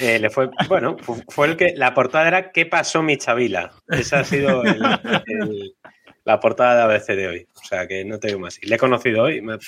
[0.01, 3.73] eh, le fue, bueno, fu- fue el que, la portada era ¿Qué pasó mi chavila?
[3.89, 4.83] Esa ha sido el-
[5.27, 5.75] el-
[6.25, 7.47] la portada de ABC de hoy.
[7.55, 8.59] O sea, que no te digo más.
[8.63, 9.59] Y le he conocido hoy, me-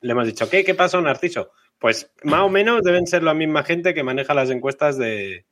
[0.00, 0.64] le hemos dicho, ¿qué?
[0.64, 1.50] ¿Qué pasó, Narciso?
[1.78, 5.44] Pues más o menos deben ser la misma gente que maneja las encuestas de,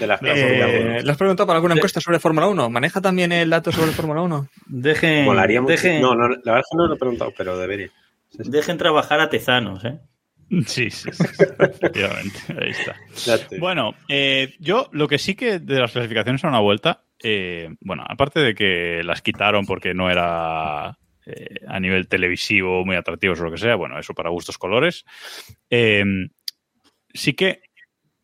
[0.00, 1.02] de las clasificaciones.
[1.02, 2.68] eh, ¿le has preguntado por alguna encuesta sobre Fórmula 1?
[2.70, 4.48] ¿Maneja también el dato sobre Fórmula 1?
[4.66, 5.72] Dejen, Molaría mucho.
[5.72, 7.90] dejen, No, no, la verdad es que no lo he preguntado, pero debería.
[8.32, 9.98] dejen trabajar a tezanos, ¿eh?
[10.66, 11.24] Sí, sí, sí,
[11.58, 12.40] efectivamente.
[12.60, 13.48] Ahí está.
[13.58, 18.04] Bueno, eh, yo lo que sí que de las clasificaciones a una vuelta, eh, bueno,
[18.08, 20.96] aparte de que las quitaron porque no era
[21.26, 25.04] eh, a nivel televisivo muy atractivos o lo que sea, bueno, eso para gustos colores,
[25.70, 26.04] eh,
[27.12, 27.62] sí que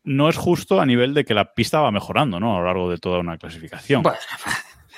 [0.03, 2.55] no es justo a nivel de que la pista va mejorando, ¿no?
[2.55, 4.03] A lo largo de toda una clasificación.
[4.03, 4.17] Bueno,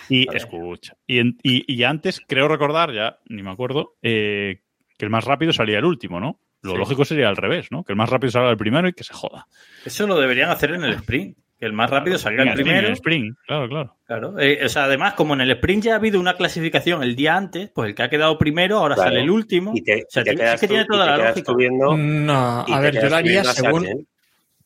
[0.10, 0.96] Y escucha.
[1.08, 4.62] Y, en- y- y antes, creo recordar, ya ni me acuerdo, eh,
[4.98, 6.40] que el más rápido salía el último, ¿no?
[6.62, 6.78] Lo Sí.
[6.80, 7.84] lógico sería al revés, ¿no?
[7.84, 9.48] Que el más rápido salga el primero y que se joda.
[9.86, 11.38] Eso lo deberían hacer en el sprint.
[11.60, 12.88] Que el más rápido salga el primero.
[12.88, 13.96] en sprint, claro, claro.
[14.06, 14.40] Claro.
[14.40, 17.36] Eh, o sea, además, como en el sprint ya ha habido una clasificación el día
[17.36, 19.10] antes, pues el que ha quedado primero ahora Claro.
[19.10, 19.72] sale el último.
[19.76, 21.52] Y te, o sea, y te tiene- quedas es que tú- tiene toda la lógica.
[21.52, 24.08] tú viendo- no, a ver, yo lo haría según,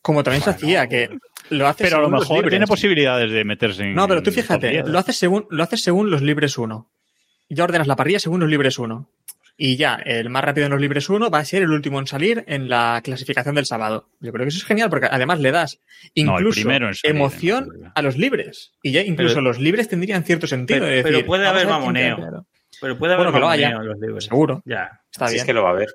[0.02, 1.08] como también se hacía, que
[1.48, 2.50] lo hace Pero a lo mejor libres.
[2.50, 3.94] tiene posibilidades de meterse en.
[3.94, 4.88] No, pero tú fíjate, top 10.
[4.88, 6.90] lo haces según, lo haces según los libres 1.
[7.48, 9.08] Ya ordenas la parrilla según los libres 1.
[9.56, 12.06] Y ya, el más rápido en los libres 1 va a ser el último en
[12.06, 14.08] salir en la clasificación del sábado.
[14.20, 15.78] Yo creo que eso es genial porque además le das
[16.14, 18.72] incluso primero en salir, emoción a los libres.
[18.82, 20.80] Y ya incluso Pero- los libres tendrían cierto sentido.
[20.80, 22.44] Pero- de pero decir, puede haber mamoneo.
[22.80, 23.76] Pero puede haber Bueno, que lo mamoneo haya.
[23.76, 24.24] en los libres.
[24.24, 24.62] Seguro.
[24.64, 25.00] Ya.
[25.12, 25.42] Está Si bien.
[25.42, 25.88] es que lo va a haber.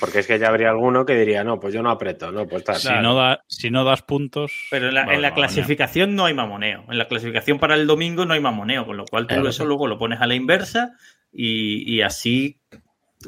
[0.00, 2.62] Porque es que ya habría alguno que diría, no, pues yo no aprieto, no, pues
[2.64, 2.76] tal.
[2.76, 4.52] Si, no da, si no das puntos.
[4.70, 6.84] Pero en la, en clasificación no hay mamoneo.
[6.88, 9.48] En la clasificación para el domingo no hay mamoneo, con lo cual tú Claro.
[9.48, 10.92] eso luego lo pones a la inversa
[11.32, 12.60] y, y así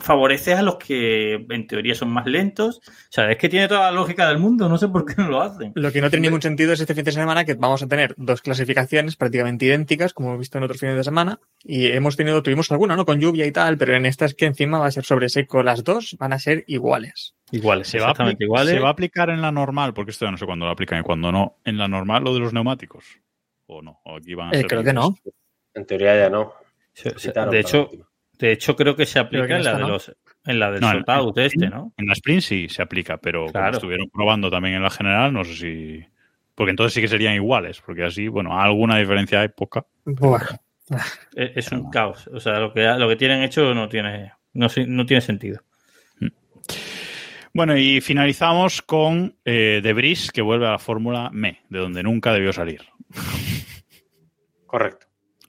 [0.00, 2.78] favoreces a los que en teoría son más lentos.
[2.78, 5.28] O sea, es que tiene toda la lógica del mundo, no sé por qué no
[5.28, 5.72] lo hacen.
[5.74, 8.14] Lo que no tiene ningún sentido es este fin de semana que vamos a tener
[8.16, 11.40] dos clasificaciones prácticamente idénticas, como hemos visto en otros fines de semana.
[11.62, 13.04] Y hemos tenido, tuvimos alguna, ¿no?
[13.06, 15.62] Con lluvia y tal, pero en esta es que encima va a ser sobre seco.
[15.62, 17.34] Las dos van a ser iguales.
[17.50, 18.74] Iguales, Se va, exactamente iguales.
[18.74, 21.00] se va a aplicar en la normal, porque esto ya no sé cuándo lo aplican
[21.00, 21.58] y cuándo no.
[21.64, 23.04] En la normal lo de los neumáticos.
[23.66, 24.00] o no?
[24.04, 25.14] ¿O aquí van a Eh, ser creo que no.
[25.72, 26.52] En teoría ya no.
[26.92, 28.08] Se- se- Quitaron de hecho, última.
[28.38, 29.88] De hecho, creo que se aplica que en la esta de no.
[29.88, 30.16] los
[30.46, 31.04] en la del No, en-
[31.36, 31.92] este, ¿no?
[31.96, 35.44] En la sprint sí se aplica, pero como estuvieron probando también en la general, no
[35.44, 36.04] sé si...
[36.54, 39.86] Porque entonces sí que serían iguales, porque así, bueno, alguna diferencia hay poca.
[40.04, 40.40] Buah.
[41.34, 42.28] Es, es un caos.
[42.28, 45.62] O sea, lo que, lo que tienen hecho no tiene, no, no tiene sentido.
[47.52, 52.32] Bueno, y finalizamos con eh, Debris, que vuelve a la Fórmula ME, de donde nunca
[52.32, 52.82] debió salir.
[54.66, 55.03] Correcto.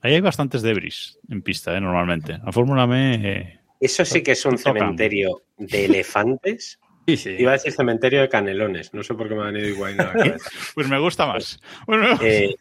[0.06, 1.80] Ahí hay bastantes Debris en pista, ¿eh?
[1.80, 2.38] normalmente.
[2.44, 3.14] La Fórmula ME...
[3.22, 4.74] eh, Eso sí que es un Tocan.
[4.74, 6.78] cementerio de elefantes.
[7.06, 7.36] Sí, sí.
[7.38, 8.92] Iba a decir cementerio de canelones.
[8.94, 10.50] No sé por qué me ha venido igual a la cabeza.
[10.74, 11.60] pues me gusta más.
[11.86, 12.54] Bueno, Eh,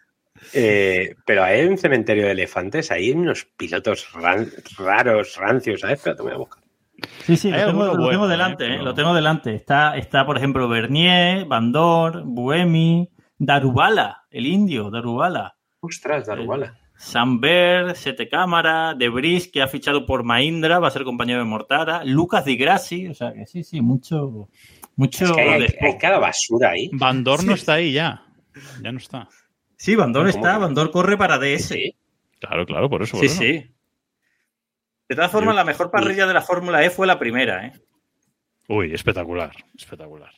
[0.54, 5.82] eh, pero hay un cementerio de elefantes, hay unos pilotos ran- raros, rancios.
[5.82, 6.00] ¿sabes?
[6.00, 6.64] Espera, te voy a buscar.
[7.26, 7.58] Sí, sí, lo
[8.10, 9.54] tengo, delante, eh, eh, pero- lo tengo delante.
[9.54, 15.56] Está, está, por ejemplo, Bernier, Bandor, Buemi, Darubala, el indio, Darubala.
[15.82, 16.78] Ostras, Darubala.
[16.98, 22.04] Samber, Sete Cámara, Debris, que ha fichado por Mahindra, va a ser compañero de Mortara,
[22.04, 24.50] Lucas Di Grassi, o sea que sí, sí, mucho,
[24.96, 26.90] mucho Es que hay, cada basura ahí.
[26.94, 28.24] Van Dorn no está ahí ya.
[28.82, 29.28] Ya no está.
[29.78, 30.62] Sí, Bandor ¿Cómo está, que?
[30.64, 31.68] Bandor corre para DS.
[31.68, 31.96] Sí.
[32.40, 33.18] Claro, claro, por eso.
[33.18, 33.42] por Sí, eso.
[33.42, 33.72] sí.
[35.10, 37.74] De todas formas, Yo- la mejor parrilla de la Fórmula E fue la primera, ¿eh?
[38.70, 40.32] Uy, espectacular, espectacular.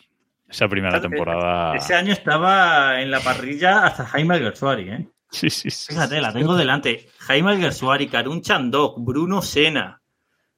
[0.49, 1.75] Esa primera temporada.
[1.75, 5.07] Ese año estaba en la parrilla hasta Jaime Alguersuari, ¿eh?
[5.29, 5.93] Sí, sí, sí.
[5.93, 7.09] Fíjate, la tengo delante.
[7.19, 10.01] Jaime Alguersuari, Karun Chandok, Bruno Sena,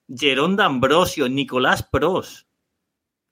[0.07, 2.47] Jerón D'Ambrosio, Nicolás Pros.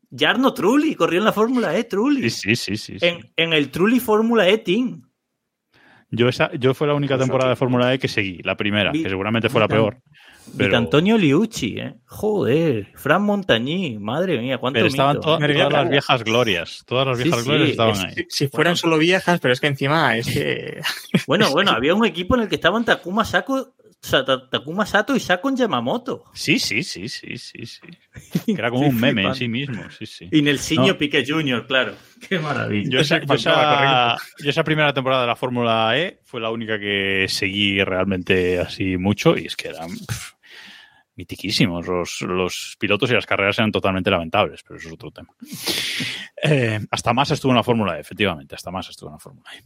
[0.10, 2.30] Jarno Trulli, corrió en la Fórmula E, Trulli.
[2.30, 3.06] Sí, sí, sí, sí, sí.
[3.06, 5.02] En, en el Trulli Fórmula E Team.
[6.10, 7.56] Yo, esa, yo fue la única temporada de.
[7.58, 10.02] Fórmula E que seguí, la primera, que seguramente fue la peor.
[10.56, 11.96] Pero, Antonio Liucci, ¿eh?
[12.06, 12.88] Joder.
[12.96, 15.28] Fran Montañí, madre mía, cuánto pero estaban mito.
[15.34, 15.90] to- Madre mía, todas las claro.
[15.92, 16.84] viejas glorias.
[16.86, 18.14] Todas las viejas sí, glorias estaban es- ahí.
[18.16, 20.82] Si, si fueran solo viejas, pero es que encima es que.
[21.28, 25.16] Bueno, bueno, había un equipo en el que estaban Takuma Sato, Sa- Ta- Takuma Sato
[25.16, 26.24] y Sakon Yamamoto.
[26.34, 27.82] Sí, sí, sí, sí, sí, sí.
[28.46, 30.28] Que era como un meme en sí mismo, sí, sí.
[30.32, 30.98] Y Nelsinho No.
[30.98, 31.94] Piqué Jr., claro.
[32.30, 32.90] Qué maravilla.
[32.90, 36.40] Yo esa, Ese yo esa- faltaba, yo esa primera temporada de la Fórmula E fue
[36.42, 39.90] la única que seguí realmente así mucho y es que eran
[41.18, 41.86] mitiquísimos.
[41.88, 45.34] Los, los pilotos y las carreras eran totalmente lamentables, pero eso es otro tema.
[46.44, 49.50] Eh, hasta más estuvo en la Fórmula E, efectivamente, hasta más estuvo en la Fórmula
[49.56, 49.64] E.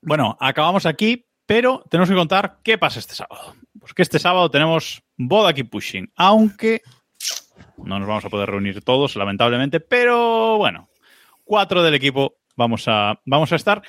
[0.00, 3.54] Bueno, acabamos aquí, pero tenemos que contar qué pasa este sábado.
[3.78, 6.82] Pues que este sábado tenemos Boda Keep Pushing, aunque
[7.76, 10.88] no nos vamos a poder reunir todos, lamentablemente, pero bueno,
[11.44, 13.82] cuatro del equipo vamos a, vamos a estar.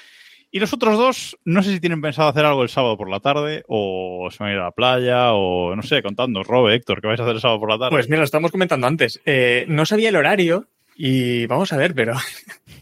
[0.55, 3.19] Y los otros dos, no sé si tienen pensado hacer algo el sábado por la
[3.19, 7.01] tarde, o se van a ir a la playa, o no sé, contando, Robe, Héctor,
[7.01, 7.89] ¿qué vais a hacer el sábado por la tarde?
[7.89, 9.19] Pues mira, lo estábamos comentando antes.
[9.25, 12.13] Eh, no sabía el horario y vamos a ver, pero.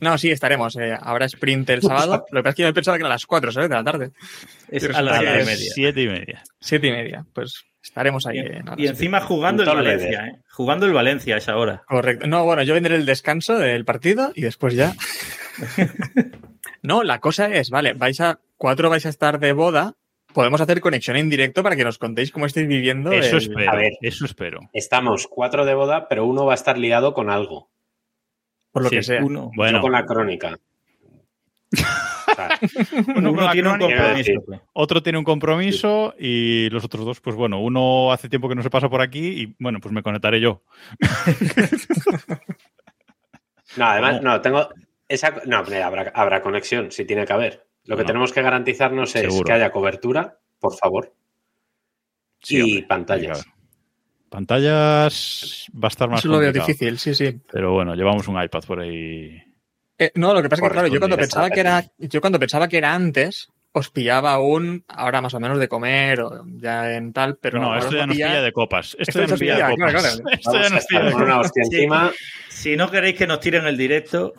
[0.01, 0.75] No, sí, estaremos.
[0.77, 2.25] Eh, habrá sprint el sábado.
[2.31, 3.69] Lo que pasa es que yo pensaba que era a las 4, ¿sabes?
[3.69, 4.09] De la tarde.
[4.67, 5.71] Es a las a siete y las media.
[5.75, 6.43] siete y media.
[6.59, 7.25] Siete y media.
[7.33, 8.37] Pues estaremos ahí.
[8.37, 10.39] Y, eh, y encima jugando el Un doble Valencia, ¿eh?
[10.49, 11.83] Jugando el Valencia a esa hora.
[11.87, 12.25] Correcto.
[12.25, 14.93] No, bueno, yo vendré el descanso del partido y después ya.
[16.81, 18.39] no, la cosa es, vale, vais a.
[18.57, 19.95] Cuatro vais a estar de boda.
[20.33, 23.11] Podemos hacer conexión en directo para que nos contéis cómo estáis viviendo.
[23.11, 23.93] Eso el- espero, a ver.
[24.01, 24.59] eso espero.
[24.71, 27.69] Estamos cuatro de boda, pero uno va a estar liado con algo.
[28.71, 29.23] Por lo Sí, que sea.
[29.23, 30.57] Uno, Bueno, No con la crónica.
[32.31, 32.57] O sea,
[33.17, 34.31] uno tiene un compromiso.
[34.45, 34.61] pues.
[34.73, 38.63] otro tiene un compromiso y los otros dos, pues bueno, uno hace tiempo que no
[38.63, 40.61] se pasa por aquí y bueno, pues me conectaré yo.
[43.77, 44.69] no, además, no, tengo.
[45.11, 47.65] Esa, no, habrá, habrá conexión, si tiene que haber.
[47.85, 48.07] Lo que No.
[48.07, 49.43] tenemos que garantizarnos es Seguro.
[49.45, 51.13] que haya cobertura, por favor.
[52.41, 53.45] Sí, y hombre, pantallas.
[54.29, 57.39] Pantallas va a estar más Eso lo veo difícil, sí, sí.
[57.51, 59.41] Pero bueno, llevamos un iPad por ahí.
[59.97, 62.39] Eh, no, lo que pasa es que, claro, yo cuando pensaba que era, yo cuando
[62.39, 66.95] pensaba que era antes, os pillaba aún, ahora más o menos de comer o ya
[66.95, 68.95] en tal, pero no, esto ya nos pilla- pilla de copas.
[68.99, 69.75] Esto, Esto ya nos pilla de copas.
[69.77, 70.29] claro, claro.
[70.39, 71.37] Esto ya nos pilla de copas.
[71.45, 71.75] hostia Sí.
[71.75, 72.11] encima.
[72.49, 74.33] Si no queréis que nos tiren el directo,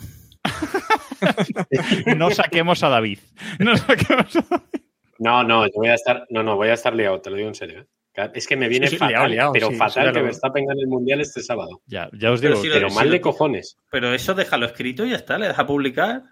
[2.16, 3.19] No saquemos a David.
[3.59, 4.82] No saquemos a David.
[5.19, 6.27] No, no, yo voy a estar.
[6.31, 7.81] No, no, voy a estar liado, te lo digo en serio.
[8.14, 8.31] ¿eh?
[8.35, 10.66] Es que me viene Sí, sí, fatal, liado, liado, pero sí, fatal que lo- Verstappen
[10.66, 11.81] gane el mundial este sábado.
[11.86, 12.62] Ya, ya os Pero digo.
[12.62, 13.77] si que- lo- Pero mal lo- de cojones.
[13.90, 16.23] pero eso déjalo escrito y ya está, le deja publicar.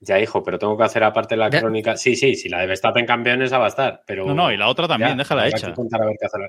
[0.00, 1.60] Ya, hijo, pero tengo que hacer aparte la Ya.
[1.60, 1.96] crónica.
[1.96, 4.26] Sí, sí, si la de Verstappen campeón esa va a estar, pero.
[4.26, 5.68] No, no, y la otra también, Ya, déjala habrá hecha.
[5.68, 6.40] que contar a ver qué hacer.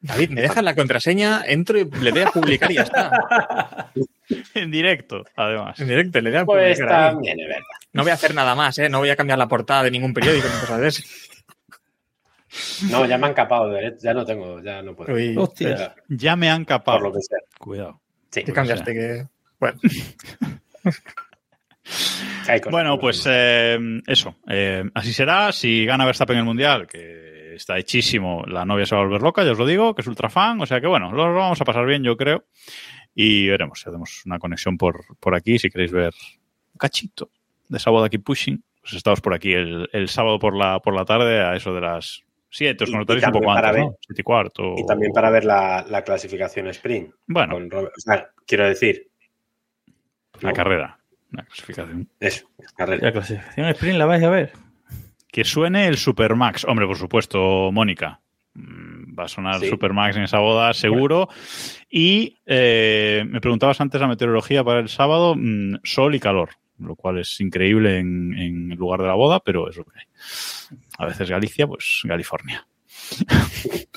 [0.00, 3.10] David, me dejas la contraseña, entro y le doy a publicar y ya está.
[4.54, 5.78] En directo, además.
[5.80, 7.62] En directo, le doy a Pues también, es verdad.
[7.92, 8.88] No voy a hacer nada más, ¿eh?
[8.88, 11.02] No voy a cambiar la portada de ningún periódico ni cosas de eso.
[12.90, 13.70] No, ya me han capado,
[14.02, 15.12] ya no tengo, ya no puedo.
[15.14, 15.76] Uy, Hostia.
[15.76, 16.98] Ya, Ya me han capado.
[16.98, 17.38] por lo que sea.
[17.58, 18.00] Cuidado.
[18.30, 18.42] Sí.
[18.44, 18.92] ¿Qué cambiaste?
[18.94, 19.26] Que...
[19.60, 19.78] Bueno,
[22.70, 24.36] Bueno, pues eh, eso.
[24.48, 25.52] eh, así será.
[25.52, 29.44] Si gana Verstappen el Mundial, que está hechísimo, la novia se va a volver loca,
[29.44, 30.60] ya os lo digo, que es ultra fan.
[30.60, 32.44] O sea que bueno, lo vamos a pasar bien, yo creo.
[33.18, 35.58] Y veremos si hacemos una conexión por, por aquí.
[35.58, 36.12] Si queréis ver
[36.74, 37.30] un cachito
[37.68, 41.04] de boda aquí pushing, pues estamos por aquí el, el sábado por la, por la
[41.06, 42.84] tarde a eso de las 7.
[42.84, 43.96] Os un poco antes, ver- ¿no?
[44.06, 44.74] 7 y cuarto.
[44.76, 47.10] Y también para ver la, la clasificación sprint.
[47.26, 49.08] Bueno, con Robert- o sea, quiero decir,
[50.42, 50.54] la ¿no?
[50.54, 50.98] carrera.
[51.32, 52.08] La clasificación.
[52.20, 53.06] eso, carrera.
[53.06, 54.52] La clasificación sprint la vais a ver.
[55.32, 56.64] Que suene el Supermax.
[56.66, 58.20] Hombre, por supuesto, Mónica.
[59.18, 59.68] Va a sonar Sí.
[59.68, 61.28] Supermax en esa boda, seguro.
[61.90, 66.96] Y eh, me preguntabas antes la meteorología para el sábado, mm, sol y calor, lo
[66.96, 70.06] cual es increíble en, en el lugar de la boda, pero es lo que hay.
[70.98, 72.66] A veces Galicia, pues California.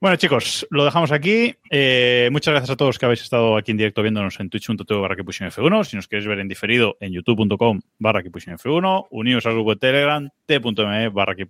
[0.00, 1.54] Bueno, chicos, lo dejamos aquí.
[1.70, 5.16] Eh, muchas gracias a todos que habéis estado aquí en directo viéndonos en twitch.tv barra
[5.16, 5.84] que F1.
[5.84, 9.06] Si nos queréis ver en diferido, en youtube.com barra que F1.
[9.10, 11.46] Unidos al grupo de Telegram, t.me barra que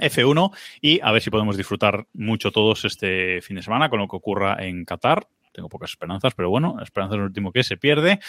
[0.00, 0.56] F1.
[0.80, 4.16] Y a ver si podemos disfrutar mucho todos este fin de semana con lo que
[4.16, 5.26] ocurra en Qatar.
[5.52, 8.20] Tengo pocas esperanzas, pero bueno, esperanza es lo último que se pierde.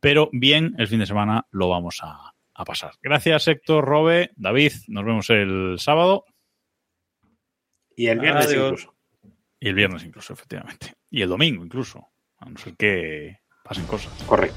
[0.00, 2.92] Pero bien, el fin de semana lo vamos a, a pasar.
[3.02, 4.72] Gracias, Héctor, Robe, David.
[4.88, 6.24] Nos vemos el sábado.
[7.96, 8.64] Y el viernes Adiós.
[8.80, 8.94] incluso.
[9.60, 10.94] Y el viernes incluso, efectivamente.
[11.10, 12.08] Y el domingo incluso.
[12.38, 14.12] A no ser que pasen cosas.
[14.24, 14.56] Correcto.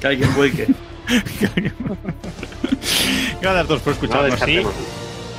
[0.00, 0.66] Que alguien vuelque.
[3.40, 4.30] Gracias a todos por No escucharnos.
[4.30, 4.74] descartemos.